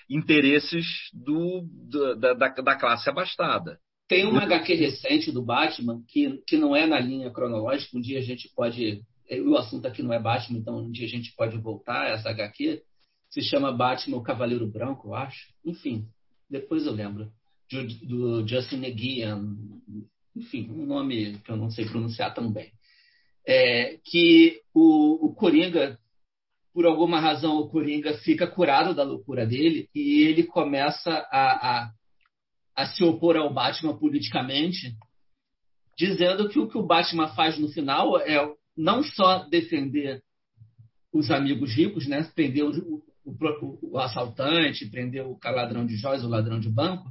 [0.07, 3.79] interesses do, da, da, da, classe abastada.
[4.07, 8.19] Tem uma HQ recente do Batman que, que não é na linha cronológica, um dia
[8.19, 9.01] a gente pode.
[9.43, 12.83] O assunto aqui não é Batman, então um dia a gente pode voltar essa HQ.
[13.31, 15.47] Se chama Batman o Cavaleiro Branco, eu acho.
[15.65, 16.05] Enfim,
[16.47, 17.31] depois eu lembro.
[17.71, 19.57] Do, do Justin Neguian,
[20.35, 22.71] enfim, um nome que eu não sei pronunciar tão bem.
[23.47, 25.97] É, que o, o Coringa
[26.75, 31.91] por alguma razão o Coringa fica curado da loucura dele e ele começa a, a,
[32.75, 34.93] a, se opor ao Batman politicamente,
[35.97, 38.45] dizendo que o que o Batman faz no final é
[38.75, 40.21] não só defender
[41.13, 42.29] os amigos ricos, né?
[42.35, 47.09] prender o, o, o assaltante, prender o ladrão de joias, o ladrão de banco,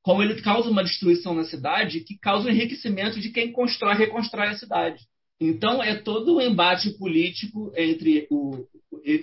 [0.00, 3.98] como ele causa uma destruição na cidade que causa o enriquecimento de quem constrói e
[3.98, 5.04] reconstrói a cidade.
[5.38, 8.66] Então é todo um embate político entre o,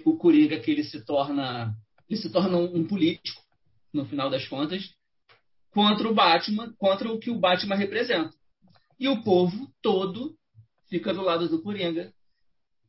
[0.06, 1.76] o Coringa que ele se torna
[2.10, 3.42] ele se torna um político
[3.94, 4.94] no final das contas
[5.72, 8.34] contra o Batman, contra o que o Batman representa.
[9.00, 10.36] E o povo todo
[10.90, 12.14] fica do lado do Coringa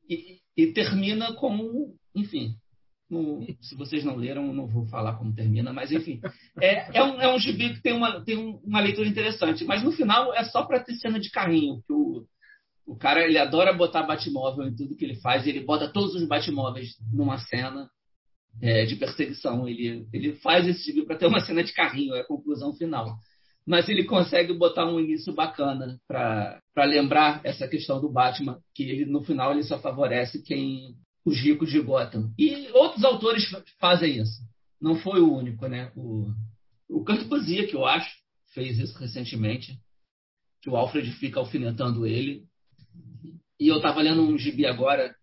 [0.08, 2.54] e, e termina com, enfim,
[3.10, 6.20] no, se vocês não leram, não vou falar como termina, mas enfim,
[6.60, 9.92] é, é, um, é um gibi que tem uma, tem uma leitura interessante, mas no
[9.92, 12.26] final é só para ter cena de carrinho, que o,
[12.86, 15.46] o cara, ele adora botar Batmóvel em tudo que ele faz.
[15.46, 17.90] Ele bota todos os Batmóveis numa cena
[18.62, 19.68] é, de perseguição.
[19.68, 23.18] Ele, ele faz esse tipo para ter uma cena de carrinho, é a conclusão final.
[23.66, 29.04] Mas ele consegue botar um início bacana para lembrar essa questão do Batman, que ele,
[29.04, 30.94] no final ele só favorece quem
[31.24, 32.32] os ricos de Gotham.
[32.38, 33.44] E outros autores
[33.80, 34.40] fazem isso.
[34.80, 35.90] Não foi o único, né?
[35.96, 36.30] O,
[36.88, 38.08] o Poesia, que eu acho,
[38.54, 39.76] fez isso recentemente.
[40.62, 42.45] Que o Alfred fica alfinetando ele
[43.58, 45.14] e eu estava lendo um gibi agora,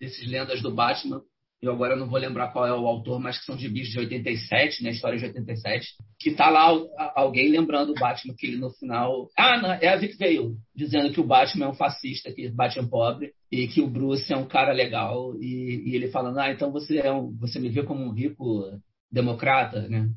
[0.00, 1.22] desses lendas do Batman,
[1.62, 4.82] eu agora não vou lembrar qual é o autor, mas que são gibis de 87,
[4.82, 5.86] né, história de 87,
[6.20, 6.68] que tá lá
[7.14, 9.30] alguém lembrando o Batman, que ele no final...
[9.36, 12.78] Ah, não, é a Vic Vale, dizendo que o Batman é um fascista, que bate
[12.78, 16.50] um pobre, e que o Bruce é um cara legal, e, e ele falando, ah,
[16.50, 18.70] então você, é um, você me vê como um rico
[19.10, 20.10] democrata, né?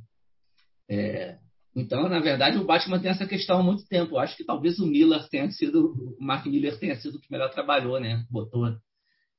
[0.89, 1.37] É,
[1.77, 4.15] então, na verdade, o Batman tem essa questão há muito tempo.
[4.15, 7.31] Eu acho que talvez o Miller tenha sido, o Mark Miller tenha sido o que
[7.31, 8.25] melhor trabalhou, né?
[8.31, 8.75] Botou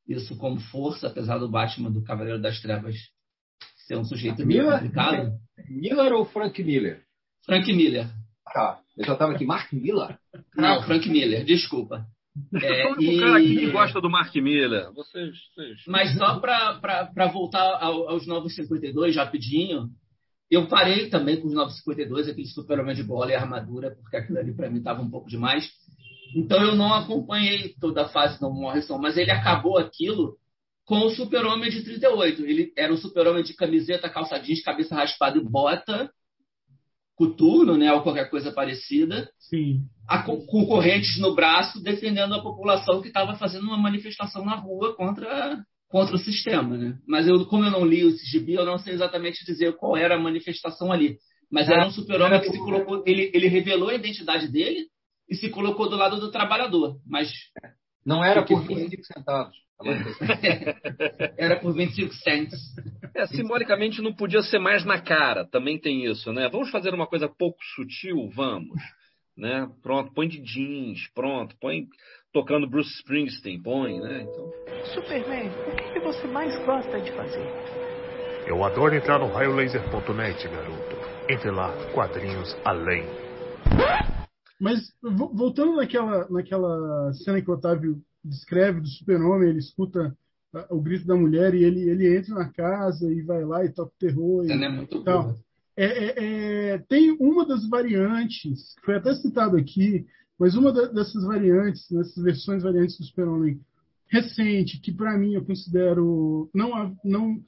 [0.07, 2.95] isso como força, apesar do Batman do Cavaleiro das Trevas
[3.89, 5.33] ser um sujeito Miller, meio complicado.
[5.69, 7.03] Miller ou Frank Miller?
[7.45, 8.07] Frank Miller.
[8.45, 8.81] Tá.
[8.97, 10.17] Eu já estava aqui, Mark Miller?
[10.57, 12.07] Não, Frank Miller, desculpa.
[12.55, 13.19] É, o e...
[13.19, 14.93] cara aqui que gosta do Mark Miller.
[14.93, 15.79] Vocês, vocês...
[15.89, 19.89] Mas só para voltar ao, aos Novos 52, rapidinho,
[20.51, 24.55] eu parei também com os 952, aquele super-homem de bola e armadura, porque aquilo ali
[24.55, 25.71] para mim estava um pouco demais.
[26.35, 30.37] Então eu não acompanhei toda a fase do Morrison, mas ele acabou aquilo
[30.85, 32.45] com o super-homem de 38.
[32.47, 36.11] Ele era um super-homem de camiseta, calça jeans, cabeça raspada e bota,
[37.15, 39.31] coturno, né, ou qualquer coisa parecida.
[39.39, 39.83] Sim.
[40.07, 44.97] A, com correntes no braço, defendendo a população que estava fazendo uma manifestação na rua
[44.97, 46.99] contra contra o sistema, né?
[47.07, 50.17] Mas eu, como eu não li o gibi, eu não sei exatamente dizer qual era
[50.17, 51.19] a manifestação ali.
[51.51, 54.87] Mas era um super-homem que se colocou, ele, ele revelou a identidade dele
[55.29, 56.99] e se colocou do lado do trabalhador.
[57.07, 57.33] Mas
[58.05, 59.57] não era por 25 centavos.
[61.39, 62.59] era por 25 cents.
[63.15, 66.49] É, simbolicamente não podia ser mais na cara, também tem isso, né?
[66.49, 68.81] Vamos fazer uma coisa pouco sutil, vamos.
[69.37, 69.69] Né?
[69.83, 71.87] Pronto, põe de jeans, pronto, põe
[72.33, 74.23] tocando Bruce Springsteen, põe, né?
[74.23, 74.53] Então...
[74.95, 77.47] Superman, o que, que você mais gosta de fazer?
[78.47, 80.97] Eu adoro entrar no raiolaser.net, garoto.
[81.29, 83.05] Entre lá, quadrinhos além.
[84.61, 90.17] Mas voltando naquela, naquela cena que o Otávio descreve do super-homem, ele escuta
[90.71, 93.93] o grito da mulher e ele, ele entra na casa e vai lá e toca
[93.99, 94.47] terror.
[94.47, 95.39] E, é muito tal.
[95.77, 96.15] É, é,
[96.75, 100.07] é, tem uma das variantes, que foi até citado aqui,
[100.39, 103.61] mas uma da, dessas variantes, dessas versões variantes do Super-Homem
[104.09, 107.39] recente, que para mim eu considero não a, não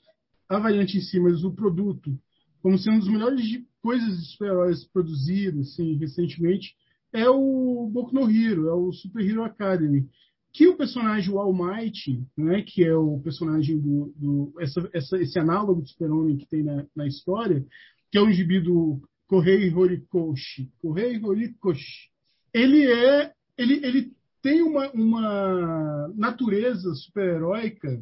[0.48, 2.18] a variante em si, mas o produto,
[2.62, 6.74] como sendo uma das melhores coisas de super-heróis produzidas assim, recentemente,
[7.12, 10.08] é o Boku no Hero, é o Super Hero Academy,
[10.52, 15.16] que o personagem o All Might, né, que é o personagem do, do essa, essa,
[15.18, 17.64] esse análogo do Super-Homem que tem na, na, história,
[18.10, 20.68] que é um gibi do Kohei Horikoshi.
[20.80, 22.09] Kohei Horikoshi,
[22.52, 24.12] ele é ele, ele
[24.42, 28.00] tem uma, uma natureza super-heróica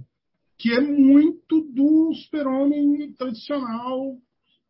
[0.56, 4.16] que é muito do super-homem tradicional,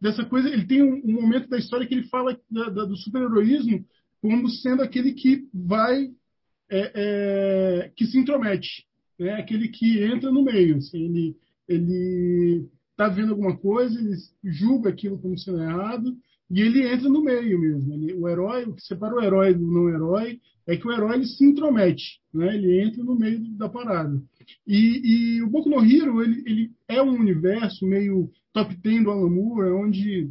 [0.00, 0.48] dessa coisa.
[0.48, 3.84] Ele tem um, um, momento da história que ele fala da, da, do super-heroísmo
[4.20, 6.10] como sendo aquele que vai,
[6.70, 8.86] é, é, que se intromete,
[9.18, 9.34] né?
[9.34, 10.76] aquele que entra no meio.
[10.76, 11.36] Assim, ele
[11.68, 16.16] ele está vendo alguma coisa, ele julga aquilo como sendo errado
[16.51, 17.93] e ele entra no meio mesmo.
[17.93, 21.16] Ele, o herói, o que separa o herói do não herói é que o herói
[21.16, 22.55] ele se intromete, né?
[22.55, 24.20] ele entra no meio da parada.
[24.66, 29.11] E, e o Boku no Hero ele, ele, é um universo meio top 10 do
[29.11, 30.31] Alan Moore, onde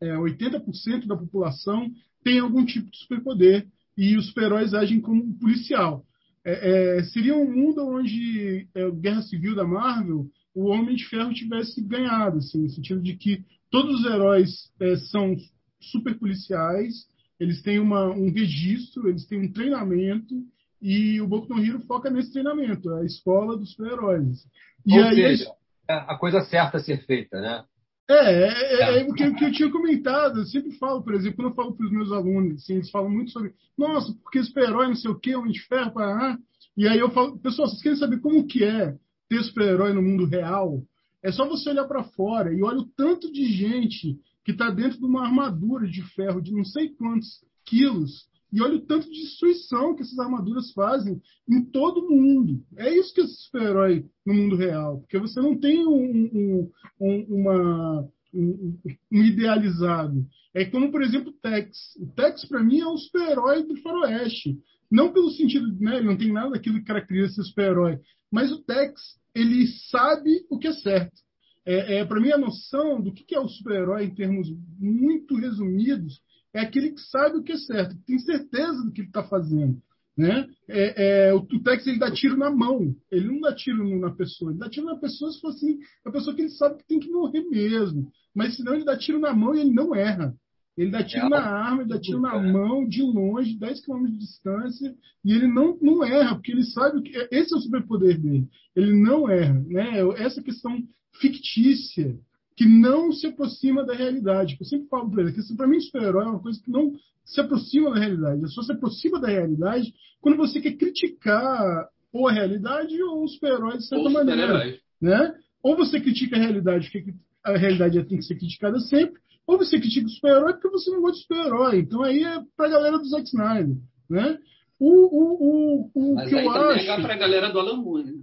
[0.00, 1.90] é, 80% da população
[2.22, 3.66] tem algum tipo de superpoder
[3.96, 6.04] e os super-heróis agem como um policial.
[6.44, 11.34] É, é, seria um mundo onde é, Guerra Civil da Marvel, o Homem de Ferro
[11.34, 15.36] tivesse ganhado, assim, no sentido de que todos os heróis é, são
[15.80, 17.06] super policiais,
[17.38, 20.34] eles têm uma, um registro, eles têm um treinamento,
[20.80, 24.46] e o Boku no Hero foca nesse treinamento, a escola dos super-heróis.
[24.88, 25.50] Ou aí, seja,
[25.88, 27.64] é a coisa certa a ser feita, né?
[28.08, 30.38] É, é, é, é o que, eu tinha comentado.
[30.38, 33.10] Eu sempre falo, por exemplo, quando eu falo para os meus alunos, assim, eles falam
[33.10, 36.38] muito sobre, nossa, porque super-herói, não sei o quê, Homem de Ferro, para
[36.76, 38.94] E aí eu falo, pessoal, vocês querem saber como que é
[39.28, 40.82] ter super-herói no mundo real?
[41.26, 44.96] É só você olhar para fora e olha o tanto de gente que está dentro
[44.96, 49.22] de uma armadura de ferro de não sei quantos quilos e olha o tanto de
[49.22, 51.20] destruição que essas armaduras fazem
[51.50, 52.62] em todo mundo.
[52.76, 56.70] É isso que é super-herói no mundo real, porque você não tem um, um,
[57.00, 58.78] um, uma, um,
[59.12, 60.24] um idealizado.
[60.54, 61.96] É como, por exemplo, o Tex.
[61.98, 64.60] O Tex, para mim, é um super-herói do faroeste.
[64.90, 67.98] Não pelo sentido, né, ele não tem nada daquilo que caracteriza ser super-herói,
[68.30, 69.00] mas o Tex
[69.34, 71.20] ele sabe o que é certo.
[71.64, 74.48] É, é para mim, a noção do que é o super-herói em termos
[74.78, 76.20] muito resumidos
[76.54, 79.22] é aquele que sabe o que é certo, que tem certeza do que ele está
[79.24, 79.82] fazendo.
[80.16, 80.48] Né?
[80.66, 84.10] É, é, o, o Tex ele dá tiro na mão, ele não dá tiro na
[84.10, 86.86] pessoa, ele dá tiro na pessoa se for assim, a pessoa que ele sabe que
[86.86, 88.10] tem que morrer mesmo.
[88.34, 90.34] Mas senão ele dá tiro na mão e ele não erra.
[90.76, 92.52] Ele dá tiro é, na arma, ele dá tiro na é.
[92.52, 94.94] mão, de longe, 10 km de distância,
[95.24, 98.46] e ele não, não erra, porque ele sabe que esse é o superpoder dele.
[98.74, 99.64] Ele não erra.
[99.66, 100.00] Né?
[100.18, 100.78] Essa questão
[101.18, 102.14] fictícia
[102.56, 104.56] que não se aproxima da realidade.
[104.58, 106.92] Eu sempre falo para ele que para mim super-herói é uma coisa que não
[107.24, 108.54] se aproxima da realidade.
[108.54, 113.76] Só se aproxima da realidade quando você quer criticar ou a realidade ou o super-herói
[113.76, 114.78] de certa maneira.
[115.00, 115.34] Né?
[115.62, 119.78] Ou você critica a realidade, porque a realidade tem que ser criticada sempre, ou você
[119.78, 121.78] critica o super-herói porque você não gosta de super-herói.
[121.80, 123.76] Então aí é pra galera do Zack Snyder,
[124.10, 124.38] né?
[124.78, 127.00] O, o, o, o Mas que aí eu também acho...
[127.00, 128.22] é pra galera do Alan Moore, né?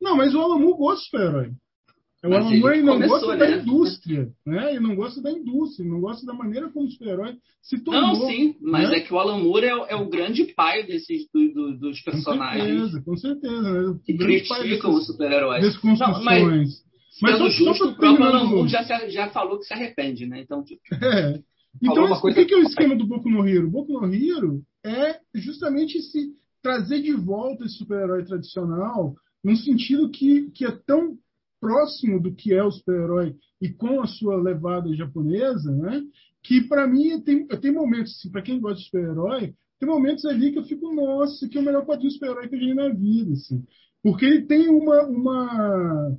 [0.00, 1.50] Não, mas o Alan Moore gosta de super-herói.
[2.24, 3.38] O Alan Moore não começou, gosta né?
[3.38, 4.70] da indústria, né?
[4.70, 8.00] Ele não gosta da indústria, ele não gosta da maneira como o super-herói se tornou.
[8.00, 8.98] Não, sim, mas né?
[8.98, 12.00] é que o Alan Moore é, o- é o grande pai desses do- do- dos
[12.00, 13.62] Com personagens certeza, com certeza.
[13.72, 13.80] Né?
[13.90, 15.62] O que criticam os super-heróis.
[15.82, 16.81] Não, mas,
[17.22, 20.40] Mas só- justo, o próprio Alan Moore já, se- já falou que se arrepende, né?
[20.40, 21.40] Então, tipo, É.
[21.82, 23.66] Então, o que, que é o esquema do Boku no Hero?
[23.66, 30.10] O Boku no Hero é justamente esse trazer de volta esse super-herói tradicional, num sentido
[30.10, 31.16] que, que é tão
[31.60, 36.02] próximo do que é o super-herói e com a sua levada japonesa, né?
[36.42, 40.52] Que para mim tem, tem momentos, assim, para quem gosta de super-herói, tem momentos ali
[40.52, 42.88] que eu fico, nossa, aqui é o melhor quadrinho super-herói que eu já vi na
[42.90, 43.64] vida, assim.
[44.02, 46.16] Porque ele tem uma, uma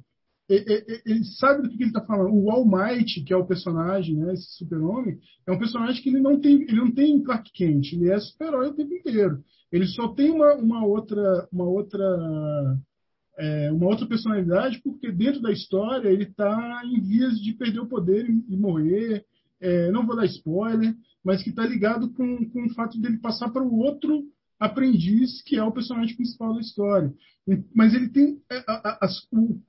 [0.50, 2.34] é- é- é- ele sabe do que ele está falando.
[2.34, 5.18] O All Might, que é o personagem, né, esse super-homem,
[5.48, 8.70] é um personagem que ele não tem, ele não tem Clark Kent, ele é super-herói
[8.70, 9.44] o tempo inteiro.
[9.72, 12.06] Ele só tem uma, uma outra, uma outra,
[13.38, 17.88] é, uma outra personalidade porque dentro da história ele está em vias de perder o
[17.88, 19.26] poder e, e morrer.
[19.60, 20.94] É, não vou dar spoiler,
[21.24, 24.24] mas que está ligado com, com o fato dele passar para o outro
[24.64, 27.14] aprendiz, que é o personagem principal da história.
[27.76, 28.38] Mas ele tem.
[28.50, 29.08] A, a, a,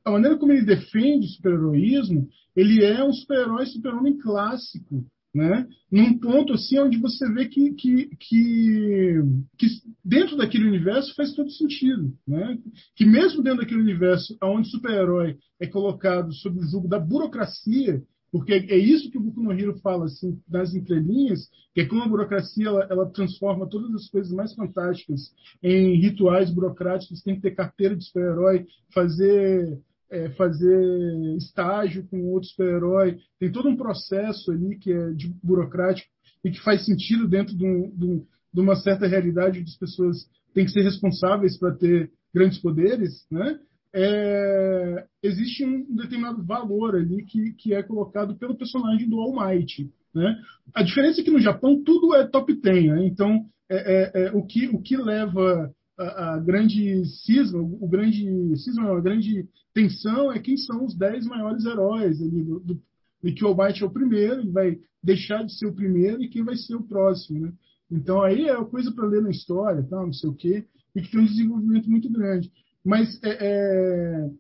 [0.05, 5.05] a maneira como ele defende o super-heroísmo, ele é um super-herói, super-homem clássico.
[5.35, 5.67] Né?
[5.91, 9.21] Num ponto assim onde você vê que, que, que,
[9.59, 9.67] que
[10.05, 12.15] dentro daquele universo faz todo sentido.
[12.27, 12.57] Né?
[12.95, 18.01] Que mesmo dentro daquele universo onde super-herói é colocado sob o jugo da burocracia,
[18.35, 22.67] porque é isso que o Boku fala assim, nas entrelinhas, que é como a burocracia
[22.67, 25.31] ela, ela, transforma todas as coisas mais fantásticas
[25.63, 29.79] em rituais burocráticos, tem que ter carteira de super-herói, fazer,
[30.11, 36.11] é, fazer estágio com outro super-herói, tem todo um processo ali que é de burocrático
[36.45, 39.79] e que faz sentido dentro de, um, de, um, de uma certa realidade onde as
[39.79, 43.61] pessoas têm que ser responsáveis para ter grandes poderes, né?
[43.97, 49.89] É, existe um determinado valor ali que, que é colocado pelo personagem do All Might.
[50.13, 50.37] Né?
[50.75, 53.07] A diferença é que no Japão tudo é top 10, né?
[53.07, 58.97] então é, é, o, que, o que leva a, a, grande cisma, o grande cisma,
[58.97, 62.83] a grande tensão é quem são os 10 maiores heróis ali do, do,
[63.23, 66.21] e que o All Might é o primeiro, ele vai deixar de ser o primeiro
[66.21, 67.47] e quem vai ser o próximo.
[67.47, 67.53] Né?
[67.93, 69.97] Então aí é coisa para ler na história, tá?
[69.97, 70.65] não sei o quê,
[70.97, 72.51] e que tem um desenvolvimento muito grande
[72.85, 74.31] mas é, é,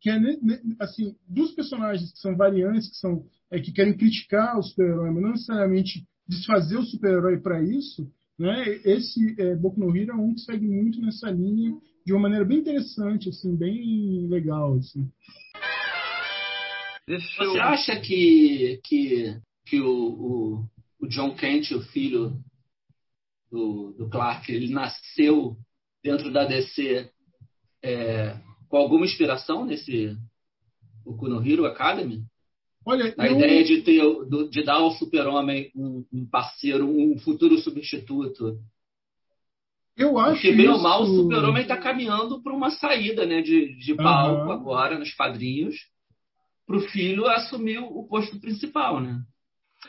[0.00, 0.18] que é
[0.78, 5.22] assim dos personagens que são variantes que são é, que querem criticar o super-herói mas
[5.22, 10.34] não necessariamente desfazer o super-herói para isso né esse é, Boku no Hero é um
[10.34, 15.10] que segue muito nessa linha de uma maneira bem interessante assim bem legal assim.
[17.08, 20.68] Você acha que que que o, o,
[21.00, 22.36] o John Kent o filho
[23.50, 25.56] do, do Clark ele nasceu
[26.02, 27.10] dentro da DC
[27.86, 28.36] é,
[28.68, 30.16] com alguma inspiração nesse
[31.04, 32.24] Boku no Hero Academy?
[32.84, 33.36] Olha, a eu...
[33.36, 34.02] ideia de ter
[34.50, 38.58] de dar ao Super-Homem um, um, parceiro, um futuro substituto.
[39.96, 40.74] Eu acho Porque bem isso...
[40.74, 44.52] ou mal o Super-Homem está caminhando para uma saída, né, de, de palco uhum.
[44.52, 45.74] agora nos quadrinhos,
[46.66, 49.20] para o filho assumir o posto principal, né?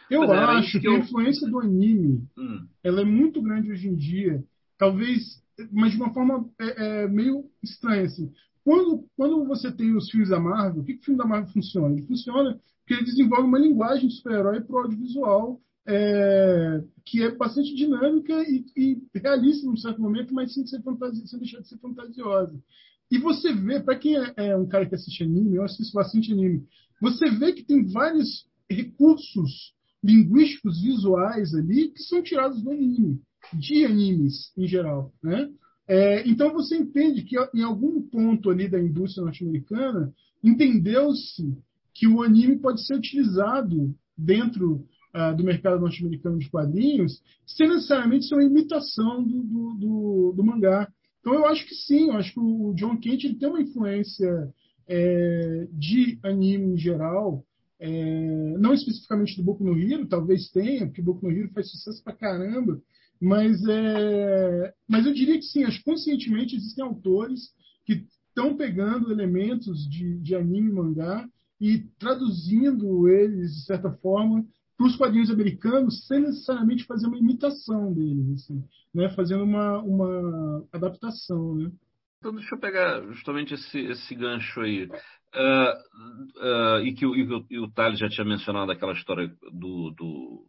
[0.10, 0.94] Eu Mas acho que, eu...
[0.94, 2.68] a influência do anime, hum.
[2.84, 4.44] ela é muito grande hoje em dia.
[4.78, 5.42] Talvez
[5.72, 8.32] mas de uma forma é, é, meio estranha assim.
[8.64, 11.52] Quando, quando você tem os filmes da Marvel, o que, que o filme da Marvel
[11.54, 11.96] funciona?
[11.96, 17.34] Ele funciona porque ele desenvolve uma linguagem de super-herói para o audiovisual é, que é
[17.34, 21.70] bastante dinâmica e, e realista num certo momento, mas sem, ser fantasia, sem deixar de
[21.70, 22.62] ser fantasiosa.
[23.10, 26.32] E você vê, para quem é, é, um cara que assiste anime, eu assisto bastante
[26.34, 26.66] anime,
[27.02, 29.74] você vê que tem vários recursos
[30.04, 33.22] linguísticos visuais ali que são tirados do anime
[33.54, 35.50] de animes em geral, né?
[35.88, 40.14] É, então você entende que em algum ponto ali da indústria norte-americana
[40.44, 41.58] entendeu-se
[41.94, 48.28] que o anime pode ser utilizado dentro uh, do mercado norte-americano de quadrinhos sem necessariamente
[48.28, 50.92] ser uma imitação do, do, do, do, mangá.
[51.22, 54.54] Então eu acho que sim, eu acho que o John Kent ele tem uma influência
[54.88, 57.44] é, de anime em geral,
[57.80, 62.04] é, não especificamente do Boku no Hero, talvez tenha, porque Boku no Hero faz sucesso
[62.04, 62.82] pra caramba,
[63.22, 67.52] mas, é, mas eu diria que sim, acho conscientemente existem autores
[67.86, 71.28] que estão pegando elementos de, de anime e mangá
[71.60, 74.46] e traduzindo eles, de certa forma,
[74.78, 78.64] para os quadrinhos americanos, sem necessariamente fazer uma imitação deles, assim,
[78.94, 79.10] né?
[79.10, 81.56] fazendo uma, uma adaptação.
[81.56, 81.72] Né?
[82.20, 84.86] Então, deixa eu pegar justamente esse, esse gancho aí.
[84.86, 89.92] Uh, uh, e que, o, e, e o Thales já tinha mencionado aquela história do,
[89.92, 90.46] do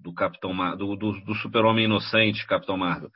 [0.00, 3.10] do Capitão Mar do, do, do Super-Homem Inocente, Capitão Marvel.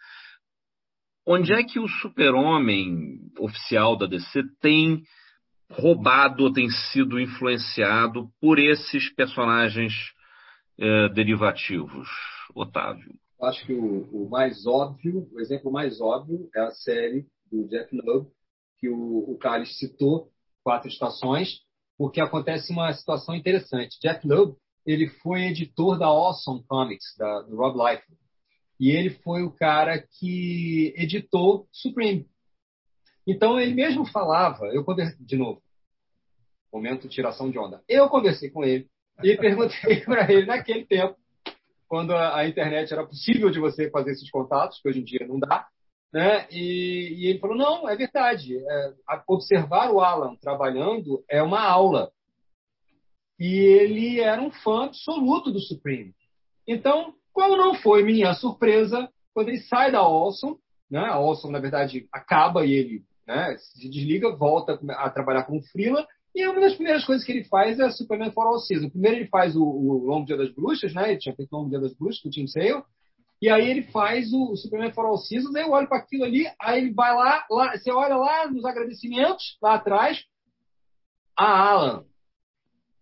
[1.27, 5.03] onde é que o super-homem oficial da DC tem
[5.71, 9.93] roubado ou tem sido influenciado por esses personagens
[10.79, 12.09] eh, derivativos,
[12.55, 13.15] Otávio?
[13.43, 17.95] Acho que o, o, mais óbvio, o exemplo mais óbvio é a série do Jeff
[17.95, 18.27] Loeb,
[18.79, 20.29] que o, o Carlos citou,
[20.63, 21.61] Quatro Estações,
[21.99, 23.99] porque acontece uma situação interessante.
[24.01, 24.55] Jeff Loeb,
[24.87, 28.21] ele foi editor da Awesome Comics, da, do Rob Liefeld.
[28.79, 32.27] E ele foi o cara que editou Supreme.
[33.27, 35.63] Então ele mesmo falava, eu conversei, de novo,
[36.73, 37.83] momento tiração de onda.
[37.89, 38.89] Eu conversei com ele
[39.23, 41.17] e perguntei para ele naquele tempo,
[41.89, 45.27] quando a, a, internet era possível de você fazer esses contatos, que hoje em dia
[45.27, 45.69] não dá,
[46.13, 46.47] né?
[46.51, 48.59] E, e ele falou não, é verdade.
[48.59, 48.93] É,
[49.29, 52.11] observar o Alan trabalhando é uma aula.
[53.45, 56.15] E ele era um fã absoluto do Supreme.
[56.67, 60.57] Então qual não foi minha surpresa quando ele sai da Olson,
[60.91, 61.01] né?
[61.01, 66.07] A Olson, na verdade, acaba e ele né, se desliga, volta a trabalhar como freela,
[66.35, 68.89] e uma das primeiras coisas que ele faz é Superman for All Season.
[68.89, 71.11] Primeiro ele faz o, o Longo Dia das Bruxas, né?
[71.11, 72.83] Ele tinha feito o Longo Dia das Bruxas, com o Tim Sale.
[73.43, 76.25] E aí ele faz o, o Superman for All Seasons, aí eu olho para aquilo
[76.25, 80.25] ali, aí ele vai lá, lá, você olha lá nos agradecimentos, lá atrás,
[81.37, 82.05] a Alan.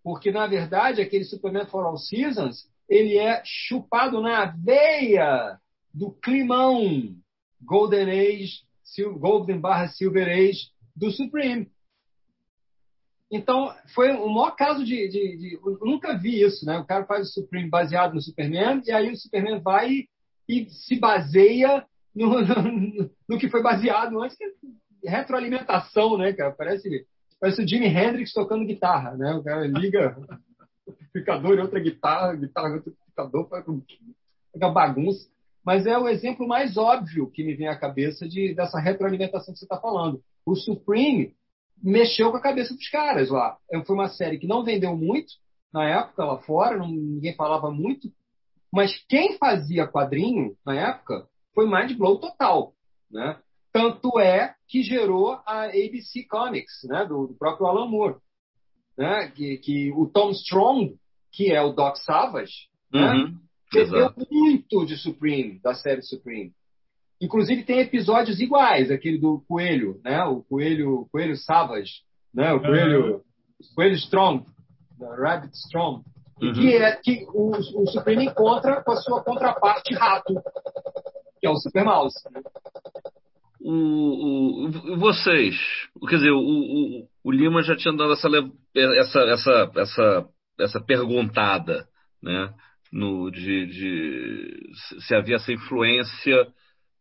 [0.03, 5.59] Porque, na verdade, aquele Superman for All Seasons ele é chupado na veia
[5.95, 7.17] do climão
[7.61, 8.61] Golden Age,
[9.19, 11.71] Golden barra Silver Age do Supreme.
[13.31, 16.79] Então, foi o maior caso de, de, de, Eu nunca vi isso, né?
[16.79, 20.09] O cara faz o Supreme baseado no Superman, e aí o Superman vai e,
[20.47, 24.45] e se baseia no, no, no, que foi baseado antes, que
[25.07, 26.53] é retroalimentação, né, cara?
[26.53, 27.07] Parece,
[27.43, 29.35] parece o Jimi Hendrix tocando guitarra, né?
[29.35, 30.17] O cara liga
[30.89, 33.49] amplificador e outra guitarra, guitarra outro amplificador,
[34.53, 35.29] fica bagunça.
[35.67, 39.59] Mas é o exemplo mais óbvio que me vem à cabeça de, dessa retroalimentação que
[39.59, 40.23] você está falando.
[40.47, 41.35] O Supreme
[41.83, 43.57] mexeu com a cabeça dos caras lá.
[43.73, 45.33] É, foi uma série que não vendeu muito
[45.75, 48.09] na época lá fora, não, ninguém falava muito,
[48.73, 52.73] mas quem fazia quadrinho na época foi Mind Blow total,
[53.11, 53.37] né?
[53.73, 58.17] Tanto é que gerou a ABC Comics, né, do, do próprio Alan Moore,
[58.97, 60.97] né, que, que o Tom Strong
[61.33, 63.13] que é o Doc Savage, né?
[63.13, 63.39] uhum,
[63.91, 64.11] né?
[64.31, 66.53] Muito de Supreme, da série Supreme.
[67.21, 70.23] Inclusive tem episódios iguais, aquele do Coelho, né?
[70.25, 72.03] O Coelho, Coelho Savage,
[72.35, 72.53] né?
[72.53, 73.21] O Coelho, uhum.
[73.75, 74.45] Coelho Strong,
[75.01, 76.05] Rabbit Strong,
[76.43, 76.53] uhum.
[76.53, 80.35] que é que o, o Supreme encontra com a sua contraparte rato,
[81.41, 82.17] que é o Super Mouse.
[82.31, 82.43] Né?
[83.65, 85.57] O, o, vocês,
[86.09, 88.29] quer dizer, o, o, o Lima já tinha dado essa,
[88.75, 90.29] essa, essa, essa
[90.59, 91.87] essa perguntada,
[92.23, 92.53] né?
[92.93, 96.47] No, de, de se havia essa influência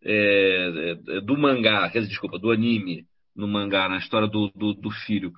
[0.03, 3.05] é, é, do mangá, quer dizer, desculpa, do anime
[3.35, 5.31] no mangá, na história do, do, do filho.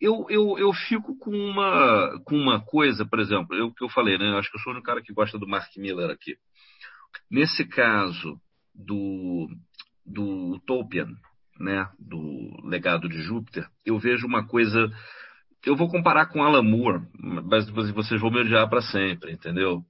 [0.00, 4.18] Eu, eu, eu fico com uma, com uma coisa, por exemplo, eu que eu falei,
[4.18, 4.30] né?
[4.30, 6.36] Eu acho que eu sou um cara que gosta do Mark Miller aqui.
[7.30, 8.40] Nesse caso
[8.74, 9.48] do,
[10.04, 11.08] do Utopian,
[11.58, 11.88] né?
[11.98, 14.90] Do legado de Júpiter, eu vejo uma coisa
[15.64, 19.82] eu vou comparar com Alan Moore, mas vocês vão me odiar para sempre, entendeu?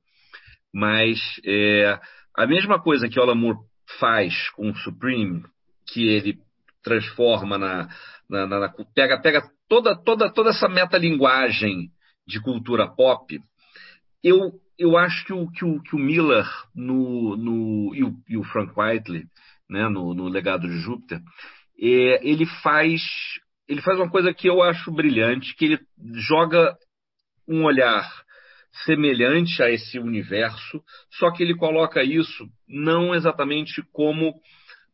[0.73, 1.99] Mas é,
[2.37, 3.59] a mesma coisa que Alan Moore
[3.99, 5.43] faz com o Supreme,
[5.87, 6.39] que ele
[6.83, 7.89] transforma na,
[8.29, 11.91] na, na, na pega, pega toda, toda, toda essa metalinguagem
[12.27, 13.41] de cultura pop,
[14.23, 18.37] eu, eu acho que o, que o, que o Miller no, no, e, o, e
[18.37, 19.25] o Frank Whiteley
[19.69, 21.21] né, no, no Legado de Júpiter,
[21.81, 23.03] é, ele faz
[23.69, 25.81] ele faz uma coisa que eu acho brilhante, que ele
[26.29, 26.77] joga
[27.49, 28.07] um olhar
[28.85, 30.83] semelhante a esse universo,
[31.13, 34.35] só que ele coloca isso não exatamente como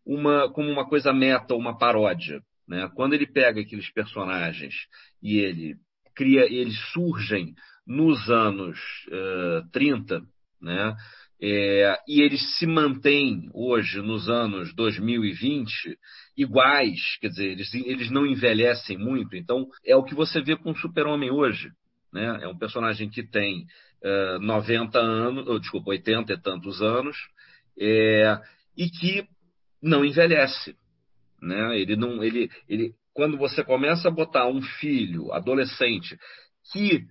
[0.05, 2.41] uma, como uma coisa meta, uma paródia.
[2.67, 2.89] Né?
[2.95, 4.75] Quando ele pega aqueles personagens
[5.23, 5.77] e ele
[6.15, 7.55] cria, eles surgem
[7.87, 8.79] nos anos
[9.09, 10.21] uh, 30,
[10.61, 10.95] né?
[11.41, 15.97] É, e eles se mantêm hoje, nos anos 2020,
[16.37, 19.37] iguais, quer dizer, eles, eles não envelhecem muito.
[19.37, 21.71] Então, é o que você vê com o Super-Homem hoje.
[22.13, 22.41] Né?
[22.43, 23.67] É um personagem que tem
[24.03, 27.17] uh, 90 anos, ou, desculpa, 80 e tantos anos,
[27.79, 28.37] é,
[28.77, 29.25] e que
[29.81, 30.77] não envelhece.
[31.41, 31.79] Né?
[31.79, 36.19] Ele não, ele, ele, quando você começa a botar um filho, adolescente,
[36.73, 37.07] que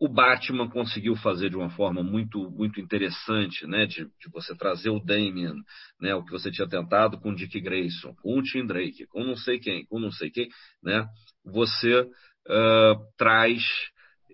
[0.00, 4.88] o Batman conseguiu fazer de uma forma muito muito interessante, né, de, de, você trazer
[4.88, 5.54] o Damian,
[6.00, 9.22] né, o que você tinha tentado com o Dick Grayson, com o Tim Drake, com
[9.22, 10.48] não sei quem, com não sei quem,
[10.82, 11.06] né,
[11.44, 13.62] você uh, traz,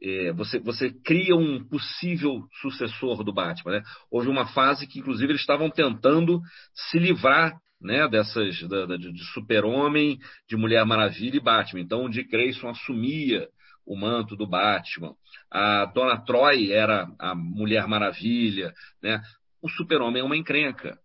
[0.01, 3.83] é, você, você cria um possível sucessor do Batman, né?
[4.09, 6.41] Houve uma fase que inclusive eles estavam tentando
[6.75, 10.19] se livrar né, dessas da, da, de Super-Homem,
[10.49, 11.81] de Mulher Maravilha e Batman.
[11.81, 13.49] Então, o Dick Grayson assumia
[13.87, 15.15] o manto do Batman.
[15.51, 19.23] A Dona Troy era a Mulher Maravilha, né?
[19.63, 20.99] O Super-Homem é uma encrenca.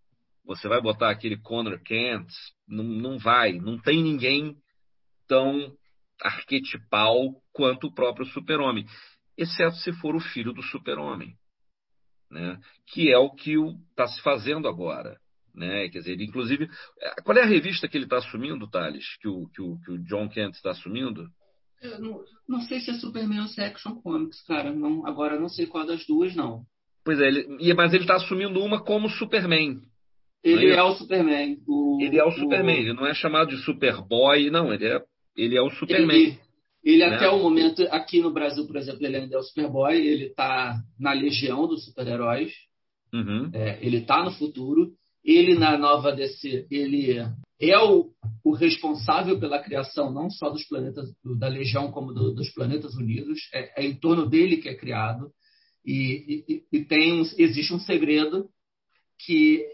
[0.44, 2.28] Você vai botar aquele Connor Kent,
[2.66, 4.56] não, não vai, não tem ninguém
[5.28, 5.72] tão
[6.20, 8.84] arquetipal quanto o próprio Super-Homem,
[9.36, 11.34] exceto se for o filho do Super-Homem,
[12.30, 12.58] né?
[12.86, 13.54] Que é o que
[13.90, 15.16] está se fazendo agora.
[15.54, 15.88] Né?
[15.90, 16.68] Quer dizer, inclusive,
[17.24, 19.04] qual é a revista que ele está assumindo, Thales?
[19.20, 21.28] Que o, que o, que o John Kent está assumindo?
[21.98, 24.72] Não, não, sei se é Superman ou se é Action Comics, cara.
[24.72, 26.62] Não, agora não sei qual das duas, não.
[27.04, 29.80] Pois é, ele, mas ele está assumindo uma como Superman.
[30.44, 31.58] Ele é, é, o Superman.
[31.66, 32.80] O, ele é o Superman, o...
[32.80, 35.00] ele não é chamado de Superboy, não, ele é,
[35.36, 36.16] ele é o Superman.
[36.16, 36.38] Ele,
[36.84, 37.14] ele né?
[37.14, 40.80] até o momento, aqui no Brasil, por exemplo, ele ainda é o Superboy, ele está
[40.98, 42.52] na legião dos super-heróis,
[43.12, 43.50] uhum.
[43.54, 44.92] é, ele está no futuro,
[45.24, 47.18] ele na nova DC, ele
[47.60, 48.10] é o,
[48.44, 51.08] o, responsável pela criação não só dos planetas
[51.38, 55.30] da Legião como do, dos planetas unidos, é, é, em torno dele que é criado
[55.84, 58.48] e, e, e tem um, existe um segredo
[59.24, 59.64] que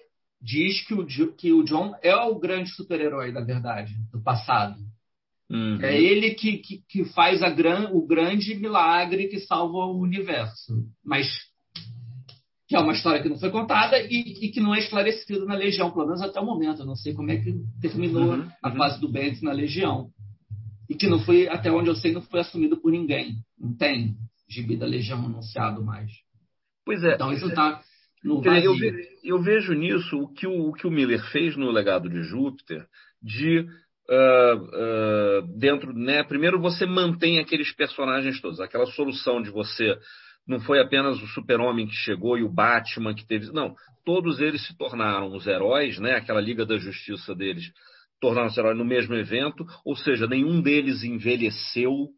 [0.40, 4.78] diz que o, que o John é o grande super-herói da verdade do passado.
[5.50, 5.80] Uhum.
[5.80, 10.84] É ele que, que, que faz a gran, o grande milagre que salva o universo.
[11.02, 11.26] Mas
[12.68, 15.54] que é uma história que não foi contada e, e, que não é esclarecido na
[15.54, 16.82] Legião, pelo menos até o momento.
[16.82, 18.76] Eu não sei como é que terminou uhum, a uhum.
[18.76, 20.10] fase do Bendis na Legião.
[20.88, 23.36] E que não foi, até onde eu sei, não foi assumido por ninguém.
[23.58, 24.16] Não tem
[24.46, 26.10] gibi da Legião anunciado mais.
[26.84, 27.14] Pois é.
[27.14, 27.80] Então isso está
[28.22, 28.76] no vazio.
[28.84, 32.22] Eu, eu, vejo nisso o que o, o que o Miller fez no Legado de
[32.22, 32.86] Júpiter,
[33.22, 33.66] de
[34.10, 36.24] Uh, uh, dentro, né?
[36.24, 39.98] Primeiro você mantém aqueles personagens todos, aquela solução de você
[40.48, 43.52] não foi apenas o Super-Homem que chegou e o Batman que teve.
[43.52, 46.14] Não, todos eles se tornaram os heróis, né?
[46.14, 47.70] Aquela Liga da Justiça deles
[48.18, 52.08] tornaram-se heróis no mesmo evento, ou seja, nenhum deles envelheceu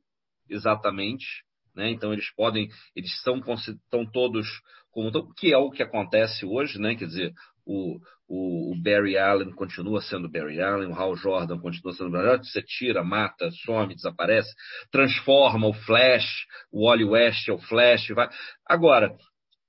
[0.49, 1.27] exatamente,
[1.75, 1.91] né?
[1.91, 4.47] Então eles podem, eles são estão todos
[4.93, 6.95] como que é o que acontece hoje, né?
[6.95, 7.33] Quer dizer,
[7.71, 12.29] o, o, o, Barry Allen continua sendo Barry Allen, o Hal Jordan continua sendo Barry
[12.29, 14.53] Allen, você tira, mata, some, desaparece,
[14.91, 16.29] transforma o Flash,
[16.73, 18.29] o Wally West é o Flash, vai.
[18.69, 19.15] Agora,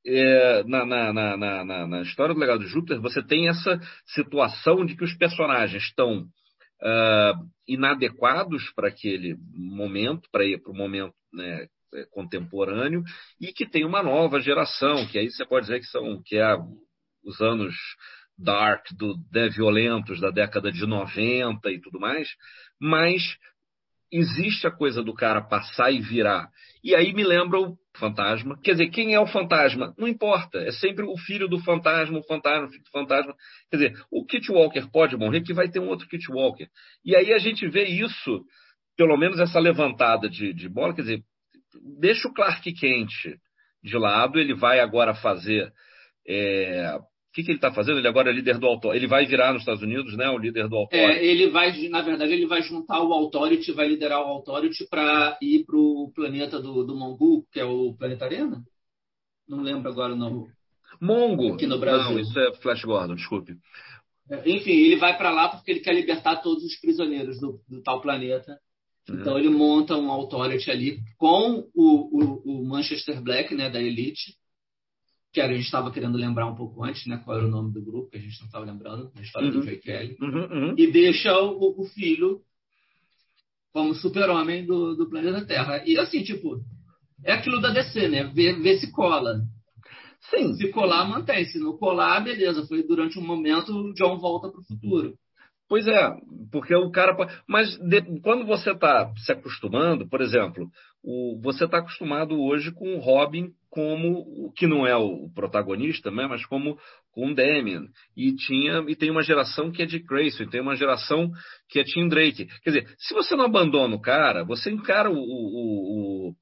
[0.06, 4.96] é, na, na, na, na, história do legado de Júpiter, você tem essa situação de
[4.96, 11.68] que os personagens estão uh, inadequados para aquele momento, para ir para o momento né,
[12.10, 13.04] contemporâneo,
[13.40, 16.58] e que tem uma nova geração, que aí você pode dizer que são que é
[17.24, 17.76] os anos
[18.38, 22.28] dark, do, né, violentos da década de 90 e tudo mais,
[22.80, 23.22] mas
[24.12, 26.50] existe a coisa do cara passar e virar.
[26.84, 28.60] E aí me lembra o fantasma.
[28.62, 29.94] Quer dizer, quem é o fantasma?
[29.98, 30.58] Não importa.
[30.60, 33.34] É sempre o filho do fantasma, o fantasma, o filho do fantasma.
[33.70, 36.68] Quer dizer, o Kit Walker pode morrer, que vai ter um outro Kit Walker.
[37.06, 38.44] E aí a gente vê isso,
[38.98, 41.24] pelo menos essa levantada de, de bola, quer dizer,
[42.00, 43.12] deixa o Clark Kent
[43.84, 45.72] de lado, ele vai agora fazer
[46.28, 47.00] é,
[47.32, 47.98] o que, que ele está fazendo?
[47.98, 48.98] Ele agora é líder do Authority.
[48.98, 50.30] Ele vai virar nos Estados Unidos, né?
[50.30, 51.18] O líder do Authority.
[51.18, 55.38] É, ele vai, na verdade, ele vai juntar o Authority, vai liderar o Authority para
[55.42, 58.62] ir para o planeta do, do Mongu, que é o Planeta Arena.
[59.48, 60.50] Não lembro agora o nome.
[61.00, 61.54] Mongo.
[61.54, 62.12] Aqui no Brasil.
[62.12, 63.56] Não, isso é Flash Gordon, desculpe.
[64.30, 67.82] É, enfim, ele vai para lá porque ele quer libertar todos os prisioneiros do, do
[67.82, 68.60] tal planeta.
[69.10, 69.22] Uhum.
[69.22, 74.41] Então ele monta um Authority ali com o, o, o Manchester Black, né, da Elite
[75.32, 77.22] que a gente estava querendo lembrar um pouco antes, né?
[77.24, 79.60] Qual era o nome do grupo, que a gente não estava lembrando, na história uhum.
[79.60, 80.18] do Joey Kelly.
[80.22, 80.76] Uhum, uhum.
[80.78, 82.42] E deixa o, o filho
[83.72, 85.84] como super-homem do, do, planeta Terra.
[85.86, 86.60] E assim, tipo,
[87.24, 88.26] é aquilo da DC, né?
[88.26, 89.42] Ver, ver se cola.
[90.30, 90.54] Sim.
[90.56, 91.46] Se colar, mantém.
[91.46, 92.68] Se não colar, beleza.
[92.68, 95.14] Foi durante um momento, o John volta para o futuro.
[95.68, 96.12] Pois é,
[96.52, 97.16] porque o cara.
[97.48, 100.70] Mas de, quando você está se acostumando, por exemplo,
[101.04, 106.12] o, você está acostumado hoje com o Robin como o que não é o protagonista,
[106.12, 106.78] né, mas como
[107.12, 107.88] com o Damien.
[108.16, 111.32] E tinha e tem uma geração que é de Grayson, tem uma geração
[111.70, 112.48] que é Tim Drake.
[112.64, 116.36] Quer dizer, se você não abandona o cara, você encara o, o,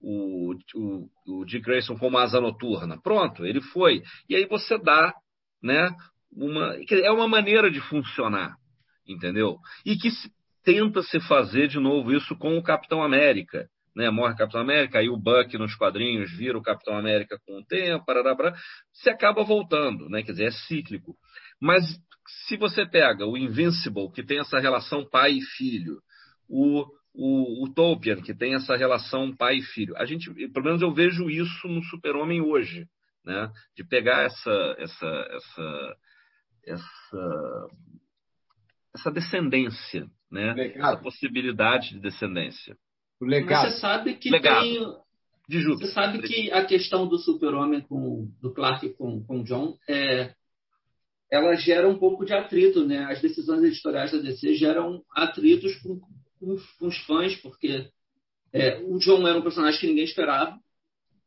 [0.00, 3.00] o, o, o Dick Grayson como asa noturna.
[3.02, 4.02] Pronto, ele foi.
[4.28, 5.14] E aí você dá,
[5.62, 5.94] né?
[6.32, 8.54] Uma, é uma maneira de funcionar
[9.12, 9.58] entendeu?
[9.84, 10.30] E que se,
[10.64, 13.66] tenta se fazer de novo isso com o Capitão América.
[13.94, 17.64] Né, morre Capitão América, aí o Buck nos quadrinhos vira o Capitão América com o
[17.64, 18.56] tempo, parará, parará,
[18.92, 21.16] se acaba voltando, né, quer dizer, é cíclico.
[21.60, 21.84] Mas
[22.46, 26.00] se você pega o Invincible, que tem essa relação pai e filho,
[26.48, 30.94] o, o, o que tem essa relação pai e filho, a gente, pelo menos eu
[30.94, 32.86] vejo isso no Super-Homem hoje,
[33.24, 35.96] né, de pegar essa, essa, essa,
[36.64, 37.68] essa
[38.94, 40.54] essa descendência, né?
[40.74, 42.76] Essa possibilidade de descendência.
[43.20, 43.64] O legado.
[43.64, 44.62] Mas você sabe que legado.
[44.62, 45.00] tem.
[45.48, 50.32] De Você sabe que a questão do super-homem com do Clark com, com John é,
[51.30, 53.04] ela gera um pouco de atrito, né?
[53.10, 55.98] As decisões editoriais da DC geram atritos com,
[56.38, 57.88] com, com os fãs, porque
[58.52, 60.56] é, o John era um personagem que ninguém esperava.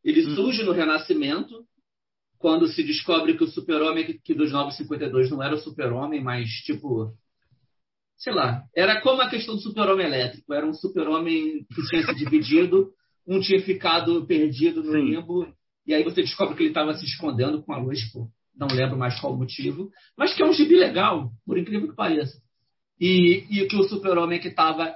[0.04, 0.36] Ele hum.
[0.36, 1.66] surge no Renascimento,
[2.38, 6.50] quando se descobre que o super-homem que, que dos 952 não era o super-homem, mas
[6.66, 7.14] tipo
[8.24, 10.54] sei lá, era como a questão do super-homem elétrico.
[10.54, 12.90] Era um super-homem que tinha se dividido,
[13.28, 15.04] um tinha ficado perdido no Sim.
[15.04, 15.46] limbo,
[15.86, 18.98] e aí você descobre que ele estava se escondendo com a luz, por não lembro
[18.98, 22.38] mais qual o motivo, mas que é um gibi legal, por incrível que pareça.
[22.98, 24.96] E, e que o super-homem que estava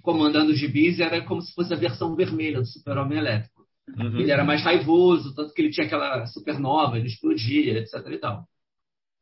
[0.00, 3.66] comandando os gibis era como se fosse a versão vermelha do super-homem elétrico.
[3.98, 4.20] Uhum.
[4.20, 7.94] Ele era mais raivoso, tanto que ele tinha aquela supernova, ele explodia, etc.
[8.10, 8.44] E tal.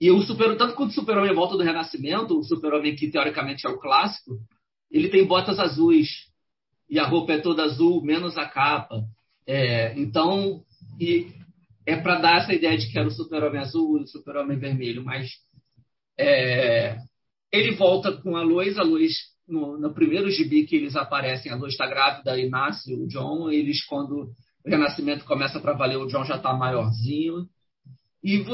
[0.01, 3.70] E o super, tanto quanto o Super-Homem volta do Renascimento, o Super-Homem que teoricamente é
[3.70, 4.39] o clássico,
[4.91, 6.09] ele tem botas azuis
[6.89, 9.03] e a roupa é toda azul, menos a capa.
[9.47, 10.62] É, então,
[11.01, 11.33] e
[11.85, 15.05] é para dar essa ideia de que era o Super-Homem azul e o Super-Homem vermelho,
[15.05, 15.31] mas
[16.19, 16.99] é,
[17.53, 19.15] ele volta com a Lois, a Lois
[19.49, 23.51] no, no, primeiro gibi que eles aparecem, a Lois está grávida e nasce o John,
[23.51, 24.31] eles quando
[24.65, 27.47] o Renascimento começa para valer, o John já está maiorzinho.
[28.23, 28.45] E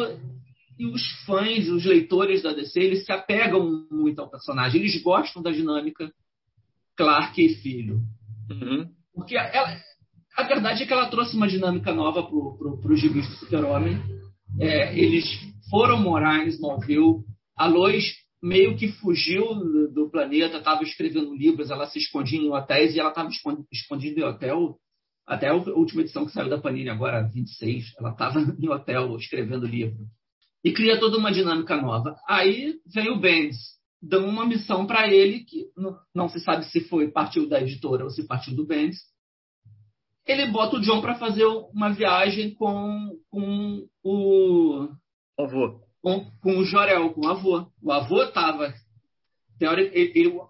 [0.79, 4.81] e os fãs, os leitores da DC, eles se apegam muito ao personagem.
[4.81, 6.13] Eles gostam da dinâmica
[6.97, 8.01] Clark e filho.
[8.51, 8.89] Uhum.
[9.15, 9.77] Porque ela,
[10.37, 14.01] a verdade é que ela trouxe uma dinâmica nova para pro, pro gibis do Super-Homem.
[14.61, 15.25] É, eles
[15.71, 17.23] foram morar em Smallville.
[17.57, 18.05] A Lois
[18.43, 23.01] meio que fugiu do, do planeta, estava escrevendo livros, ela se escondia em hotéis e
[23.01, 23.31] ela estava
[23.73, 24.77] escondida em hotel
[25.27, 27.95] até a última edição que saiu da Panini, agora 26.
[27.99, 30.05] Ela estava em hotel escrevendo livro
[30.65, 32.17] e cria toda uma dinâmica nova.
[32.27, 33.59] Aí vem o Bendis,
[34.03, 38.05] dão uma missão para ele, que não, não, se sabe se foi partiu da editora
[38.05, 38.99] ou se partiu do Bendis.
[40.27, 44.89] Ele bota o John para fazer uma viagem com, com o
[45.39, 45.81] avô.
[46.01, 47.67] Com, com o Jorel, com o avô.
[47.83, 48.73] O avô estava.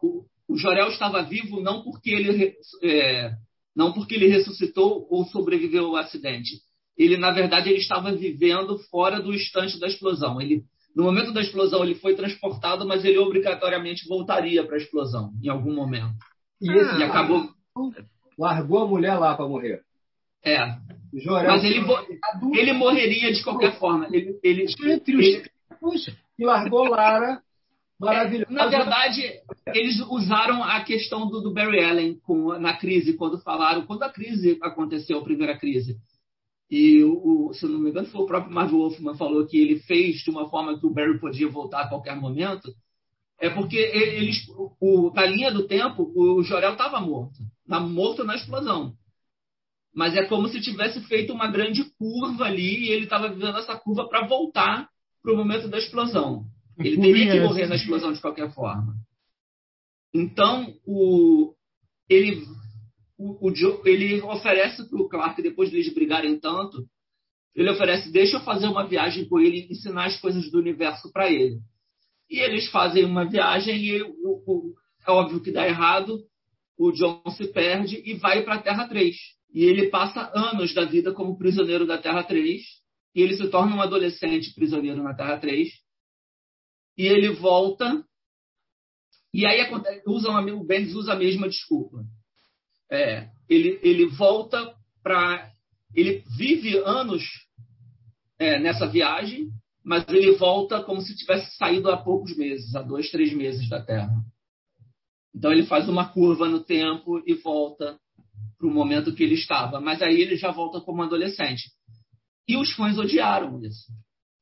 [0.01, 3.33] O, o Jorel estava vivo não porque ele é,
[3.75, 6.61] não porque ele ressuscitou ou sobreviveu ao acidente,
[6.97, 10.41] ele na verdade ele estava vivendo fora do instante da explosão.
[10.41, 10.63] Ele
[10.95, 15.49] no momento da explosão ele foi transportado, mas ele obrigatoriamente voltaria para a explosão em
[15.49, 16.15] algum momento.
[16.61, 17.49] E, esse, e acabou
[18.39, 19.83] largou a mulher lá para morrer.
[20.45, 20.77] É.
[21.15, 21.85] Jorel mas ele,
[22.55, 24.07] ele morreria de qualquer forma.
[24.11, 27.41] Ele, ele, Entre os ele, e largou Lara
[27.99, 28.51] Maravilhoso.
[28.51, 29.23] É, na verdade,
[29.69, 34.11] eles usaram a questão do, do Barry Allen com, na crise, quando falaram, quando a
[34.11, 35.97] crise aconteceu, a primeira crise.
[36.77, 39.79] E, o, se eu não me engano, foi o próprio Marv Wolfman falou que ele
[39.83, 42.69] fez de uma forma que o Barry podia voltar a qualquer momento.
[43.39, 44.39] É porque eles,
[44.81, 48.93] o, na linha do tempo, o Jorel estava morto, na, morto na explosão.
[49.95, 53.77] Mas é como se tivesse feito uma grande curva ali e ele estava vivendo essa
[53.77, 54.89] curva para voltar
[55.23, 56.45] para o momento da explosão.
[56.77, 58.97] Ele teria que morrer na explosão de qualquer forma.
[60.13, 61.55] Então, o,
[62.09, 62.45] ele
[63.25, 66.85] o, o Joe, ele oferece para o Clark, depois de eles brigarem tanto,
[67.55, 71.31] ele oferece, deixa eu fazer uma viagem com ele ensinar as coisas do universo para
[71.31, 71.59] ele.
[72.29, 74.75] E eles fazem uma viagem e o, o,
[75.07, 76.19] é óbvio que dá errado,
[76.77, 79.17] o John se perde e vai para a Terra 3.
[79.55, 82.61] E ele passa anos da vida como prisioneiro da Terra 3,
[83.15, 85.69] e ele se torna um adolescente prisioneiro na Terra 3.
[86.99, 88.05] E ele volta,
[89.33, 89.61] e aí
[90.07, 92.05] usa o Bendis usa a mesma desculpa
[92.95, 95.51] é, ele, ele volta para.
[95.95, 97.23] Ele vive anos
[98.39, 99.49] é, nessa viagem,
[99.85, 103.81] mas ele volta como se tivesse saído há poucos meses, há dois, três meses da
[103.81, 104.13] Terra.
[105.35, 107.99] Então ele faz uma curva no tempo e volta
[108.59, 109.81] para o momento que ele estava.
[109.81, 111.71] Mas aí ele já volta como adolescente.
[112.49, 113.93] E os fãs odiaram isso.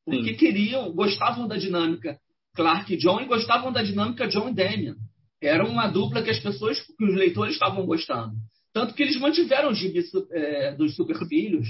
[0.05, 0.37] Porque Sim.
[0.37, 2.19] queriam, gostavam da dinâmica
[2.55, 4.97] Clark e John e gostavam da dinâmica John e Damian.
[5.43, 8.37] Era uma dupla que as pessoas, que os leitores estavam gostando.
[8.73, 11.69] Tanto que eles mantiveram os gibis é, dos Super Filhos.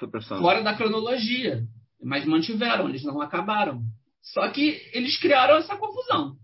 [0.00, 1.62] Super Fora da cronologia.
[2.02, 3.82] Mas mantiveram, eles não acabaram.
[4.22, 6.36] Só que eles criaram essa confusão.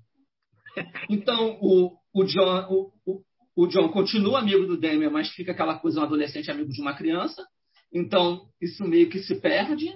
[1.11, 3.23] Então, o, o, John, o, o,
[3.55, 6.95] o John continua amigo do Damian, mas fica aquela coisa, um adolescente amigo de uma
[6.95, 7.47] criança.
[7.93, 9.93] Então, isso meio que se perde.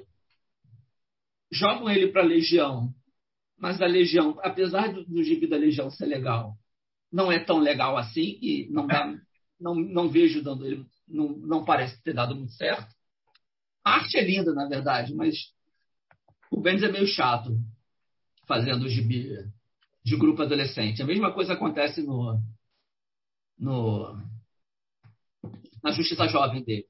[1.50, 2.92] Jogam ele para a Legião
[3.58, 6.54] mas a Legião, apesar do, do gibi da Legião ser legal,
[7.12, 9.14] não é tão legal assim e não, dá,
[9.60, 12.94] não, não vejo dando ele, não, não parece ter dado muito certo.
[13.84, 15.36] A arte é linda, na verdade, mas
[16.50, 17.56] o Bendis é meio chato.
[18.46, 19.28] fazendo o gibi
[20.04, 21.02] de grupo adolescente.
[21.02, 22.40] A mesma coisa acontece no,
[23.58, 24.16] no
[25.82, 26.86] na Justiça Jovem dele.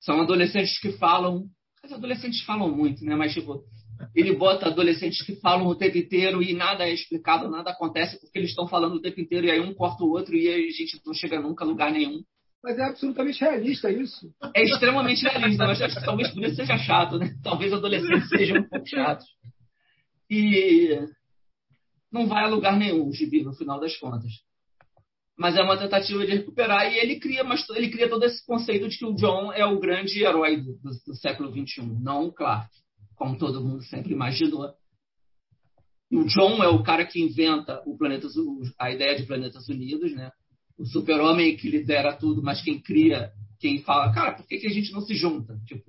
[0.00, 1.48] São adolescentes que falam.
[1.84, 3.16] Os adolescentes falam muito, né?
[3.16, 3.64] Mas, tipo,
[4.14, 8.38] ele bota adolescentes que falam o tempo inteiro e nada é explicado, nada acontece porque
[8.38, 11.00] eles estão falando o tempo inteiro e aí um corta o outro e a gente
[11.04, 12.22] não chega nunca a lugar nenhum.
[12.62, 14.30] Mas é absolutamente realista isso.
[14.54, 17.34] É extremamente realista, mas acho que talvez por isso seja chato, né?
[17.42, 19.26] Talvez adolescentes sejam um pouco chatos.
[20.28, 20.98] E
[22.12, 24.30] não vai a lugar nenhum o gibi, no final das contas.
[25.38, 28.88] Mas é uma tentativa de recuperar e ele cria, mas ele cria todo esse conceito
[28.88, 32.32] de que o John é o grande herói do, do, do século XXI, não o
[32.32, 32.68] Clark,
[33.20, 34.72] como todo mundo sempre imaginou.
[36.10, 37.94] E o John é o cara que inventa o
[38.78, 40.32] a ideia de planetas unidos, né?
[40.78, 43.30] O super-homem que lidera tudo, mas quem cria,
[43.60, 45.54] quem fala, cara, por que, que a gente não se junta?
[45.66, 45.84] Tipo,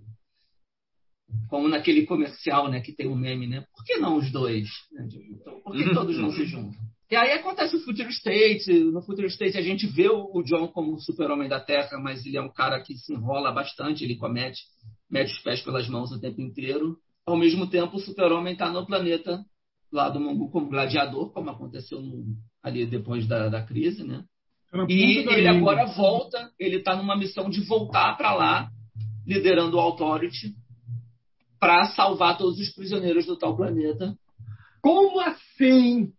[1.47, 3.65] como naquele comercial, né, que tem um meme, né?
[3.73, 4.67] Por que não os dois?
[4.91, 5.07] Né?
[5.31, 6.81] Então, por que todos não se juntam?
[7.09, 8.73] E aí acontece o Future State.
[8.91, 12.35] No Future State a gente vê o John como o super-homem da Terra, mas ele
[12.35, 14.59] é um cara que se enrola bastante, ele comete,
[15.09, 16.97] mete os pés pelas mãos o tempo inteiro.
[17.25, 19.43] Ao mesmo tempo, o super-homem está no planeta
[19.91, 24.23] lá do Mongu como gladiador, como aconteceu no, ali depois da, da crise, né?
[24.87, 28.71] E ele agora volta, ele está numa missão de voltar para lá,
[29.27, 30.55] liderando o Authority,
[31.59, 34.17] para salvar todos os prisioneiros do tal planeta.
[34.81, 36.13] Como assim?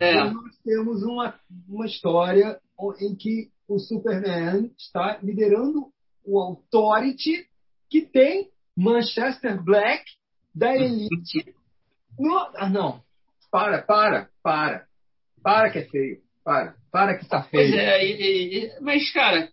[0.00, 0.12] É.
[0.12, 1.34] Então, nós temos uma,
[1.68, 2.58] uma história
[3.00, 5.86] em que o Superman está liderando
[6.24, 7.46] o Authority,
[7.88, 10.04] que tem Manchester Black
[10.54, 11.54] da Elite.
[12.18, 13.02] no, ah, não.
[13.50, 14.86] Para, para, para.
[15.42, 16.18] Para que é feio.
[16.44, 16.74] Para.
[16.90, 17.70] Para que está feio.
[17.70, 19.48] Pois é, e, e, mas, cara,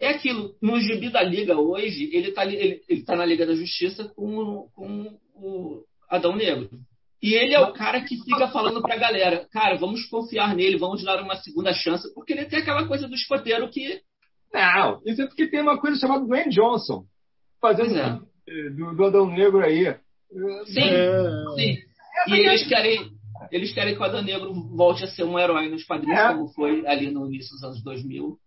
[0.00, 0.54] é aquilo.
[0.60, 4.68] No gibi da Liga hoje, ele está ele, ele tá na Liga da Justiça com,
[4.74, 6.70] com o Adão Negro.
[7.22, 11.02] E ele é o cara que fica falando pra galera, cara, vamos confiar nele, vamos
[11.02, 14.02] dar uma segunda chance, porque ele tem aquela coisa do escoteiro que.
[14.52, 17.06] Não, isso é porque tem uma coisa chamada Dwayne Johnson,
[17.60, 18.20] fazendo é.
[18.76, 19.94] Do, do Adão Negro aí.
[20.66, 21.44] Sim, é...
[21.56, 21.78] sim.
[22.28, 23.10] E eles querem,
[23.50, 26.32] eles querem que o Adão Negro volte a ser um herói nos quadrinhos, é.
[26.32, 28.38] como foi ali no início dos anos 2000.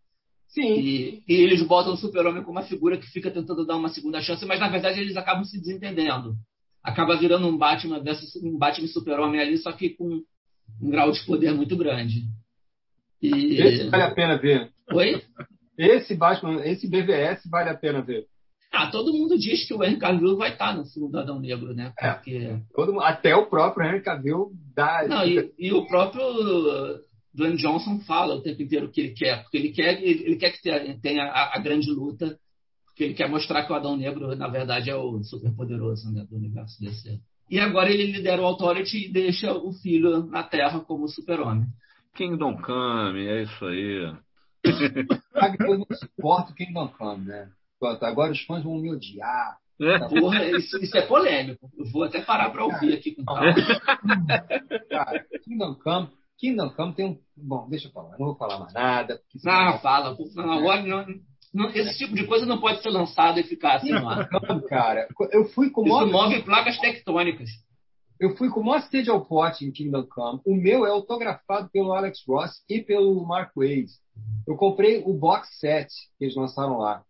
[0.50, 0.80] Sim.
[0.80, 4.22] E, e eles botam o Super-Homem como uma figura que fica tentando dar uma segunda
[4.22, 6.36] chance, mas na verdade eles acabam se desentendendo
[6.88, 10.22] acaba virando um Batman versus um Batman Super-Homem ali, só que com
[10.82, 12.24] um grau de poder muito grande.
[13.22, 13.62] E...
[13.62, 14.72] Esse vale a pena ver.
[14.94, 15.22] Oi?
[15.78, 18.26] Esse Batman, esse BVS vale a pena ver.
[18.72, 21.74] Ah, todo mundo diz que o Henry Cavill vai estar no filme do Adão Negro,
[21.74, 21.94] né?
[22.00, 22.12] É.
[22.12, 22.36] Porque...
[22.36, 25.08] É, todo, até o próprio Henry Cavill dá.
[25.08, 26.24] Não, e, e, o próprio
[27.34, 30.36] Dwayne Johnson fala o tempo inteiro o que ele quer, porque ele quer, ele, ele
[30.36, 32.38] quer que tenha, tenha a, a, grande luta
[32.96, 36.36] que ele quer mostrar que o Adão Negro, na verdade, é o superpoderoso né, do
[36.36, 37.20] universo DC.
[37.50, 41.66] E agora ele lidera o Authority e deixa o filho na Terra como super-homem.
[42.16, 44.14] Kingdom Come, é isso aí.
[45.68, 47.50] Eu não suporto Kingdom Come, né?
[48.02, 49.58] Agora os fãs vão me odiar.
[49.80, 50.00] É.
[50.00, 51.70] Porra, isso, isso, é polêmico.
[51.78, 53.54] Eu vou até parar para ouvir aqui com calma.
[54.90, 56.10] Cara, Kingdom Come,
[56.40, 57.20] Kingdom Come tem um.
[57.36, 59.22] Bom, deixa eu falar, não vou falar mais nada.
[59.44, 60.52] Não, fala, por favor.
[60.52, 60.82] Agora
[61.54, 64.28] não, esse tipo de coisa não pode ser lançado e ficar assim no ar.
[64.48, 65.08] Não, cara.
[65.32, 67.50] Eu fui com Isso move placas tectônicas.
[68.20, 70.42] Eu fui com o maior stage ao pote em Kingdom Come.
[70.44, 73.92] O meu é autografado pelo Alex Ross e pelo Mark Wade.
[74.48, 75.88] Eu comprei o box set
[76.18, 77.04] que eles lançaram lá.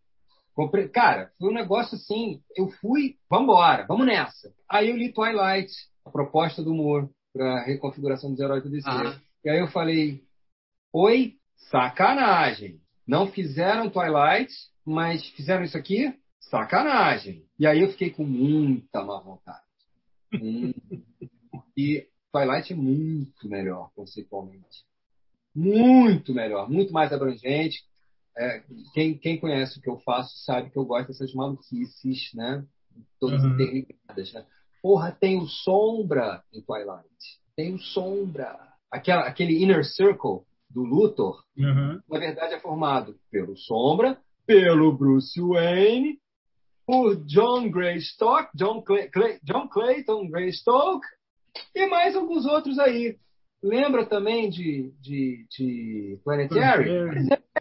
[0.91, 2.41] Cara, foi um negócio assim.
[2.55, 4.51] Eu fui, vambora, vamos nessa.
[4.67, 5.71] Aí eu li Twilight,
[6.03, 8.89] a proposta do Moore para reconfiguração dos heróis do DC.
[8.89, 9.19] Ah.
[9.45, 10.23] E aí eu falei,
[10.91, 11.35] oi,
[11.69, 12.81] sacanagem.
[13.07, 14.51] Não fizeram Twilight,
[14.83, 16.13] mas fizeram isso aqui?
[16.39, 17.45] Sacanagem.
[17.59, 19.61] E aí eu fiquei com muita má vontade.
[20.33, 20.73] Hum.
[21.77, 24.85] e Twilight é muito melhor, conceitualmente.
[25.55, 27.83] Muito melhor, muito mais abrangente.
[28.37, 32.63] É, quem, quem, conhece o que eu faço sabe que eu gosto dessas maluquices, né?
[33.19, 33.53] Todas uhum.
[33.53, 34.45] interligadas, né?
[34.81, 37.07] Porra, tem o Sombra em Twilight.
[37.55, 38.55] Tem o Sombra.
[38.91, 41.99] Aquela, aquele Inner Circle do Luthor, uhum.
[42.09, 46.19] na verdade é formado pelo Sombra, pelo Bruce Wayne,
[46.85, 51.05] por John Greystock, John, Clay, Clay, John Clayton Greystock
[51.75, 53.17] e mais alguns outros aí.
[53.61, 56.89] Lembra também de, de, de Planetary?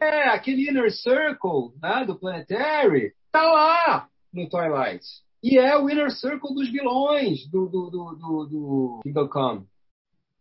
[0.01, 5.05] É, aquele Inner Circle né, do Planetary tá lá no Twilight.
[5.43, 9.67] E é o Inner Circle dos vilões do, do, do, do, do Kingdom Come.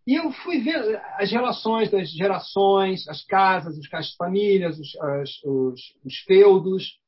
[0.07, 5.81] E eu fui ver as relações das gerações, as casas, as famílias, os, as, os,
[6.05, 6.99] os feudos,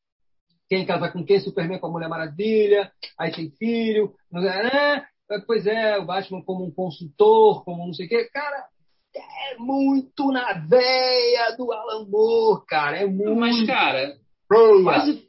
[0.67, 5.05] quem casa com quem, Superman com a Mulher Maravilha, aí tem filho, né?
[5.45, 8.29] pois é, o Batman como um consultor, como não sei o quê.
[8.33, 8.65] Cara,
[9.17, 12.97] é muito na veia do Alan Moore, cara.
[12.97, 13.35] É muito.
[13.35, 14.15] Mas, cara,
[14.49, 14.83] veia.
[14.83, 15.25] quase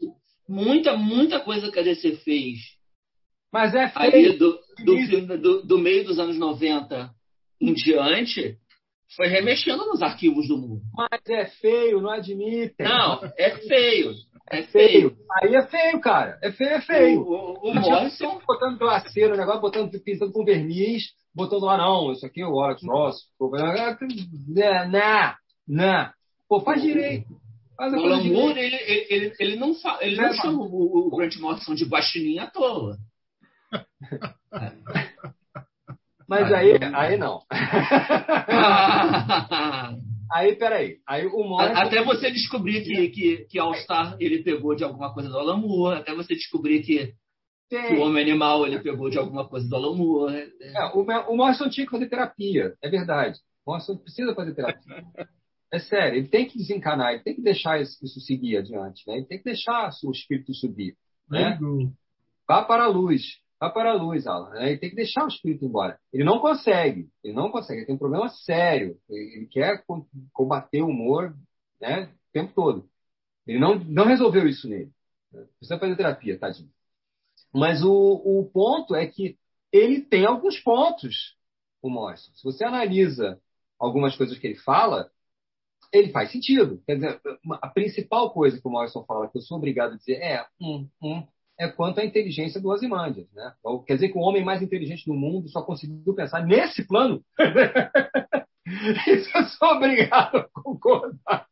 [0.48, 2.58] muita, muita coisa que a DC fez.
[3.52, 4.38] Mas é Aí, feio.
[4.38, 7.10] do, do, filme- do- do meio dos anos 90
[7.60, 8.56] em diante,
[9.16, 10.82] foi remexendo nos arquivos do mundo.
[10.94, 12.86] Mas é feio, não admitem.
[12.86, 14.12] Não, é feio.
[14.50, 15.16] É É feio.
[15.42, 16.38] Aí é feio, cara.
[16.42, 17.20] É feio, é feio.
[17.20, 21.04] O, o, o Morrison botando glaceiro, o negócio, botando, pintando com verniz,
[21.38, 23.16] botando lá, não, isso aqui é o Alex Ross.
[23.38, 23.72] Pô, Não,
[24.90, 25.34] não,
[25.66, 26.10] não.
[26.48, 27.26] Pô, faz direito.
[27.76, 28.24] Faz O.
[28.24, 28.76] Moore, ele,
[29.08, 32.48] ele, ele, não, fa, ele não É, chama o, o Grant Morrison de guaxinim à
[32.48, 32.98] toa.
[36.28, 37.40] Mas aí, aí não.
[40.32, 40.96] aí, peraí.
[41.06, 41.74] Aí o Morrison...
[41.74, 45.56] Até você descobrir que, que, que All Star ele pegou de alguma coisa do Alan
[45.56, 47.14] Moore, até você descobrir que,
[47.68, 47.98] que Tem.
[47.98, 50.52] o Homem Animal ele pegou de alguma coisa do Alan Moore.
[50.60, 53.38] É, o, o Morrison tinha que fazer terapia, é verdade.
[53.66, 55.04] O Morrison precisa fazer terapia.
[55.70, 59.16] É sério, ele tem que desencanar, ele tem que deixar isso, isso seguir adiante, né?
[59.18, 60.96] Ele tem que deixar o espírito subir,
[61.28, 61.58] né?
[62.48, 63.20] Vá para a luz,
[63.60, 64.48] vá para a luz, Alan.
[64.52, 64.70] né?
[64.70, 65.98] Ele tem que deixar o espírito embora.
[66.10, 68.96] Ele não consegue, ele não consegue, ele tem um problema sério.
[69.10, 71.36] Ele ele quer com- combater o humor,
[71.78, 72.04] né?
[72.04, 72.88] O tempo todo.
[73.46, 74.90] Ele não, não resolveu isso nele.
[75.30, 75.44] né?
[75.58, 76.70] Precisa fazer terapia, tadinho.
[77.52, 79.38] Mas o, o ponto é que
[79.72, 81.36] ele tem alguns pontos,
[81.82, 82.32] o Morrison.
[82.34, 83.40] Se você analisa
[83.78, 85.10] algumas coisas que ele fala,
[85.92, 86.82] ele faz sentido.
[86.86, 87.20] Quer dizer,
[87.62, 90.88] a principal coisa que o Morrison fala, que eu sou obrigado a dizer, é, hum,
[91.02, 91.26] hum,
[91.58, 93.28] é quanto à inteligência do Ozymandias.
[93.32, 93.54] Né?
[93.58, 97.22] Então, Quer dizer que o homem mais inteligente do mundo só conseguiu pensar nesse plano?
[99.06, 101.48] Isso eu sou obrigado a concordar.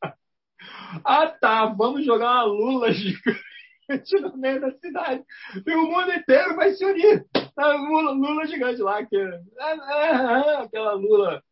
[1.05, 3.55] Ah, tá, vamos jogar uma lula gigante
[4.20, 5.22] no meio da cidade.
[5.66, 7.24] E o mundo inteiro vai se unir.
[7.56, 11.42] A lula, lula gigante lá, que, ah, ah, ah, aquela lula.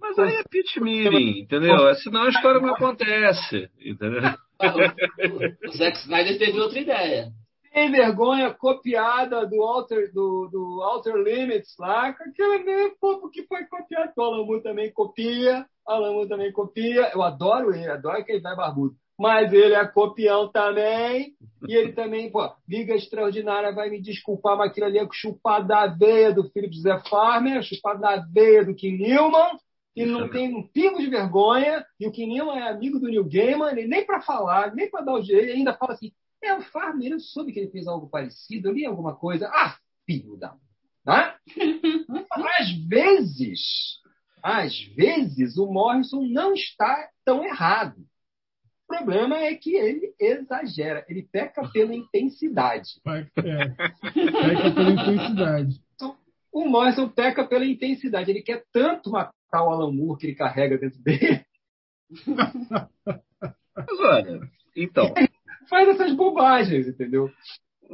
[0.00, 1.94] Mas aí é pit meeting, entendeu?
[1.96, 4.22] Senão a história não acontece, entendeu?
[5.68, 7.30] O, Zack Snyder teve outra ideia.
[7.72, 13.42] Sem vergonha copiada do Alter, do, do Alter Limits lá, com aquele mesmo povo que
[13.46, 14.12] foi copiado.
[14.16, 17.10] O Alamu também copia, o Alamu também copia.
[17.12, 18.94] Eu adoro ele, adoro aquele vai barbudo.
[19.18, 21.34] Mas ele é copião também.
[21.68, 25.86] E ele também, pô, Liga Extraordinária vai me desculpar, mas aquilo ali é chupado da
[25.86, 29.58] veia do Philip Zé Farmer, chupado da veia do Kim Newman.
[29.94, 33.24] que não tem um pingo de vergonha, e o Kim Newman é amigo do Neil
[33.24, 36.10] Gaiman, ele nem para falar, nem para dar o jeito, ele ainda fala assim,
[36.42, 39.48] é o Farmer, eu soube que ele fez algo parecido, eu li alguma coisa.
[39.48, 40.56] Ah, filho da...
[41.06, 41.34] Né?
[42.58, 44.00] Às vezes,
[44.42, 47.96] às vezes, o Morrison não está tão errado.
[48.84, 52.90] O problema é que ele exagera, ele peca pela intensidade.
[53.06, 55.80] É, peca pela intensidade.
[56.52, 58.30] O Morrison peca pela intensidade.
[58.30, 61.44] Ele quer tanto matar o Alan Moore que ele carrega dentro dele.
[63.76, 64.40] Mas olha,
[64.76, 65.12] então.
[65.68, 67.28] Faz essas bobagens, entendeu?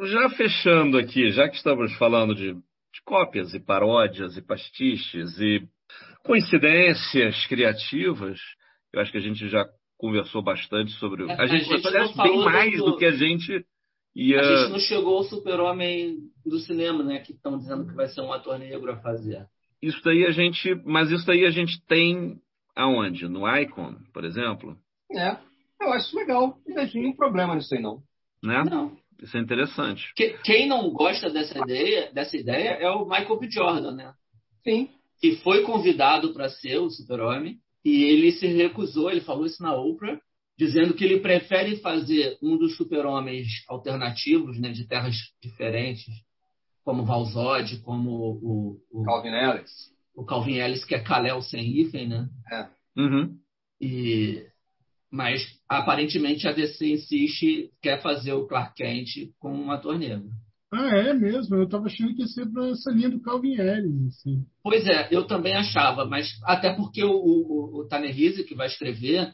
[0.02, 5.66] Já fechando aqui, já que estamos falando de, de cópias e paródias e pastiches e
[6.22, 8.38] coincidências criativas,
[8.92, 9.66] eu acho que a gente já
[10.01, 11.31] conversou bastante sobre.
[11.31, 13.64] A- A, a gente, gente aliás, bem mais do- do que a gente
[14.14, 14.40] ia.
[14.40, 17.18] A gente não chegou ao super-homem do cinema, né?
[17.20, 19.47] Que estão dizendo que vai ser um ator negro a fazer.
[19.82, 20.74] Isso daí a gente.
[20.85, 22.36] Mas isso daí a gente tem
[22.74, 23.28] aonde?
[23.28, 24.77] No Icon, por exemplo?
[25.12, 25.36] É,
[25.81, 26.56] eu acho legal.
[26.66, 28.02] Não vejo nenhum problema nisso aí, não.
[28.43, 28.64] Né?
[28.64, 28.97] Não.
[29.22, 30.12] Isso é interessante.
[30.16, 33.51] Que- Quem não gosta dessa ideia, dessa ideia é o Michael B.
[33.51, 34.12] Jordan, né?
[34.64, 34.89] Sim.
[35.20, 39.74] Que foi convidado para ser o super-homem e ele se recusou, ele falou isso na
[39.74, 40.20] Oprah,
[40.59, 46.12] dizendo que ele prefere fazer um dos super-homens alternativos, né, de terras diferentes,
[46.85, 48.11] como Valzod, como
[48.43, 49.70] o, o, Calvin Ellis.
[50.15, 52.28] o Calvin Ellis, que é Kal-El sem hífen, né?
[52.52, 52.69] É.
[53.01, 53.39] Uhum.
[53.81, 54.44] E,
[55.11, 60.28] mas aparentemente a DC insiste, quer fazer o Clark Kent com um ator negro.
[60.72, 61.56] Ah, é mesmo?
[61.56, 64.47] Eu tava achando que ia ser pra essa linha do Calvin Ellis, assim.
[64.62, 67.88] Pois é, eu também achava, mas até porque o, o, o
[68.44, 69.32] que vai escrever,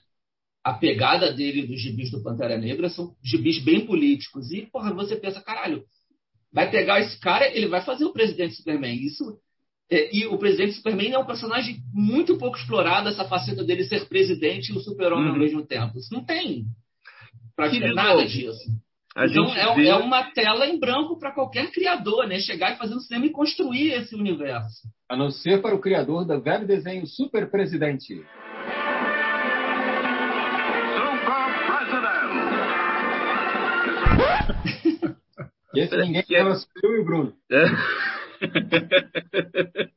[0.65, 4.51] a pegada dele dos gibis do Pantera Negra são gibis bem políticos.
[4.51, 5.85] E, porra, você pensa, caralho,
[6.51, 8.97] vai pegar esse cara, ele vai fazer o Presidente Superman.
[8.97, 9.39] Isso,
[9.91, 14.09] é, e o Presidente Superman é um personagem muito pouco explorado, essa faceta dele ser
[14.09, 15.39] presidente e o super-homem ao Uhum.
[15.39, 15.99] mesmo tempo.
[15.99, 16.65] Isso não tem
[17.55, 18.86] praticamente nada disso.
[19.17, 22.39] A então gente é, vê- é uma tela em branco para qualquer criador, né?
[22.39, 24.87] Chegar e fazer um cinema e construir esse universo.
[25.09, 28.23] A não ser para o criador do velho desenho Super Presidente.
[35.75, 37.33] Esse ninguém Que é- chama eu e o Bruno.
[37.51, 37.65] É.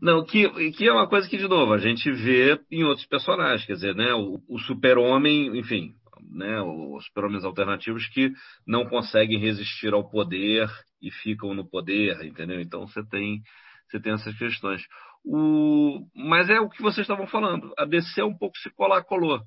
[0.00, 3.64] Não, que, que é uma coisa que, de novo, a gente vê em outros personagens.
[3.64, 4.12] Quer dizer, né?
[4.12, 5.92] O, o super-homem, enfim,
[6.30, 6.60] né?
[6.60, 8.32] Os super-homens alternativos que
[8.66, 10.68] não conseguem resistir ao poder
[11.00, 12.60] e ficam no poder, entendeu?
[12.60, 13.42] Então você tem,
[13.88, 14.82] você tem essas questões.
[15.24, 17.72] O, mas é o que vocês estavam falando.
[17.78, 19.40] A DC é um pouco se colar colou,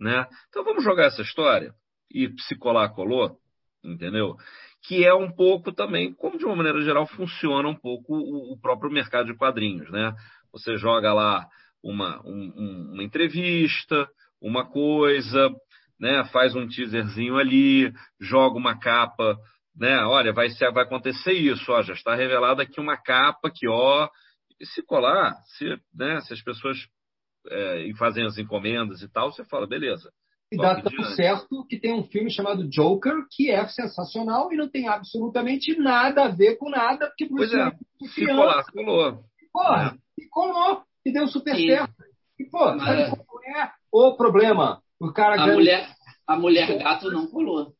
[0.00, 0.26] né?
[0.48, 1.72] Então vamos jogar essa história
[2.12, 3.38] e se colar colou,
[3.84, 4.36] entendeu?
[4.86, 8.60] que é um pouco também, como de uma maneira geral funciona um pouco o, o
[8.60, 10.14] próprio mercado de quadrinhos, né?
[10.52, 11.46] Você joga lá
[11.82, 14.08] uma, um, uma entrevista,
[14.40, 15.50] uma coisa,
[15.98, 16.24] né?
[16.32, 19.36] Faz um teaserzinho ali, joga uma capa,
[19.74, 19.98] né?
[20.04, 24.08] Olha, vai, ser, vai acontecer isso, ó, já está revelada aqui uma capa que, ó,
[24.60, 25.64] e se colar, se,
[25.94, 26.78] né, se as pessoas
[27.50, 30.10] é, fazem as encomendas e tal, você fala, beleza.
[30.50, 34.68] E dá tão certo que tem um filme chamado Joker, que é sensacional e não
[34.68, 37.72] tem absolutamente nada a ver com nada, porque pois é,
[38.14, 39.24] se colar, colou.
[39.52, 40.22] Porra, é.
[40.22, 41.66] e colou, e deu super e...
[41.66, 41.94] certo.
[42.38, 44.80] E, pô, sabe qual é o problema?
[45.00, 45.54] O cara a, ganha...
[45.54, 45.88] mulher,
[46.26, 47.74] a mulher gato não colou.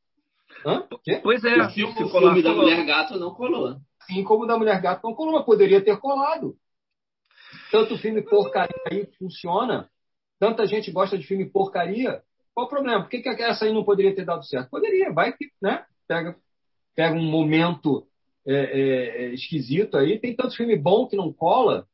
[0.64, 0.86] Hã?
[1.22, 1.62] Pois é.
[1.62, 3.76] O filme, o filme da mulher gato não colou.
[4.00, 6.56] Assim como o da mulher gato não colou, mas poderia ter colado.
[7.70, 9.88] Tanto filme porcaria aí funciona,
[10.38, 12.22] tanta gente gosta de filme porcaria,
[12.56, 13.02] qual o problema?
[13.02, 14.70] Por que, que essa aí não poderia ter dado certo?
[14.70, 15.84] Poderia, vai que né?
[16.08, 16.36] pega,
[16.94, 18.06] pega um momento
[18.46, 20.18] é, é, é, esquisito aí.
[20.18, 21.86] Tem tanto filme bom que não cola,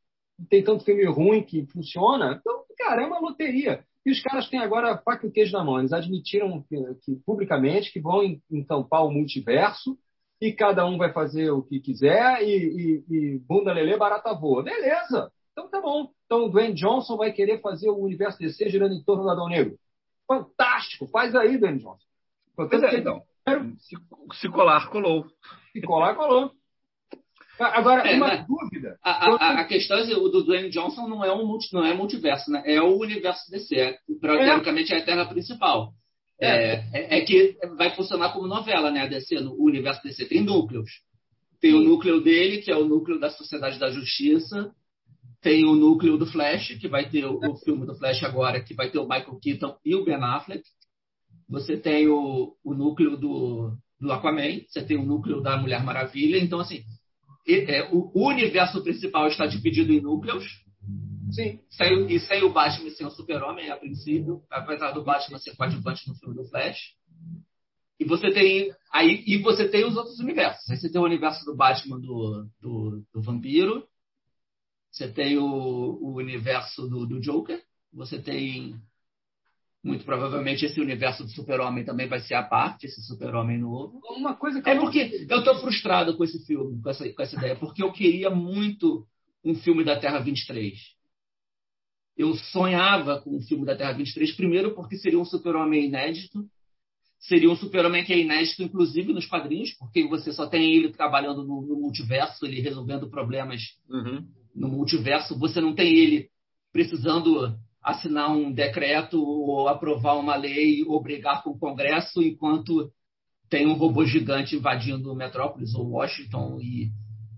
[0.49, 2.39] tem tanto filme ruim que funciona.
[2.39, 3.85] Então, cara, é uma loteria.
[4.05, 5.79] E os caras têm agora faca e queijo na mão.
[5.79, 6.75] Eles admitiram que,
[7.05, 8.21] que, publicamente que vão
[8.51, 9.97] encampar o multiverso
[10.41, 14.63] e cada um vai fazer o que quiser e, e, e bunda lelê barata voa.
[14.63, 15.31] Beleza!
[15.53, 16.09] Então tá bom.
[16.25, 19.47] Então o Dwayne Johnson vai querer fazer o universo DC girando em torno do Adão
[19.47, 19.77] Negro.
[20.27, 21.07] Fantástico!
[21.07, 22.05] Faz aí, Dwayne Johnson.
[22.55, 23.21] Pois é, então.
[23.77, 23.95] Se,
[24.39, 25.25] se, colar, colou.
[25.71, 26.51] Se colar, colou.
[27.59, 28.45] Agora, é, uma né?
[28.47, 28.97] dúvida.
[29.03, 31.93] A, a, a, questão é o do Dwayne Johnson não é um multi, não é
[31.93, 32.63] multiverso, né?
[32.65, 33.75] É o universo DC.
[33.75, 35.93] É, teoricamente é a Terra principal.
[36.41, 36.75] É.
[36.93, 37.17] é.
[37.17, 39.01] É, que vai funcionar como novela, né?
[39.01, 40.89] A DC, no, o universo DC tem núcleos.
[41.61, 44.73] Tem o núcleo dele, que é o núcleo da Sociedade da Justiça,
[45.41, 48.73] tem o núcleo do Flash, que vai ter o, o, filme do Flash agora, que
[48.73, 50.63] vai ter o Michael Keaton e o Ben Affleck.
[51.49, 56.37] Você tem o, o núcleo do, do Aquaman, você tem o núcleo da Mulher Maravilha.
[56.37, 56.83] Então, assim, é,
[57.91, 60.45] o, o, universo principal está dividido em núcleos.
[61.31, 61.59] Sim.
[61.69, 66.07] Sem, e sem o Batman sem o Super-Homem, a princípio, apesar do Batman ser coadjuvante
[66.07, 66.77] no filme do Flash.
[67.99, 70.69] E você tem aí e você tem os outros universos.
[70.69, 73.87] Aí você tem o universo do Batman do, do, do vampiro,
[74.91, 77.59] você tem o, o universo do, do, Joker,
[77.91, 78.75] você tem
[79.83, 83.99] muito provavelmente esse universo do Super-Homem também vai ser a parte, esse Super-Homem novo.
[84.15, 87.35] Uma coisa que é porque eu estou frustrado com esse filme, com essa, com essa
[87.35, 89.05] ideia, porque eu queria muito
[89.43, 90.73] um filme da Terra 23.
[92.15, 96.45] Eu sonhava com um filme da Terra 23, primeiro porque seria um super-homem inédito,
[97.19, 101.43] seria um super-homem que é inédito, inclusive nos quadrinhos, porque você só tem ele trabalhando
[101.43, 106.29] no, no multiverso, ele resolvendo problemas uhum no multiverso, você não tem ele
[106.71, 112.89] precisando assinar um decreto ou aprovar uma lei ou brigar com o Congresso enquanto
[113.49, 116.89] tem um robô gigante invadindo Metrópolis ou Washington e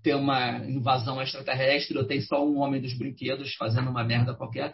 [0.03, 4.71] tem uma invasão extraterrestre ou tem só um homem dos brinquedos fazendo uma merda qualquer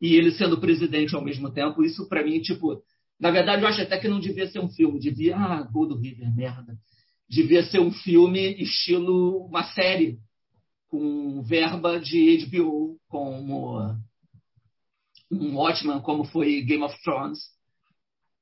[0.00, 1.84] e ele sendo presidente ao mesmo tempo.
[1.84, 2.82] Isso para mim, tipo,
[3.20, 6.34] na verdade eu acho até que não devia ser um filme, devia, ah, Gold River,
[6.34, 6.74] merda.
[7.28, 10.18] Devia ser um filme estilo uma série
[10.88, 13.78] com verba de HBO, como
[15.30, 17.38] um Watchman, como foi Game of Thrones,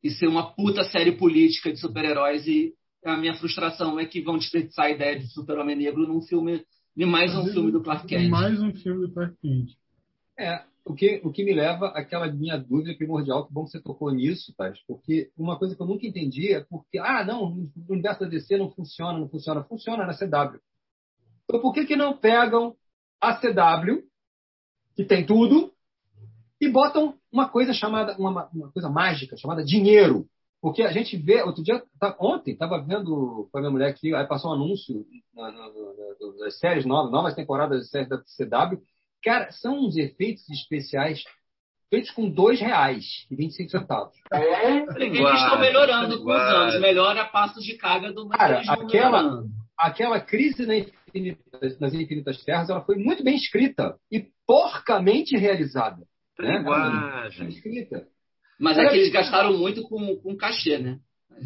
[0.02, 2.46] e ser uma puta série política de super-heróis.
[2.46, 2.74] E
[3.04, 6.64] a minha frustração é que vão desperdiçar a ideia de Super-Homem Negro num filme,
[6.96, 8.30] de mais um filme do Clark Kent.
[8.30, 9.70] Mais um filme do Clark Kent.
[10.38, 13.80] É, o que, o que me leva àquela minha dúvida primordial, que bom que você
[13.80, 17.92] tocou nisso, Taz, porque uma coisa que eu nunca entendi é porque, ah, não, o
[17.92, 19.62] universo da DC não funciona, não funciona.
[19.64, 20.58] Funciona na CW.
[21.44, 22.74] Então, por que, que não pegam
[23.20, 24.02] a CW,
[24.96, 25.72] que tem tudo,
[26.60, 30.26] e botam uma coisa chamada, uma, uma coisa mágica, chamada dinheiro?
[30.60, 34.12] Porque a gente vê, outro dia, tá, ontem, estava vendo com a minha mulher aqui,
[34.12, 38.18] aí passou um anúncio na, na, na, das séries novas, novas temporadas das séries da
[38.18, 38.80] CW.
[39.22, 41.22] Cara, são uns efeitos especiais
[41.88, 44.14] feitos com dois reais e 25 centavos.
[44.32, 46.80] É, eles estão melhorando com os anos.
[46.80, 49.44] Melhora a passos de carga do Cara, aquela,
[49.76, 50.66] aquela crise
[51.80, 56.02] nas infinitas terras ela foi muito bem escrita e porcamente realizada.
[56.38, 56.58] Né?
[56.58, 57.48] Linguagem.
[57.48, 58.06] Escrita.
[58.58, 60.98] Mas é que eles gastaram muito com, com cachê, né?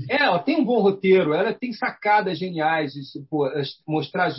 [0.08, 3.46] É, ela tem um bom roteiro, ela tem sacadas geniais de pô,
[3.86, 4.36] mostrar as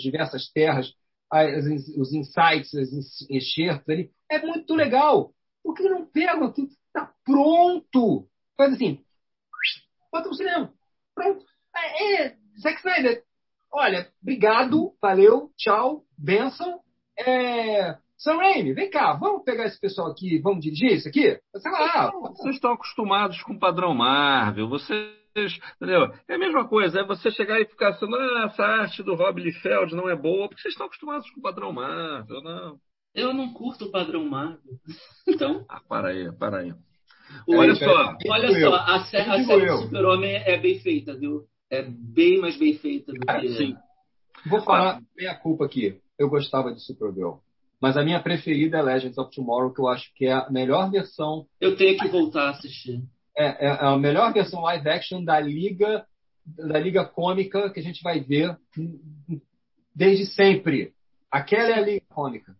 [0.00, 0.92] diversas terras,
[1.30, 1.64] as,
[1.96, 4.10] os insights, os enxertos ali.
[4.30, 5.32] É muito legal.
[5.62, 6.68] Por que não pega tudo?
[6.88, 8.26] Está pronto.
[8.56, 9.00] Faz assim,
[10.10, 10.72] bota no cinema.
[11.14, 11.44] Pronto.
[11.76, 13.22] É, é, Zack Snyder,
[13.72, 16.80] olha, obrigado, valeu, tchau, benção.
[17.18, 21.38] É, Sam Raimi, vem cá, vamos pegar esse pessoal aqui, vamos dirigir isso aqui?
[21.56, 22.10] Sei lá.
[22.10, 25.14] Vocês estão acostumados com o padrão Marvel, vocês.
[25.76, 26.10] Entendeu?
[26.26, 29.38] É a mesma coisa, é você chegar e ficar assim, ah, essa arte do Rob
[29.38, 32.78] Liefeld não é boa, porque vocês estão acostumados com o padrão Marvel, não.
[33.14, 34.60] Eu não curto o padrão Marvel.
[35.28, 35.64] Então.
[35.68, 36.72] Ah, para aí, para aí.
[37.48, 38.16] Olha só.
[38.28, 41.44] Olha só, a, sé a série do Super-Homem é bem feita, viu?
[41.68, 43.48] É bem mais bem feita do que.
[43.56, 43.76] Sim.
[44.46, 46.00] Vou falar meia culpa aqui.
[46.18, 47.38] Eu gostava de Supergirl.
[47.80, 50.90] Mas a minha preferida é Legends of Tomorrow, que eu acho que é a melhor
[50.90, 51.46] versão.
[51.60, 53.02] Eu tenho que voltar a assistir.
[53.36, 56.06] É, é a melhor versão live action da liga
[56.46, 58.56] da liga cômica que a gente vai ver
[59.94, 60.92] desde sempre.
[61.30, 62.56] Aquela é a liga cômica.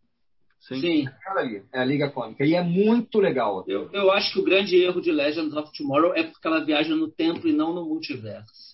[0.61, 0.81] Sim.
[0.81, 1.07] Sim.
[1.07, 3.65] Aquela ali é a liga cômica e é muito legal.
[3.69, 6.95] Eu, eu acho que o grande erro de Legends of Tomorrow é porque ela viaja
[6.95, 8.66] no tempo e não no multiverso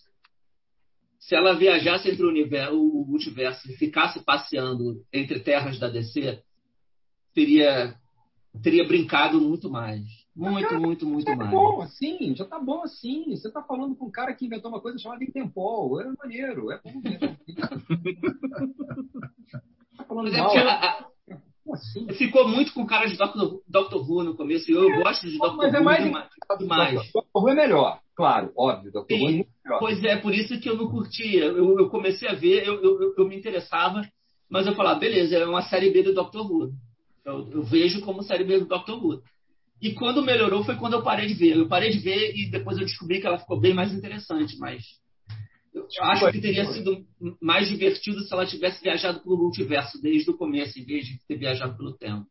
[1.32, 6.42] se ela viajasse entre o, universo, o multiverso e ficasse passeando entre terras da DC,
[7.34, 7.94] teria,
[8.62, 10.02] teria brincado muito mais.
[10.36, 11.50] Muito, cara, muito, muito já mais.
[11.50, 13.30] Tá bom assim, já tá bom assim.
[13.30, 16.02] Você tá falando com um cara que inventou uma coisa chamada Intempol.
[16.02, 17.34] É maneiro, é bom mesmo.
[19.96, 20.54] tá falando é mal.
[20.54, 21.06] É a,
[21.72, 22.12] assim?
[22.12, 25.38] Ficou muito com cara de Doctor, Doctor Who no começo, e eu é, gosto de
[25.38, 26.04] Doctor mas Who é mais
[26.59, 27.10] demais.
[27.10, 28.90] Doctor Who é melhor, claro, óbvio.
[29.09, 29.16] É
[29.64, 29.78] melhor.
[29.78, 31.44] Pois é, por isso que eu não curtia.
[31.44, 34.02] Eu, eu comecei a ver, eu, eu, eu, me interessava,
[34.51, 36.72] mas eu falava, beleza, é uma série B do Doctor Who.
[37.24, 39.22] Eu, vejo como série B do Doctor Who.
[39.80, 41.56] E quando melhorou foi quando eu parei de ver.
[41.56, 44.82] Eu parei de ver e depois eu descobri que ela ficou bem mais interessante, mas
[45.74, 47.05] eu acho que teria sido
[47.40, 51.36] mais divertido se ela tivesse viajado pelo multiverso desde o começo, em vez de ter
[51.36, 52.26] viajado pelo tempo.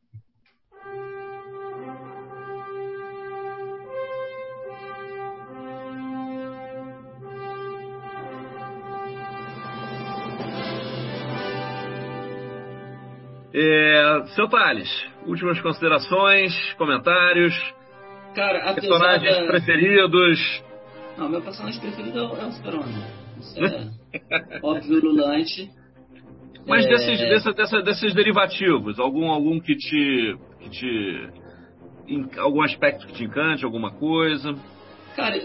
[13.53, 14.89] É, seu Thales,
[15.25, 17.53] últimas considerações, comentários,
[18.33, 19.45] Cara, personagens da...
[19.45, 20.63] preferidos.
[21.17, 23.03] Não, meu personagem preferido é o, é Super-Homem.
[23.39, 25.69] Isso é óbvio virulante.
[26.65, 26.89] Mas é...
[26.89, 30.37] desses, dessa, dessa, desses derivativos, algum, algum que te.
[30.59, 31.29] Que te
[32.07, 34.53] em, algum aspecto que te encante, alguma coisa?
[35.15, 35.37] Cara,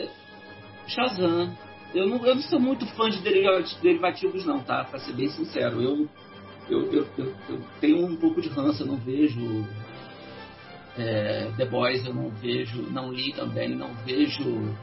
[0.87, 1.57] Shazam.
[1.95, 4.85] Eu não, eu não sou muito fã de derivativos, não, tá?
[4.85, 5.81] Pra ser bem sincero.
[5.81, 6.09] Eu,
[6.69, 9.67] eu, eu, eu, eu tenho um pouco de ranço, eu não vejo
[10.97, 14.75] é, The Boys, eu não vejo, não li também, não vejo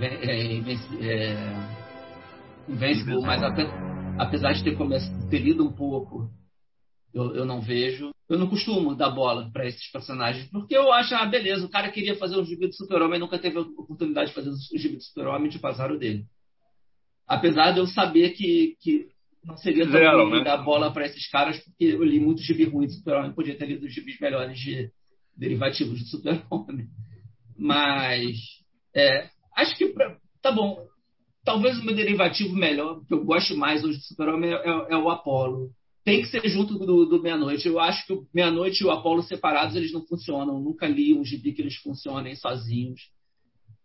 [0.00, 1.74] é, é,
[2.68, 3.42] Invincible, mas
[4.18, 4.76] apesar de ter,
[5.28, 6.30] ter lido um pouco,
[7.12, 8.10] eu, eu não vejo.
[8.26, 11.90] Eu não costumo dar bola para esses personagens, porque eu acho, ah, beleza, o cara
[11.90, 15.02] queria fazer um gibi do Super-Homem nunca teve a oportunidade de fazer o gibi do
[15.02, 16.24] Super-Homem de passar o dele.
[17.28, 19.08] Apesar de eu saber que, que
[19.44, 20.44] não seria tão Zero, né?
[20.44, 23.66] dar bola para esses caras, porque eu li muitos gibis ruins do Super-Homem, podia ter
[23.66, 24.90] lido gibis melhores de
[25.36, 26.86] derivativos do Super-Homem.
[27.56, 28.36] Mas,
[28.94, 30.86] é, acho que, pra, tá bom,
[31.44, 34.96] talvez o meu derivativo melhor, que eu gosto mais hoje do Super-Homem, é, é, é,
[34.96, 35.70] o Apollo.
[36.04, 37.66] Tem que ser junto do, do Meia-Noite.
[37.66, 40.56] Eu acho que o Meia-Noite e o Apollo separados eles não funcionam.
[40.56, 43.00] Eu nunca li um gibi que eles funcionem sozinhos.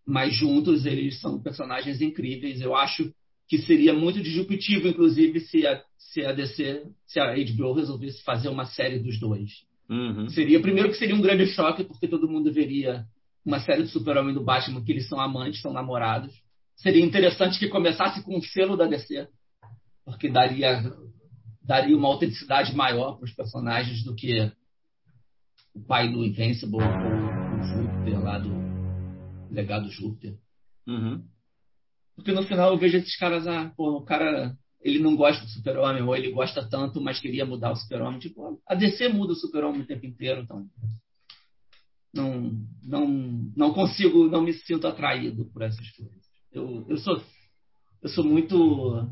[0.05, 2.59] Mas juntos eles são personagens incríveis.
[2.59, 3.13] Eu acho
[3.49, 8.47] que seria muito disruptivo, inclusive, se a, se a DC, se a HBO resolvesse fazer
[8.47, 9.49] uma série dos dois.
[9.89, 10.29] Uhum.
[10.29, 13.03] Seria, primeiro que seria um grande choque, porque todo mundo veria
[13.43, 16.31] uma série do Super-Homem do Batman que eles são amantes, são namorados
[16.79, 19.27] seria interessante que começasse com o selo da DC,
[20.05, 20.81] porque daria,
[21.61, 24.51] daria uma autenticidade maior para os personagens do que
[25.73, 28.49] o pai do Invincible ou o Júpiter lá do
[29.51, 30.37] legado Júpiter.
[30.87, 31.23] Uhum.
[32.19, 35.49] Porque no final eu vejo esses caras, ah, pô, o cara ele não gosta do
[35.49, 38.19] super-homem, ou ele gosta tanto, mas queria mudar o super-homem.
[38.19, 40.65] Tipo, a DC muda o super-homem o tempo inteiro, então
[42.13, 42.51] não,
[42.83, 43.07] não,
[43.55, 46.19] não consigo, não me sinto atraído por essas coisas.
[46.51, 47.21] Eu, eu, sou,
[48.01, 49.07] eu sou muito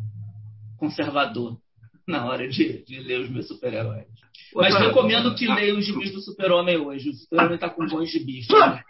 [0.78, 1.58] conservador
[2.08, 4.08] na hora de, de ler os meus super-heróis.
[4.54, 7.10] Mas recomendo que leiam os gibis do Super-Homem hoje.
[7.10, 8.48] O Super-Homem está com bons gibis.
[8.48, 8.84] Tá?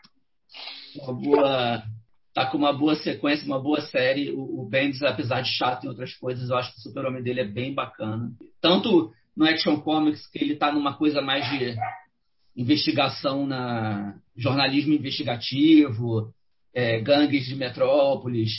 [1.01, 1.83] Uma boa,
[2.37, 4.29] tá com uma boa sequência, uma boa série.
[4.29, 7.41] O, o Bendis, apesar de chato em outras coisas, eu acho que o Super-Homem dele
[7.41, 8.31] é bem bacana.
[8.61, 11.75] Tanto no Action Comics, que ele está numa coisa mais de
[12.55, 16.31] investigação na jornalismo investigativo,
[16.75, 18.51] é, gangues de metrópoles.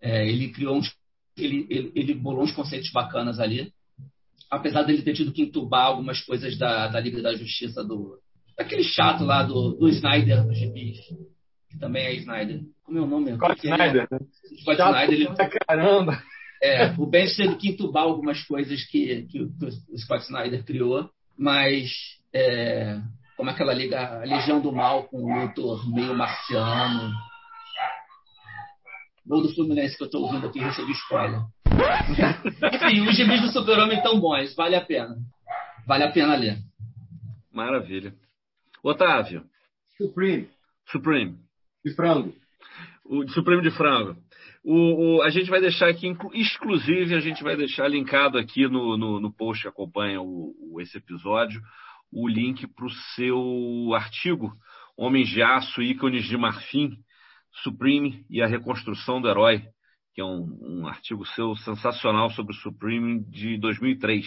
[0.00, 0.90] É, ele criou uns,
[1.36, 3.70] ele, ele, ele bolou uns conceitos bacanas ali.
[4.50, 8.18] Apesar dele ter tido que entubar algumas coisas da, da Liga da Justiça do
[8.56, 10.98] daquele chato lá do, do Snyder dos gibis,
[11.70, 12.60] que também é Snyder.
[12.84, 13.34] Como é o nome?
[13.34, 14.08] Scott Snyder.
[14.10, 14.18] Né?
[14.60, 15.14] Scott chato Snyder.
[15.14, 16.22] Ele, caramba.
[16.62, 20.62] É, o Bendis teve que entubar algumas coisas que, que, o, que o Scott Snyder
[20.64, 21.90] criou, mas
[22.34, 23.00] é,
[23.36, 27.10] como aquela liga, a Legião do Mal com o Luthor meio marciano.
[29.26, 31.40] Gol do Fluminense que eu estou ouvindo aqui, recebi spoiler.
[32.74, 35.16] Enfim, os gibis do Super-Homem tão bons, vale a pena.
[35.86, 36.58] Vale a pena ler.
[37.52, 38.12] Maravilha.
[38.82, 39.44] Otávio.
[39.96, 40.48] Supreme.
[40.90, 41.38] Supreme.
[41.84, 42.34] De frango.
[43.04, 44.16] O Supreme de frango.
[44.62, 48.96] O, o, a gente vai deixar aqui, exclusivo, a gente vai deixar linkado aqui no,
[48.96, 51.62] no, no post que acompanha o, o, esse episódio,
[52.12, 54.52] o link para o seu artigo
[54.96, 56.98] Homens de Aço, Ícones de Marfim,
[57.62, 59.64] Supreme e a Reconstrução do Herói,
[60.14, 64.26] que é um, um artigo seu sensacional sobre o Supreme de 2003.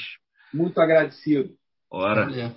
[0.51, 1.53] Muito agradecido.
[1.91, 2.53] Ora, é,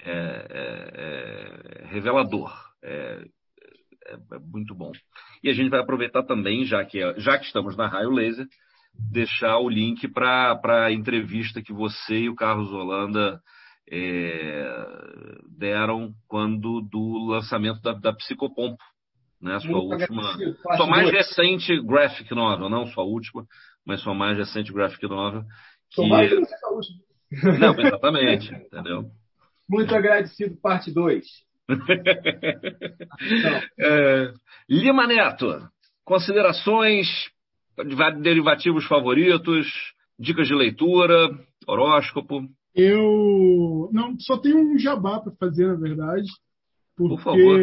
[0.00, 2.52] é, é revelador.
[2.82, 3.24] É,
[4.08, 4.92] é, é, muito bom.
[5.42, 8.46] E a gente vai aproveitar também, já que, já que estamos na Raio Laser,
[8.94, 13.40] deixar o link para a entrevista que você e o Carlos Holanda
[13.90, 18.82] é, deram quando do lançamento da, da Psicopompo,
[19.40, 19.58] né?
[19.60, 23.46] Sua Muito última, sua mais recente graphic novel, não sua última,
[23.86, 25.44] mas sua mais recente graphic novel.
[25.90, 26.06] Que...
[26.06, 27.08] mais última.
[27.58, 29.10] Não, exatamente, entendeu?
[29.68, 31.24] Muito agradecido, parte 2.
[33.78, 34.32] é,
[34.68, 35.68] Lima Neto,
[36.04, 37.06] considerações,
[38.22, 39.66] derivativos favoritos,
[40.18, 41.28] dicas de leitura,
[41.66, 42.48] horóscopo.
[42.74, 46.26] Eu não só tenho um jabá para fazer, na verdade,
[46.96, 47.60] porque Por favor.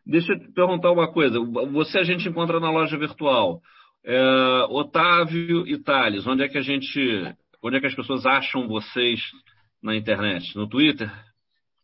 [0.05, 1.39] Deixa eu te perguntar uma coisa.
[1.71, 3.61] Você a gente encontra na loja virtual.
[4.03, 6.99] É, Otávio e Thales, onde é que a gente.
[7.63, 9.21] Onde é que as pessoas acham vocês
[9.81, 10.55] na internet?
[10.57, 11.11] No Twitter?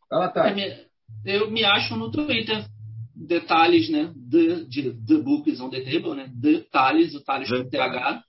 [0.10, 0.87] Fala, Thales.
[1.26, 2.66] Eu me acho no Twitter
[3.18, 4.14] detalhes, né?
[4.16, 6.32] De, de The Books on the Table, né?
[6.34, 8.24] Detalhes, o Thales com TH.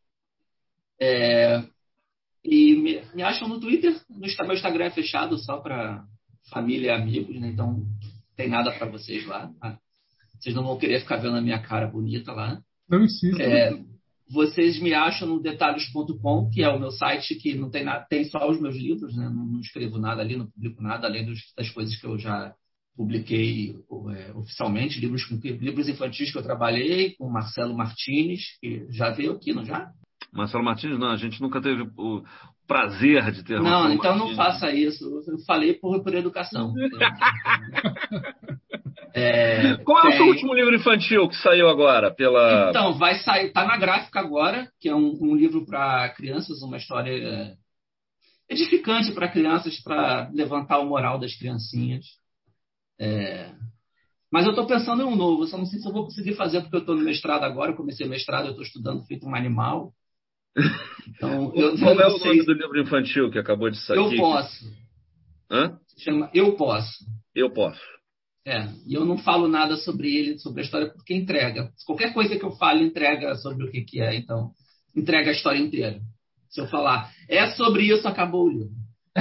[1.00, 1.62] É,
[2.44, 3.94] e me, me, acham no Twitter.
[4.08, 6.04] No, meu Instagram é fechado só para
[6.50, 7.48] família e amigos, né?
[7.48, 7.84] Então
[8.36, 9.50] tem nada para vocês lá.
[9.60, 9.78] Tá?
[10.38, 12.60] Vocês não vão querer ficar vendo a minha cara bonita lá.
[12.88, 13.42] Não insista.
[13.42, 13.78] É,
[14.30, 18.24] vocês me acham no detalhes.com, que é o meu site que não tem nada, tem
[18.24, 19.28] só os meus livros, né?
[19.28, 22.54] Não, não escrevo nada ali, não publico nada além dos, das coisas que eu já
[22.98, 23.76] publiquei
[24.10, 29.34] é, oficialmente livros com livros infantis que eu trabalhei com Marcelo Martins, que já veio
[29.34, 29.92] aqui, não já?
[30.32, 32.24] Marcelo Martins, não, a gente nunca teve o
[32.66, 33.60] prazer de ter.
[33.60, 34.30] Não, Marcelo então Martins.
[34.30, 35.04] não faça isso.
[35.28, 36.74] Eu falei por, por educação.
[39.14, 42.70] é, Qual é o seu último livro infantil que saiu agora pela?
[42.70, 46.76] Então vai sair, tá na gráfica agora, que é um, um livro para crianças, uma
[46.76, 47.54] história é,
[48.50, 52.04] edificante para crianças, para levantar o moral das criancinhas.
[52.98, 53.52] É...
[54.30, 56.60] Mas eu estou pensando em um novo, só não sei se eu vou conseguir fazer,
[56.60, 59.34] porque eu estou no mestrado agora, eu comecei o mestrado, eu estou estudando feito um
[59.34, 59.92] animal.
[61.08, 62.32] Então, eu, Qual eu é o sei...
[62.32, 63.96] nome do livro infantil que acabou de sair?
[63.96, 64.66] Eu posso.
[65.50, 65.78] Hã?
[65.86, 67.04] Se chama Eu Posso.
[67.34, 67.80] Eu Posso.
[68.46, 71.70] É, e eu não falo nada sobre ele, sobre a história, porque entrega.
[71.84, 74.52] Qualquer coisa que eu fale entrega sobre o que, que é, então
[74.96, 76.00] entrega a história inteira.
[76.48, 78.70] Se eu falar, é sobre isso, acabou o livro.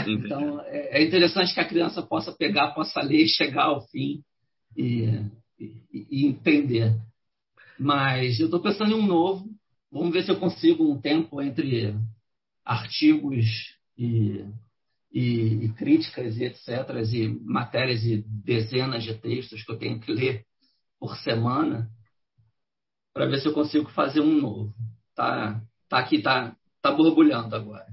[0.08, 4.22] Então, é, é interessante que a criança possa pegar, possa ler, chegar ao fim
[4.76, 5.04] e,
[5.60, 6.96] e, e entender.
[7.80, 9.48] Mas eu estou pensando em um novo.
[9.92, 11.96] Vamos ver se eu consigo um tempo entre
[12.66, 13.46] artigos
[13.98, 14.46] e,
[15.12, 16.68] e, e, críticas e etc.,
[17.14, 20.44] e matérias e dezenas de textos que eu tenho que ler
[21.00, 21.90] por semana,
[23.14, 24.74] para ver se eu consigo fazer um novo.
[25.16, 27.86] Tá, tá aqui, tá, tá borbulhando agora.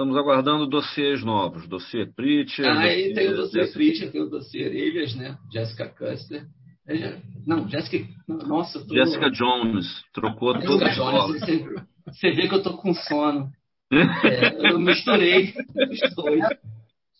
[0.00, 2.78] Estamos aguardando dossiês novos, dossiê Pritchard.
[2.78, 5.36] Ah, aí tem o dossiê Jessica- Pritchard, tem o dossiê Orelhas, né?
[5.52, 6.46] Jessica Custer.
[6.88, 8.08] É, Não, Jessica.
[8.26, 8.94] Nossa, tô...
[8.94, 11.66] Jessica Jones trocou Jessica todas as Jones, você,
[12.06, 13.50] você vê que eu tô com sono.
[13.92, 15.52] É, eu misturei
[15.92, 16.44] os dois.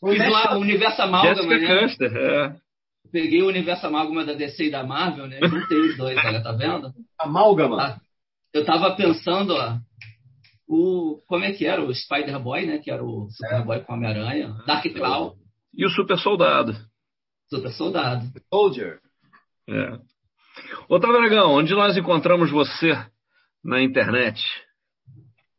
[0.02, 1.82] Fiz lá o Universo Amálgama, Jessica né?
[1.82, 2.56] Custer, é.
[3.12, 5.38] Peguei o Universo Amálgama da DC e da Marvel, né?
[5.42, 6.90] Juntei os dois, olha, tá vendo?
[7.18, 7.76] Amálgama.
[7.82, 8.00] Ah,
[8.54, 9.76] eu tava pensando, ó,
[10.72, 11.84] o, como é que era?
[11.84, 12.78] O Spider-Boy, né?
[12.78, 14.54] Que era o Superboy com Homem-Aranha.
[14.64, 15.36] Dark Cloud,
[15.74, 16.72] E o Super Soldado.
[17.48, 18.30] Super Soldado.
[18.48, 19.00] Soldier.
[19.68, 19.98] É.
[20.88, 22.92] Otávio Aragão, onde nós encontramos você
[23.64, 24.40] na internet?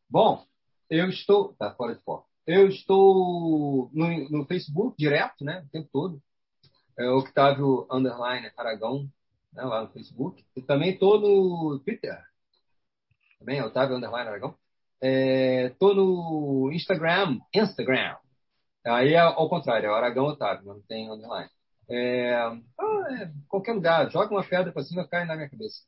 [0.09, 0.45] Bom,
[0.89, 1.55] eu estou.
[1.55, 2.29] Tá fora de foco.
[2.47, 5.61] Eu estou no, no Facebook direto, né?
[5.67, 6.21] O tempo todo.
[6.97, 9.09] É Octávio Underline Aragão,
[9.51, 10.41] né, lá no Facebook.
[10.55, 12.17] E também estou no Twitter.
[13.39, 14.55] Também é Otávio Underline Aragão.
[15.01, 17.39] Estou no Instagram.
[17.53, 18.15] Instagram.
[18.85, 21.49] Aí é ao contrário, é Aragão Otávio, não tem underline.
[21.89, 22.57] É, ah,
[23.11, 25.81] é, qualquer lugar, joga uma pedra para cima cai na minha cabeça.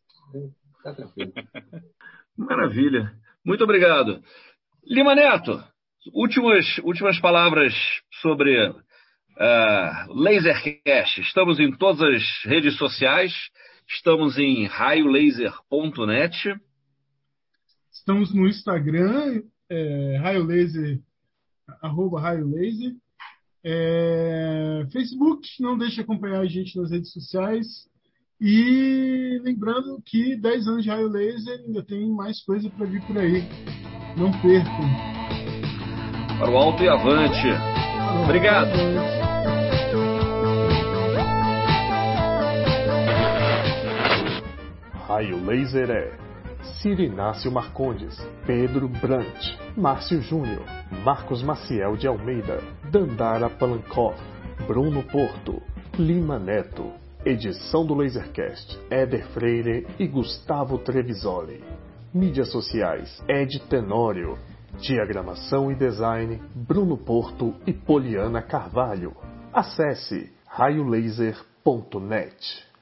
[0.84, 1.34] Tá tranquilo.
[2.38, 3.14] Maravilha.
[3.44, 4.22] Muito obrigado.
[4.86, 5.64] Lima Neto,
[6.14, 7.74] últimas, últimas palavras
[8.22, 8.76] sobre uh,
[10.10, 11.22] Lasercast.
[11.22, 13.34] Estamos em todas as redes sociais.
[13.88, 16.56] Estamos em raiolaser.net.
[17.94, 21.00] Estamos no Instagram, é, Raio Laser,
[21.80, 22.96] arroba Raio Laser.
[23.64, 27.88] É, Facebook, não deixe de acompanhar a gente nas redes sociais.
[28.42, 33.18] E lembrando que 10 anos de Raio Laser ainda tem mais coisa para vir por
[33.18, 33.44] aí.
[34.18, 34.90] Não percam.
[36.40, 37.48] Para o alto e avante.
[38.24, 38.72] Obrigado.
[45.08, 46.23] Raio Laser é
[46.82, 50.64] Cirinácio Marcondes, Pedro Brant, Márcio Júnior,
[51.04, 54.18] Marcos Maciel de Almeida, Dandara Palankoff,
[54.68, 55.62] Bruno Porto,
[55.98, 56.92] Lima Neto.
[57.26, 61.64] Edição do Lasercast, Éder Freire e Gustavo Trevisoli.
[62.14, 64.38] Mídias sociais, Ed Tenório.
[64.78, 69.16] Diagramação e design, Bruno Porto e Poliana Carvalho.
[69.54, 72.73] Acesse raiolaser.net.